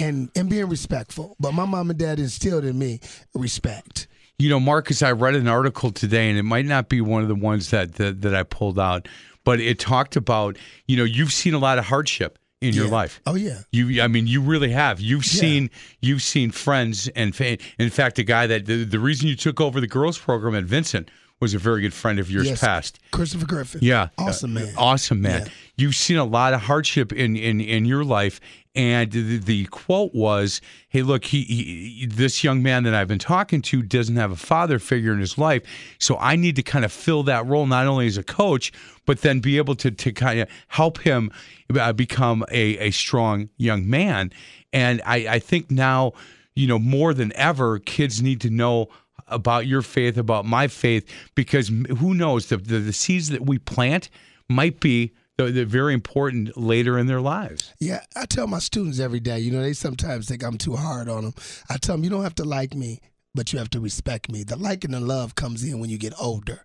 and 0.00 0.30
and 0.34 0.48
being 0.48 0.70
respectful. 0.70 1.36
But 1.38 1.52
my 1.52 1.66
mom 1.66 1.90
and 1.90 1.98
dad 1.98 2.18
instilled 2.18 2.64
in 2.64 2.78
me 2.78 3.00
respect. 3.34 4.08
You 4.40 4.48
know, 4.48 4.60
Marcus, 4.60 5.02
I 5.02 5.10
read 5.10 5.34
an 5.34 5.48
article 5.48 5.90
today, 5.90 6.28
and 6.30 6.38
it 6.38 6.44
might 6.44 6.64
not 6.64 6.88
be 6.88 7.00
one 7.00 7.22
of 7.22 7.28
the 7.28 7.34
ones 7.34 7.70
that 7.70 7.94
that, 7.94 8.22
that 8.22 8.34
I 8.36 8.44
pulled 8.44 8.78
out, 8.78 9.08
but 9.44 9.58
it 9.58 9.80
talked 9.80 10.14
about, 10.14 10.56
you 10.86 10.96
know, 10.96 11.02
you've 11.02 11.32
seen 11.32 11.54
a 11.54 11.58
lot 11.58 11.78
of 11.78 11.86
hardship 11.86 12.38
in 12.60 12.72
your 12.72 12.86
life. 12.88 13.20
Oh 13.26 13.34
yeah. 13.34 13.60
You, 13.72 14.00
I 14.00 14.06
mean, 14.06 14.28
you 14.28 14.40
really 14.40 14.70
have. 14.70 15.00
You've 15.00 15.24
Yeah. 15.26 15.40
seen, 15.40 15.70
you've 16.00 16.22
seen 16.22 16.52
friends, 16.52 17.08
and 17.16 17.34
fa- 17.34 17.58
in 17.80 17.90
fact, 17.90 18.18
a 18.20 18.24
guy 18.24 18.46
that 18.46 18.66
the, 18.66 18.84
the 18.84 18.98
reason 19.00 19.26
you 19.28 19.34
took 19.36 19.60
over 19.60 19.80
the 19.80 19.86
girls 19.88 20.18
program 20.18 20.54
at 20.54 20.64
Vincent 20.64 21.10
was 21.40 21.54
a 21.54 21.58
very 21.58 21.80
good 21.80 21.94
friend 21.94 22.18
of 22.18 22.30
yours 22.30 22.46
Yes. 22.48 22.60
past. 22.60 22.98
Christopher 23.12 23.46
Griffin. 23.46 23.80
Yeah, 23.82 24.08
Awesome 24.18 24.56
Uh, 24.56 24.60
man. 24.60 24.74
awesome 24.76 25.20
man. 25.20 25.42
Yeah. 25.46 25.52
You've 25.76 25.94
seen 25.96 26.16
a 26.16 26.24
lot 26.24 26.54
of 26.54 26.62
hardship 26.62 27.12
in 27.12 27.36
in 27.36 27.60
in 27.60 27.84
your 27.84 28.04
life, 28.04 28.40
and 28.74 29.10
the, 29.12 29.38
the 29.38 29.64
quote 29.66 30.12
was, 30.14 30.60
"Hey, 30.88 31.02
look, 31.02 31.24
he, 31.26 31.42
he 31.44 32.06
this 32.06 32.42
young 32.42 32.62
man 32.62 32.82
that 32.82 32.94
I've 32.94 33.06
been 33.06 33.20
talking 33.20 33.62
to 33.62 33.82
doesn't 33.82 34.16
have 34.16 34.32
a 34.32 34.36
father 34.36 34.78
figure 34.80 35.12
in 35.12 35.20
his 35.20 35.38
life, 35.38 35.62
so 35.98 36.16
I 36.18 36.34
need 36.34 36.56
to 36.56 36.62
kind 36.62 36.84
of 36.84 36.92
fill 36.92 37.22
that 37.24 37.46
role 37.46 37.66
not 37.66 37.86
only 37.86 38.08
as 38.08 38.16
a 38.16 38.24
coach, 38.24 38.72
but 39.06 39.20
then 39.20 39.38
be 39.38 39.56
able 39.58 39.76
to 39.76 39.90
to 39.92 40.10
kind 40.12 40.40
of 40.40 40.48
help 40.68 40.98
him 40.98 41.30
uh, 41.78 41.92
become 41.92 42.44
a 42.50 42.78
a 42.78 42.90
strong 42.90 43.48
young 43.56 43.88
man." 43.88 44.32
And 44.72 45.00
I 45.06 45.28
I 45.36 45.38
think 45.38 45.70
now, 45.70 46.12
you 46.56 46.66
know, 46.66 46.80
more 46.80 47.14
than 47.14 47.32
ever, 47.36 47.78
kids 47.78 48.20
need 48.20 48.40
to 48.40 48.50
know 48.50 48.88
about 49.28 49.66
your 49.66 49.82
faith, 49.82 50.16
about 50.16 50.44
my 50.44 50.68
faith, 50.68 51.08
because 51.34 51.68
who 51.68 52.14
knows 52.14 52.46
the 52.46 52.56
the, 52.56 52.78
the 52.78 52.92
seeds 52.92 53.28
that 53.30 53.42
we 53.46 53.58
plant 53.58 54.10
might 54.48 54.80
be 54.80 55.12
the, 55.36 55.44
the 55.52 55.64
very 55.64 55.94
important 55.94 56.56
later 56.56 56.98
in 56.98 57.06
their 57.06 57.20
lives. 57.20 57.72
Yeah, 57.78 58.00
I 58.16 58.26
tell 58.26 58.46
my 58.46 58.58
students 58.58 58.98
every 58.98 59.20
day, 59.20 59.38
you 59.38 59.50
know, 59.52 59.62
they 59.62 59.72
sometimes 59.72 60.26
think 60.28 60.42
I'm 60.42 60.58
too 60.58 60.74
hard 60.76 61.08
on 61.08 61.24
them. 61.24 61.34
I 61.70 61.76
tell 61.76 61.94
them, 61.96 62.02
you 62.04 62.10
don't 62.10 62.22
have 62.24 62.34
to 62.36 62.44
like 62.44 62.74
me, 62.74 63.00
but 63.34 63.52
you 63.52 63.58
have 63.60 63.70
to 63.70 63.80
respect 63.80 64.30
me. 64.32 64.42
The 64.42 64.56
like 64.56 64.82
and 64.84 64.94
the 64.94 65.00
love 65.00 65.34
comes 65.36 65.62
in 65.62 65.78
when 65.78 65.90
you 65.90 65.98
get 65.98 66.14
older. 66.20 66.64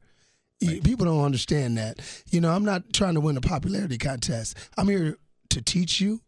You- 0.59 0.81
People 0.81 1.05
don't 1.05 1.23
understand 1.23 1.77
that. 1.77 1.99
You 2.31 2.41
know, 2.41 2.51
I'm 2.51 2.65
not 2.65 2.93
trying 2.93 3.13
to 3.15 3.19
win 3.19 3.37
a 3.37 3.41
popularity 3.41 3.97
contest. 3.97 4.57
I'm 4.77 4.87
here 4.87 5.17
to 5.49 5.61
teach 5.61 5.99
you. 6.01 6.21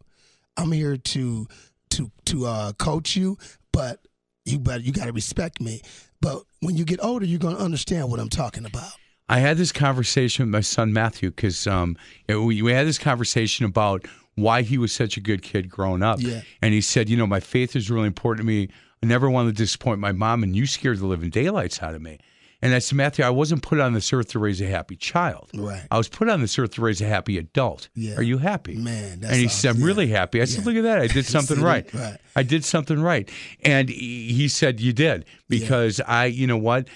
I'm 0.56 0.70
here 0.72 0.96
to 0.96 1.48
to 1.90 2.10
to 2.26 2.46
uh, 2.46 2.72
coach 2.74 3.16
you, 3.16 3.38
but 3.72 4.06
you 4.46 4.58
but 4.58 4.82
you 4.82 4.92
got 4.92 5.06
to 5.06 5.12
respect 5.12 5.60
me. 5.60 5.82
But 6.20 6.42
when 6.60 6.76
you 6.76 6.84
get 6.84 7.02
older, 7.02 7.26
you're 7.26 7.38
going 7.38 7.56
to 7.56 7.62
understand 7.62 8.10
what 8.10 8.20
I'm 8.20 8.28
talking 8.28 8.64
about. 8.64 8.92
I 9.28 9.40
had 9.40 9.56
this 9.56 9.72
conversation 9.72 10.46
with 10.46 10.52
my 10.52 10.60
son 10.60 10.92
Matthew 10.92 11.30
because 11.30 11.66
um, 11.66 11.96
we, 12.28 12.62
we 12.62 12.72
had 12.72 12.86
this 12.86 12.98
conversation 12.98 13.66
about 13.66 14.06
why 14.36 14.62
he 14.62 14.78
was 14.78 14.92
such 14.92 15.16
a 15.16 15.20
good 15.20 15.42
kid 15.42 15.68
growing 15.68 16.02
up. 16.02 16.20
Yeah. 16.20 16.42
And 16.62 16.72
he 16.72 16.80
said, 16.80 17.08
you 17.08 17.16
know, 17.16 17.26
my 17.26 17.40
faith 17.40 17.74
is 17.74 17.90
really 17.90 18.06
important 18.06 18.46
to 18.46 18.46
me. 18.46 18.68
I 19.02 19.06
never 19.06 19.28
wanted 19.28 19.56
to 19.56 19.56
disappoint 19.56 20.00
my 20.00 20.12
mom, 20.12 20.42
and 20.42 20.54
you 20.54 20.66
scared 20.66 20.98
the 20.98 21.06
living 21.06 21.30
daylights 21.30 21.82
out 21.82 21.94
of 21.94 22.02
me. 22.02 22.18
And 22.66 22.74
I 22.74 22.80
said, 22.80 22.96
Matthew, 22.96 23.24
I 23.24 23.30
wasn't 23.30 23.62
put 23.62 23.78
on 23.80 23.92
this 23.92 24.12
earth 24.12 24.28
to 24.30 24.38
raise 24.38 24.60
a 24.60 24.66
happy 24.66 24.96
child. 24.96 25.50
Right. 25.54 25.86
I 25.90 25.96
was 25.98 26.08
put 26.08 26.28
on 26.28 26.40
this 26.40 26.58
earth 26.58 26.72
to 26.72 26.80
raise 26.82 27.00
a 27.00 27.06
happy 27.06 27.38
adult. 27.38 27.88
Yeah. 27.94 28.16
Are 28.16 28.22
you 28.22 28.38
happy? 28.38 28.76
Man, 28.76 29.20
that's 29.20 29.32
and 29.32 29.40
he 29.40 29.46
awesome. 29.46 29.58
said, 29.60 29.70
I'm 29.76 29.80
Yeah. 29.80 29.86
really 29.86 30.06
happy. 30.08 30.42
I 30.42 30.46
said, 30.46 30.60
Yeah. 30.60 30.66
look 30.66 30.76
at 30.76 30.82
that. 30.82 30.98
I 31.00 31.06
did 31.06 31.26
something 31.36 31.60
right. 31.60 31.92
right. 31.94 32.16
I 32.34 32.42
did 32.42 32.64
something 32.64 33.00
right. 33.00 33.30
And 33.64 33.88
he 33.88 34.48
said, 34.48 34.80
you 34.80 34.92
did. 34.92 35.26
Because 35.48 36.00
I, 36.00 36.24
you 36.26 36.46
know 36.46 36.56
what? 36.58 36.88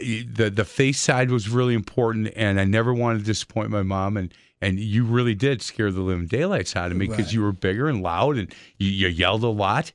Eh, 0.00 0.24
the 0.30 0.50
the 0.50 0.64
face 0.66 1.00
side 1.00 1.30
was 1.30 1.48
really 1.48 1.72
important, 1.72 2.30
and 2.36 2.60
I 2.60 2.64
never 2.64 2.92
wanted 2.92 3.20
to 3.20 3.24
disappoint 3.24 3.70
my 3.70 3.82
mom. 3.82 4.18
And 4.18 4.34
and 4.60 4.78
you 4.78 5.04
really 5.04 5.34
did 5.34 5.62
scare 5.62 5.90
the 5.90 6.02
living 6.02 6.26
daylights 6.26 6.76
out 6.76 6.90
of 6.90 6.98
me 6.98 7.06
because 7.06 7.26
Right. 7.26 7.32
you 7.32 7.40
were 7.42 7.52
bigger 7.52 7.88
and 7.88 8.02
loud, 8.02 8.36
and 8.36 8.54
you, 8.76 8.90
you 8.90 9.08
yelled 9.08 9.42
a 9.42 9.48
lot. 9.48 9.92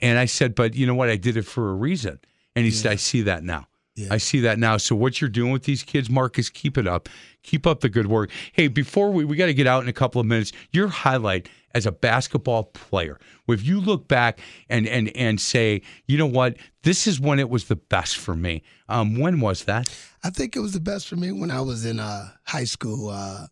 And 0.00 0.18
I 0.18 0.24
said, 0.24 0.56
but 0.56 0.74
you 0.74 0.86
know 0.88 0.94
what? 0.96 1.08
I 1.08 1.14
did 1.16 1.36
it 1.36 1.42
for 1.42 1.70
a 1.70 1.74
reason. 1.74 2.18
And 2.56 2.64
he 2.64 2.72
said, 2.72 2.90
I 2.90 2.96
see 2.96 3.22
that 3.22 3.44
now. 3.44 3.67
Yeah. 3.98 4.08
I 4.12 4.18
see 4.18 4.38
that 4.40 4.60
now. 4.60 4.76
So 4.76 4.94
what 4.94 5.20
you're 5.20 5.28
doing 5.28 5.50
with 5.50 5.64
these 5.64 5.82
kids, 5.82 6.08
Marcus, 6.08 6.48
keep 6.48 6.78
it 6.78 6.86
up. 6.86 7.08
Keep 7.42 7.66
up 7.66 7.80
the 7.80 7.88
good 7.88 8.06
work. 8.06 8.30
Hey, 8.52 8.68
before 8.68 9.10
we 9.10 9.24
we 9.24 9.34
got 9.34 9.46
to 9.46 9.54
get 9.54 9.66
out 9.66 9.82
in 9.82 9.88
a 9.88 9.92
couple 9.92 10.20
of 10.20 10.26
minutes, 10.26 10.52
your 10.70 10.86
highlight 10.86 11.48
as 11.74 11.84
a 11.84 11.90
basketball 11.92 12.64
player. 12.64 13.18
If 13.48 13.64
you 13.64 13.80
look 13.80 14.06
back 14.06 14.38
and 14.68 14.86
and 14.86 15.14
and 15.16 15.40
say, 15.40 15.82
you 16.06 16.16
know 16.16 16.26
what, 16.26 16.56
this 16.84 17.08
is 17.08 17.18
when 17.18 17.40
it 17.40 17.50
was 17.50 17.64
the 17.64 17.76
best 17.76 18.18
for 18.18 18.36
me. 18.36 18.62
Um, 18.88 19.18
when 19.18 19.40
was 19.40 19.64
that? 19.64 19.92
I 20.22 20.30
think 20.30 20.54
it 20.54 20.60
was 20.60 20.72
the 20.72 20.80
best 20.80 21.08
for 21.08 21.16
me 21.16 21.32
when 21.32 21.50
I 21.50 21.60
was 21.60 21.84
in 21.84 21.98
uh, 21.98 22.28
high 22.44 22.64
school. 22.64 23.08
Uh, 23.08 23.46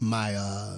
my 0.00 0.36
uh, 0.36 0.76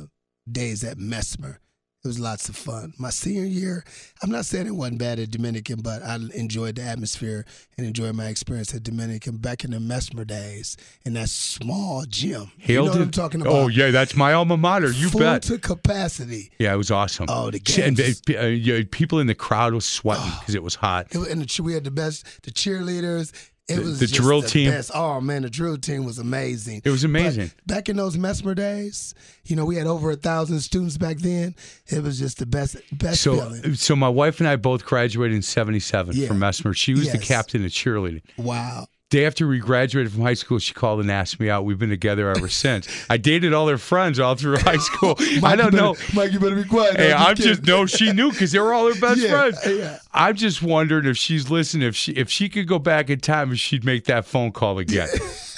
days 0.50 0.82
at 0.82 0.96
Messmer 0.96 1.58
It 2.02 2.08
was 2.08 2.18
lots 2.18 2.48
of 2.48 2.56
fun. 2.56 2.94
My 2.96 3.10
senior 3.10 3.44
year, 3.44 3.84
I'm 4.22 4.30
not 4.30 4.46
saying 4.46 4.66
it 4.66 4.70
wasn't 4.74 4.98
bad 5.00 5.18
at 5.18 5.30
Dominican, 5.30 5.82
but 5.82 6.02
I 6.02 6.16
enjoyed 6.34 6.76
the 6.76 6.82
atmosphere 6.82 7.44
and 7.76 7.86
enjoyed 7.86 8.14
my 8.14 8.28
experience 8.28 8.74
at 8.74 8.82
Dominican 8.84 9.36
back 9.36 9.64
in 9.64 9.72
the 9.72 9.76
Messmer 9.76 10.26
days 10.26 10.78
in 11.04 11.12
that 11.12 11.28
small 11.28 12.04
gym. 12.08 12.52
Hail 12.56 12.84
you 12.84 12.86
know 12.88 12.92
to- 12.94 12.98
what 13.00 13.04
I'm 13.04 13.10
talking 13.10 13.42
about? 13.42 13.52
Oh 13.52 13.68
yeah, 13.68 13.90
that's 13.90 14.16
my 14.16 14.32
alma 14.32 14.56
mater. 14.56 14.90
You 14.90 15.10
Full 15.10 15.20
bet. 15.20 15.42
to 15.42 15.58
capacity. 15.58 16.50
yeah, 16.58 16.72
it 16.72 16.78
was 16.78 16.90
awesome. 16.90 17.26
Oh, 17.28 17.50
the 17.50 17.58
games. 17.58 18.00
uh, 18.30 18.32
uh, 18.34 18.82
people 18.90 19.18
in 19.18 19.26
the 19.26 19.34
crowd 19.34 19.74
was 19.74 19.84
sweating 19.84 20.24
Oh. 20.26 20.36
because 20.40 20.54
it 20.54 20.62
was 20.62 20.76
hot. 20.76 21.08
It, 21.10 21.18
and 21.28 21.42
the, 21.42 21.62
we 21.62 21.74
had 21.74 21.84
the 21.84 21.90
best, 21.90 22.24
the 22.44 22.50
cheerleaders. 22.50 23.30
It 23.68 23.76
The- 23.76 23.82
was 23.82 24.00
the 24.00 24.06
drill 24.08 24.40
the 24.40 24.48
team. 24.48 24.70
Best. 24.70 24.90
Oh 24.94 25.20
man, 25.20 25.42
the 25.42 25.50
drill 25.50 25.76
team 25.76 26.04
was 26.04 26.18
amazing. 26.18 26.82
It 26.84 26.90
was 26.90 27.02
But 27.02 27.08
amazing. 27.10 27.52
back 27.66 27.88
in 27.88 27.96
those 27.96 28.16
Messmer 28.16 28.54
days, 28.56 29.14
you 29.44 29.54
know, 29.54 29.64
we 29.64 29.76
had 29.76 29.86
over 29.86 30.10
a 30.10 30.16
thousand 30.16 30.58
students 30.60 30.96
back 30.96 31.18
then. 31.18 31.54
It 31.86 32.02
was 32.02 32.18
just 32.18 32.38
the 32.38 32.46
best, 32.46 32.76
best 32.90 33.22
So, 33.22 33.36
feeling. 33.36 33.74
so 33.76 33.94
my 33.94 34.08
wife 34.08 34.40
and 34.40 34.48
I 34.48 34.56
both 34.56 34.84
graduated 34.84 35.36
in 35.36 35.42
'77 35.42 36.16
Yeah. 36.16 36.26
from 36.26 36.40
Messmer. 36.40 36.74
She 36.74 36.94
was 36.94 37.12
the 37.12 37.18
captain 37.18 37.64
of 37.64 37.70
cheerleading. 37.70 38.22
Wow. 38.36 38.88
Day 39.10 39.26
after 39.26 39.48
we 39.48 39.58
graduated 39.58 40.12
from 40.12 40.22
high 40.22 40.34
school, 40.34 40.60
she 40.60 40.72
called 40.72 41.00
and 41.00 41.10
asked 41.10 41.40
me 41.40 41.50
out. 41.50 41.64
We've 41.64 41.76
been 41.80 41.90
together 41.90 42.30
ever 42.30 42.48
since. 42.64 42.86
I 43.10 43.16
dated 43.16 43.52
all 43.52 43.66
her 43.66 43.76
friends 43.76 44.20
all 44.20 44.36
through 44.36 44.58
high 44.58 44.76
school. 44.78 45.16
I 45.42 45.56
don't 45.56 45.72
you 45.72 45.80
know. 45.80 45.96
Mike, 46.14 46.30
you 46.30 46.38
better 46.38 46.54
be 46.54 46.62
quiet. 46.62 46.96
Hey, 46.96 47.12
I'm 47.12 47.34
just 47.34 47.64
no. 47.66 47.86
She 47.86 48.12
knew 48.12 48.30
because 48.30 48.52
they 48.52 48.60
were 48.60 48.72
all 48.72 48.86
her 48.92 49.00
best 49.00 49.20
Yeah, 49.20 49.30
friends. 49.50 49.58
yeah. 49.66 49.98
I'm 50.14 50.36
just 50.36 50.62
wondering 50.62 51.06
if 51.06 51.16
she's 51.16 51.50
listening. 51.50 51.88
If 51.88 51.96
she 51.96 52.12
if 52.12 52.30
she 52.30 52.48
could 52.48 52.68
go 52.68 52.78
back 52.78 53.10
in 53.10 53.18
time, 53.18 53.50
if 53.50 53.58
she'd 53.58 53.82
make 53.84 54.04
that 54.04 54.26
phone 54.26 54.52
call 54.52 54.78
again. 54.78 55.08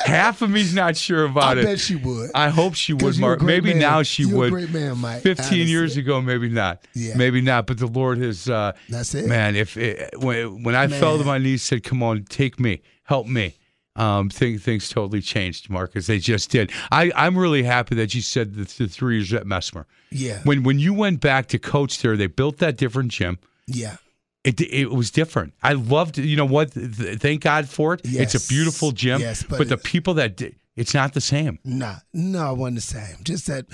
Half 0.05 0.41
of 0.41 0.49
me's 0.49 0.75
not 0.75 0.97
sure 0.97 1.29
I 1.29 1.31
about 1.31 1.59
it. 1.59 1.61
I 1.61 1.73
bet 1.73 1.79
she 1.81 1.95
would. 1.97 2.31
I 2.35 2.49
hope 2.49 2.75
she 2.75 2.95
would, 2.95 3.19
Mark. 3.19 3.43
Maybe 3.43 3.69
man. 3.73 3.79
now 3.81 4.03
she 4.03 4.23
You're 4.25 4.33
a 4.35 4.39
would. 4.39 4.51
great 4.51 4.71
man, 4.73 4.97
Mike, 4.99 5.23
15 5.23 5.69
years 5.69 5.97
ago, 5.99 6.21
maybe 6.23 6.49
not. 6.49 6.85
Yeah. 6.95 7.17
Maybe 7.17 7.41
not. 7.43 7.67
But 7.67 7.79
the 7.79 7.87
Lord 7.87 8.17
has. 8.19 8.49
Uh, 8.49 8.73
That's 8.89 9.15
it. 9.15 9.27
Man, 9.27 9.55
if 9.57 9.77
it, 9.77 10.15
when 10.19 10.63
when 10.63 10.75
I 10.75 10.89
fell 10.89 11.19
to 11.19 11.25
my 11.25 11.37
knees, 11.37 11.63
said, 11.63 11.85
"Come 11.85 12.03
on, 12.03 12.25
take 12.25 12.59
me, 12.59 12.81
help 13.05 13.27
me." 13.27 13.57
Um, 13.95 14.31
thing, 14.31 14.59
things 14.59 14.89
totally 14.89 15.21
changed, 15.21 15.69
Marcus. 15.69 16.07
They 16.07 16.19
just 16.19 16.49
did. 16.51 16.73
I, 16.91 17.13
I'm 17.15 17.37
really 17.37 17.63
happy 17.63 17.95
that 17.97 18.15
you 18.15 18.23
said 18.23 18.55
the, 18.55 18.65
the 18.65 18.89
three 18.89 19.17
years 19.17 19.35
at 19.35 19.45
Messmer. 19.45 19.85
Yeah. 20.11 20.41
When 20.45 20.63
when 20.63 20.79
you 20.79 20.95
went 20.95 21.21
back 21.21 21.47
to 21.49 21.59
coach 21.59 22.01
there, 22.01 22.17
they 22.17 22.27
built 22.27 22.57
that 22.59 22.77
different 22.79 23.11
gym. 23.13 23.39
yeah. 23.67 23.97
It 24.45 24.61
it 24.61 24.91
was 24.91 25.11
different. 25.13 25.53
I 25.63 25.75
loved. 25.75 26.19
You 26.19 26.37
know 26.37 26.45
what? 26.47 26.73
Th- 26.73 27.19
Thank 27.21 27.43
God 27.43 27.69
for 27.69 27.95
it. 27.95 28.01
It's 28.05 28.35
a 28.35 28.49
beautiful 28.49 28.91
gym. 28.91 29.21
Yes, 29.21 29.45
but 29.45 29.59
but 29.59 29.69
the 29.69 29.77
people 29.77 30.15
that 30.15 30.37
did, 30.37 30.57
it's 30.75 30.95
not 30.95 31.13
the 31.13 31.21
same. 31.21 31.61
Nah, 31.63 31.97
no, 32.13 32.51
it 32.53 32.59
wasn't 32.59 32.75
the 32.77 32.81
same. 32.81 33.17
Just 33.23 33.47
that, 33.47 33.67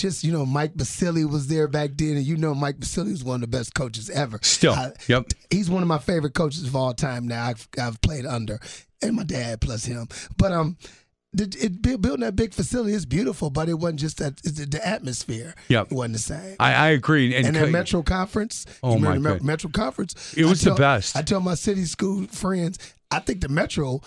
just 0.00 0.24
you 0.24 0.32
know, 0.32 0.44
Mike 0.46 0.74
Basili 0.74 1.24
was 1.24 1.46
there 1.48 1.68
back 1.68 1.90
then, 1.94 2.16
and 2.16 2.24
you 2.26 2.36
know, 2.36 2.54
Mike 2.54 2.78
Basili 2.80 3.12
was 3.12 3.24
one 3.24 3.36
of 3.36 3.40
the 3.50 3.56
best 3.56 3.74
coaches 3.74 4.10
ever. 4.10 4.38
Still, 4.42 4.72
I- 4.72 4.92
yep. 5.08 5.26
he's 5.50 5.70
one 5.70 5.82
of 5.82 5.88
my 5.88 5.98
favorite 5.98 6.34
coaches 6.34 6.64
of 6.64 6.74
all 6.76 6.94
time. 6.94 7.28
Now 7.28 7.46
I've 7.46 7.68
I've 7.78 8.00
played 8.00 8.26
under, 8.26 8.58
and 9.02 9.16
my 9.16 9.24
dad 9.24 9.60
plus 9.60 9.84
him. 9.84 10.08
But 10.36 10.52
um, 10.52 10.76
the, 11.32 11.44
it, 11.60 11.80
bu- 11.80 11.98
building 11.98 12.22
that 12.22 12.34
big 12.34 12.52
facility 12.54 12.92
is 12.92 13.06
beautiful, 13.06 13.50
but 13.50 13.68
it 13.68 13.74
wasn't 13.74 14.00
just 14.00 14.18
that 14.18 14.40
it's 14.44 14.64
the, 14.66 14.86
atmosphere. 14.86 15.54
Yep. 15.68 15.92
wasn't 15.92 16.14
the 16.14 16.18
same. 16.18 16.56
I, 16.58 16.72
I 16.74 16.88
agree. 16.88 17.34
And, 17.36 17.46
and 17.46 17.56
co- 17.56 17.62
then 17.62 17.72
Metro 17.72 18.02
Conference. 18.02 18.66
Oh, 18.82 18.94
you 18.94 19.00
my 19.00 19.16
the 19.16 19.20
God. 19.20 19.42
Metro 19.42 19.70
Conference. 19.70 20.34
It 20.36 20.44
was 20.44 20.66
I 20.66 20.70
the 20.70 20.76
best. 20.76 21.16
I 21.16 21.22
tell 21.22 21.40
my 21.40 21.54
city 21.54 21.84
school 21.84 22.26
friends, 22.26 22.78
I 23.10 23.20
think 23.20 23.40
the 23.42 23.48
Metro 23.48 24.00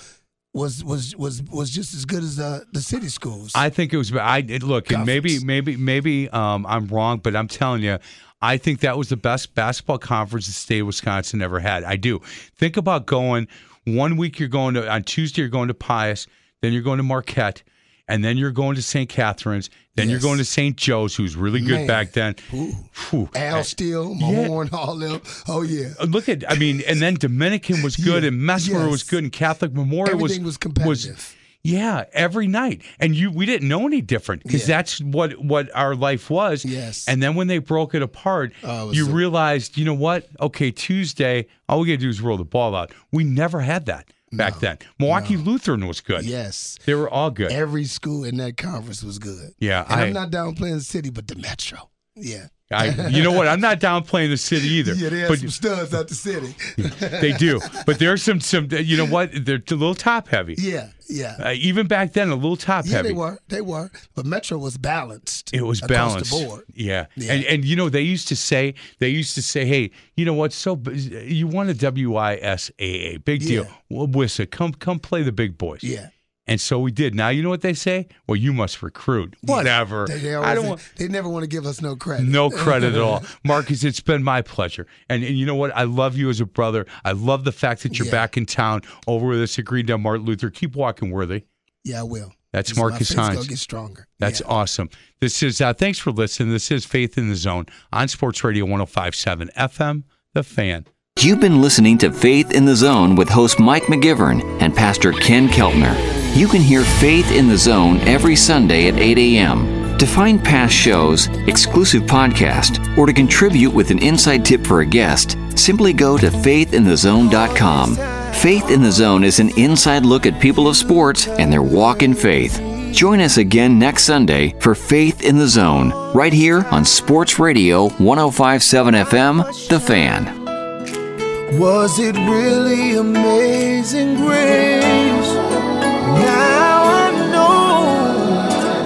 was 0.53 0.83
was 0.83 1.15
was 1.15 1.41
was 1.43 1.69
just 1.71 1.93
as 1.93 2.05
good 2.05 2.23
as 2.23 2.35
the 2.35 2.65
the 2.71 2.81
city 2.81 3.09
schools. 3.09 3.51
I 3.55 3.69
think 3.69 3.91
it 3.93 3.97
was. 3.97 4.13
I 4.13 4.39
it- 4.47 4.63
look, 4.63 4.91
and 4.91 5.05
maybe, 5.05 5.43
maybe, 5.43 5.75
maybe 5.75 6.29
um, 6.29 6.65
I'm 6.67 6.87
wrong, 6.87 7.17
but 7.17 7.35
I'm 7.35 7.47
telling 7.47 7.81
you, 7.81 7.97
I 8.41 8.57
think 8.57 8.81
that 8.81 8.97
was 8.97 9.09
the 9.09 9.17
best 9.17 9.55
basketball 9.55 9.97
conference 9.97 10.45
the 10.45 10.53
state 10.53 10.79
of 10.79 10.87
Wisconsin 10.87 11.41
ever 11.41 11.59
had. 11.59 11.83
I 11.83 11.95
do. 11.95 12.19
Think 12.55 12.77
about 12.77 13.05
going 13.07 13.47
one 13.85 14.15
week. 14.15 14.39
You're 14.39 14.49
going 14.49 14.75
to 14.75 14.89
on 14.89 15.03
Tuesday. 15.03 15.41
You're 15.41 15.49
going 15.49 15.69
to 15.69 15.73
Pius. 15.73 16.27
Then 16.61 16.71
you're 16.71 16.83
going 16.83 16.97
to 16.97 17.03
Marquette. 17.03 17.63
And 18.07 18.23
then 18.23 18.37
you're 18.37 18.51
going 18.51 18.75
to 18.75 18.81
St. 18.81 19.09
Catherine's. 19.09 19.69
Then 19.95 20.09
you're 20.09 20.19
going 20.19 20.39
to 20.39 20.45
St. 20.45 20.75
Joe's, 20.75 21.15
who's 21.15 21.35
really 21.35 21.61
good 21.61 21.71
Man. 21.79 21.87
back 21.87 22.11
then. 22.11 22.35
Ooh. 22.53 23.29
Al 23.35 23.63
Steele, 23.63 24.13
Mahorn, 24.15 24.73
all 24.73 24.95
them. 24.97 25.21
Oh 25.47 25.61
yeah. 25.61 25.89
Uh, 25.99 26.05
Look 26.05 26.27
at, 26.27 26.43
I 26.51 26.55
mean, 26.57 26.81
and 26.87 26.99
then 27.01 27.13
Dominican 27.13 27.81
was 27.83 27.95
good, 27.95 28.23
Yeah, 28.23 28.29
and 28.29 28.41
Messmer 28.41 28.89
was 28.89 29.03
good, 29.03 29.23
and 29.23 29.31
Catholic 29.31 29.71
Memorial 29.73 30.15
Everything 30.15 30.43
was 30.43 30.57
competitive. 30.57 31.35
yeah, 31.63 32.05
every 32.11 32.47
night, 32.47 32.81
and 32.99 33.15
you 33.15 33.29
we 33.31 33.45
didn't 33.45 33.67
know 33.69 33.85
any 33.85 34.01
different 34.01 34.41
because 34.43 34.67
Yeah. 34.67 34.77
that's 34.77 34.99
what 34.99 35.33
what 35.45 35.69
our 35.75 35.95
life 35.95 36.29
was. 36.31 36.65
Yes. 36.65 37.07
and 37.07 37.21
then 37.21 37.35
when 37.35 37.47
they 37.47 37.59
broke 37.59 37.93
it 37.95 38.01
apart, 38.01 38.51
Oh, 38.63 38.89
it 38.89 38.95
you 38.95 39.05
so- 39.05 39.11
realized, 39.11 39.77
you 39.77 39.85
know 39.85 39.93
what? 39.93 40.27
Okay, 40.41 40.71
Tuesday, 40.71 41.45
all 41.69 41.79
we 41.81 41.87
got 41.87 41.93
to 41.93 41.97
do 41.97 42.09
is 42.09 42.19
roll 42.19 42.37
the 42.37 42.43
ball 42.43 42.75
out. 42.75 42.91
We 43.11 43.23
never 43.23 43.61
had 43.61 43.85
that 43.85 44.07
back 44.37 44.59
then. 44.59 44.77
Milwaukee 44.99 45.37
Lutheran 45.37 45.87
was 45.87 46.01
good. 46.01 46.23
Yes. 46.25 46.77
They 46.85 46.93
were 46.95 47.09
all 47.09 47.29
good. 47.31 47.51
Every 47.51 47.85
school 47.85 48.23
in 48.23 48.37
that 48.37 48.57
conference 48.57 49.03
was 49.03 49.19
good. 49.19 49.53
Yeah, 49.59 49.83
And 49.89 49.93
I- 49.99 50.03
I'm 50.05 50.13
not 50.13 50.31
downplaying 50.31 50.75
the 50.79 50.81
city, 50.81 51.09
but 51.09 51.27
the 51.27 51.35
Metro. 51.35 51.89
Yeah. 52.15 52.47
I, 52.73 53.07
you 53.09 53.23
know 53.23 53.31
what? 53.31 53.47
I'm 53.47 53.61
not 53.61 53.79
downplaying 53.79 54.29
the 54.29 54.37
city 54.37 54.67
either. 54.79 54.93
Yeah, 54.93 55.09
they 55.09 55.19
have 55.19 55.29
but 55.29 55.39
some 55.39 55.49
studs 55.49 55.93
out 55.93 56.07
the 56.07 56.15
city. 56.15 56.55
they 57.21 57.31
do. 57.33 57.59
But 57.85 57.99
there's 57.99 58.23
some 58.23 58.39
some. 58.41 58.67
You 58.71 58.97
know 58.97 59.05
what? 59.07 59.29
They're 59.45 59.57
a 59.69 59.75
little 59.75 59.95
top 59.95 60.27
heavy. 60.27 60.55
yeah, 60.57 60.89
yeah. 61.09 61.35
Uh, 61.39 61.51
even 61.55 61.87
back 61.87 62.13
then, 62.13 62.29
a 62.29 62.35
little 62.35 62.57
top 62.57 62.85
Yeah, 62.85 62.97
heavy. 62.97 63.09
they 63.09 63.13
were. 63.13 63.37
They 63.49 63.61
were. 63.61 63.91
But 64.15 64.25
Metro 64.25 64.57
was 64.57 64.77
balanced. 64.77 65.53
It 65.53 65.61
was 65.61 65.81
balanced. 65.81 66.31
the 66.31 66.45
board. 66.45 66.63
Yeah. 66.73 67.05
Yeah. 67.15 67.33
And 67.33 67.45
and 67.45 67.65
you 67.65 67.75
know 67.75 67.89
they 67.89 68.01
used 68.01 68.27
to 68.29 68.35
say 68.35 68.73
they 68.99 69.09
used 69.09 69.35
to 69.35 69.41
say, 69.41 69.65
hey, 69.65 69.91
you 70.15 70.25
know 70.25 70.33
what? 70.33 70.53
So 70.53 70.79
you 70.93 71.47
won 71.47 71.69
a 71.69 71.73
WISAA, 71.73 73.23
big 73.23 73.41
deal. 73.41 73.63
Yeah. 73.65 73.71
Well, 73.89 74.07
Wissa, 74.07 74.49
come 74.49 74.73
come 74.73 74.99
play 74.99 75.23
the 75.23 75.31
big 75.31 75.57
boys. 75.57 75.83
Yeah. 75.83 76.07
And 76.45 76.59
so 76.59 76.77
we 76.79 76.91
did. 76.91 77.15
Now 77.15 77.29
you 77.29 77.41
know 77.41 77.49
what 77.49 77.61
they 77.61 77.73
say? 77.73 78.07
Well, 78.27 78.35
you 78.35 78.51
must 78.51 78.83
recruit. 78.83 79.35
Whatever. 79.43 80.05
They, 80.07 80.17
they, 80.19 80.35
I 80.35 80.53
don't 80.53 80.67
want 80.67 80.81
they 80.97 81.07
never 81.07 81.29
want 81.29 81.43
to 81.43 81.47
give 81.47 81.65
us 81.65 81.81
no 81.81 81.95
credit. 81.95 82.25
no 82.27 82.49
credit 82.49 82.95
at 82.95 83.01
all, 83.01 83.23
Marcus. 83.45 83.83
It's 83.85 84.01
been 84.01 84.23
my 84.23 84.41
pleasure, 84.41 84.85
and, 85.09 85.23
and 85.23 85.37
you 85.37 85.45
know 85.45 85.55
what? 85.55 85.71
I 85.75 85.83
love 85.83 86.17
you 86.17 86.29
as 86.29 86.41
a 86.41 86.45
brother. 86.45 86.85
I 87.05 87.13
love 87.13 87.45
the 87.45 87.53
fact 87.53 87.83
that 87.83 87.97
you're 87.97 88.07
Yeah. 88.07 88.11
back 88.11 88.35
in 88.35 88.45
town 88.45 88.81
over 89.07 89.25
with 89.27 89.41
us. 89.41 89.57
Agreed 89.57 89.87
to 89.87 89.97
Martin 89.97 90.25
Luther. 90.25 90.49
Keep 90.49 90.75
walking, 90.75 91.11
worthy. 91.11 91.43
Yeah, 91.85 92.01
I 92.01 92.03
will. 92.03 92.33
That's 92.51 92.69
Just 92.69 92.77
my 92.79 92.89
Marcus 92.89 93.07
faith's 93.07 93.15
gonna 93.15 93.35
Hines. 93.35 93.47
get 93.47 93.57
stronger. 93.57 94.07
That's 94.19 94.41
yeah. 94.41 94.47
awesome. 94.47 94.89
This 95.21 95.41
is 95.43 95.61
uh, 95.61 95.73
thanks 95.73 95.97
for 95.97 96.11
listening. 96.11 96.51
This 96.51 96.69
is 96.71 96.85
Faith 96.85 97.17
in 97.17 97.29
the 97.29 97.35
Zone 97.35 97.65
on 97.93 98.07
Sports 98.09 98.43
Radio 98.43 98.65
105.7 98.65 99.51
FM. 99.53 100.03
The 100.33 100.43
Fan. 100.43 100.85
You've 101.19 101.39
been 101.39 101.61
listening 101.61 101.97
to 101.99 102.11
Faith 102.11 102.51
in 102.51 102.65
the 102.65 102.75
Zone 102.75 103.15
with 103.15 103.29
host 103.29 103.59
Mike 103.59 103.83
McGivern 103.83 104.43
and 104.61 104.75
Pastor 104.75 105.11
Ken 105.13 105.47
Keltner. 105.47 106.22
You 106.35 106.47
can 106.47 106.61
hear 106.61 106.83
Faith 106.83 107.31
in 107.31 107.47
the 107.47 107.57
Zone 107.57 107.99
every 108.01 108.35
Sunday 108.35 108.87
at 108.87 108.97
8 108.97 109.19
a.m. 109.19 109.97
To 109.99 110.07
find 110.07 110.43
past 110.43 110.73
shows, 110.73 111.27
exclusive 111.47 112.03
podcast, 112.03 112.97
or 112.97 113.05
to 113.05 113.13
contribute 113.13 113.71
with 113.71 113.91
an 113.91 114.01
inside 114.01 114.43
tip 114.43 114.65
for 114.65 114.81
a 114.81 114.85
guest, 114.85 115.37
simply 115.55 115.93
go 115.93 116.17
to 116.17 116.31
faithinthezone.com. 116.31 117.95
Faith 118.33 118.71
in 118.71 118.81
the 118.81 118.91
Zone 118.91 119.23
is 119.23 119.39
an 119.39 119.55
inside 119.59 120.05
look 120.07 120.25
at 120.25 120.41
people 120.41 120.67
of 120.67 120.75
sports 120.75 121.27
and 121.27 121.53
their 121.53 121.61
walk 121.61 122.01
in 122.01 122.15
faith. 122.15 122.59
Join 122.91 123.21
us 123.21 123.37
again 123.37 123.77
next 123.77 124.05
Sunday 124.05 124.55
for 124.59 124.73
Faith 124.73 125.21
in 125.21 125.37
the 125.37 125.47
Zone, 125.47 125.91
right 126.13 126.33
here 126.33 126.65
on 126.71 126.83
Sports 126.83 127.37
Radio 127.37 127.89
1057 127.99 128.95
FM, 128.95 129.69
The 129.69 129.79
Fan. 129.79 131.59
Was 131.59 131.99
it 131.99 132.15
really 132.15 132.97
amazing 132.97 134.15
grace? 134.15 135.72
Now 136.21 136.83
I 136.83 137.11
know 137.33 138.85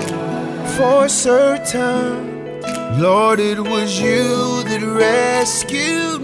for 0.77 1.09
certain, 1.09 2.61
Lord, 2.99 3.39
it 3.39 3.59
was 3.59 3.99
you 3.99 4.63
that 4.63 4.81
rescued 4.81 6.21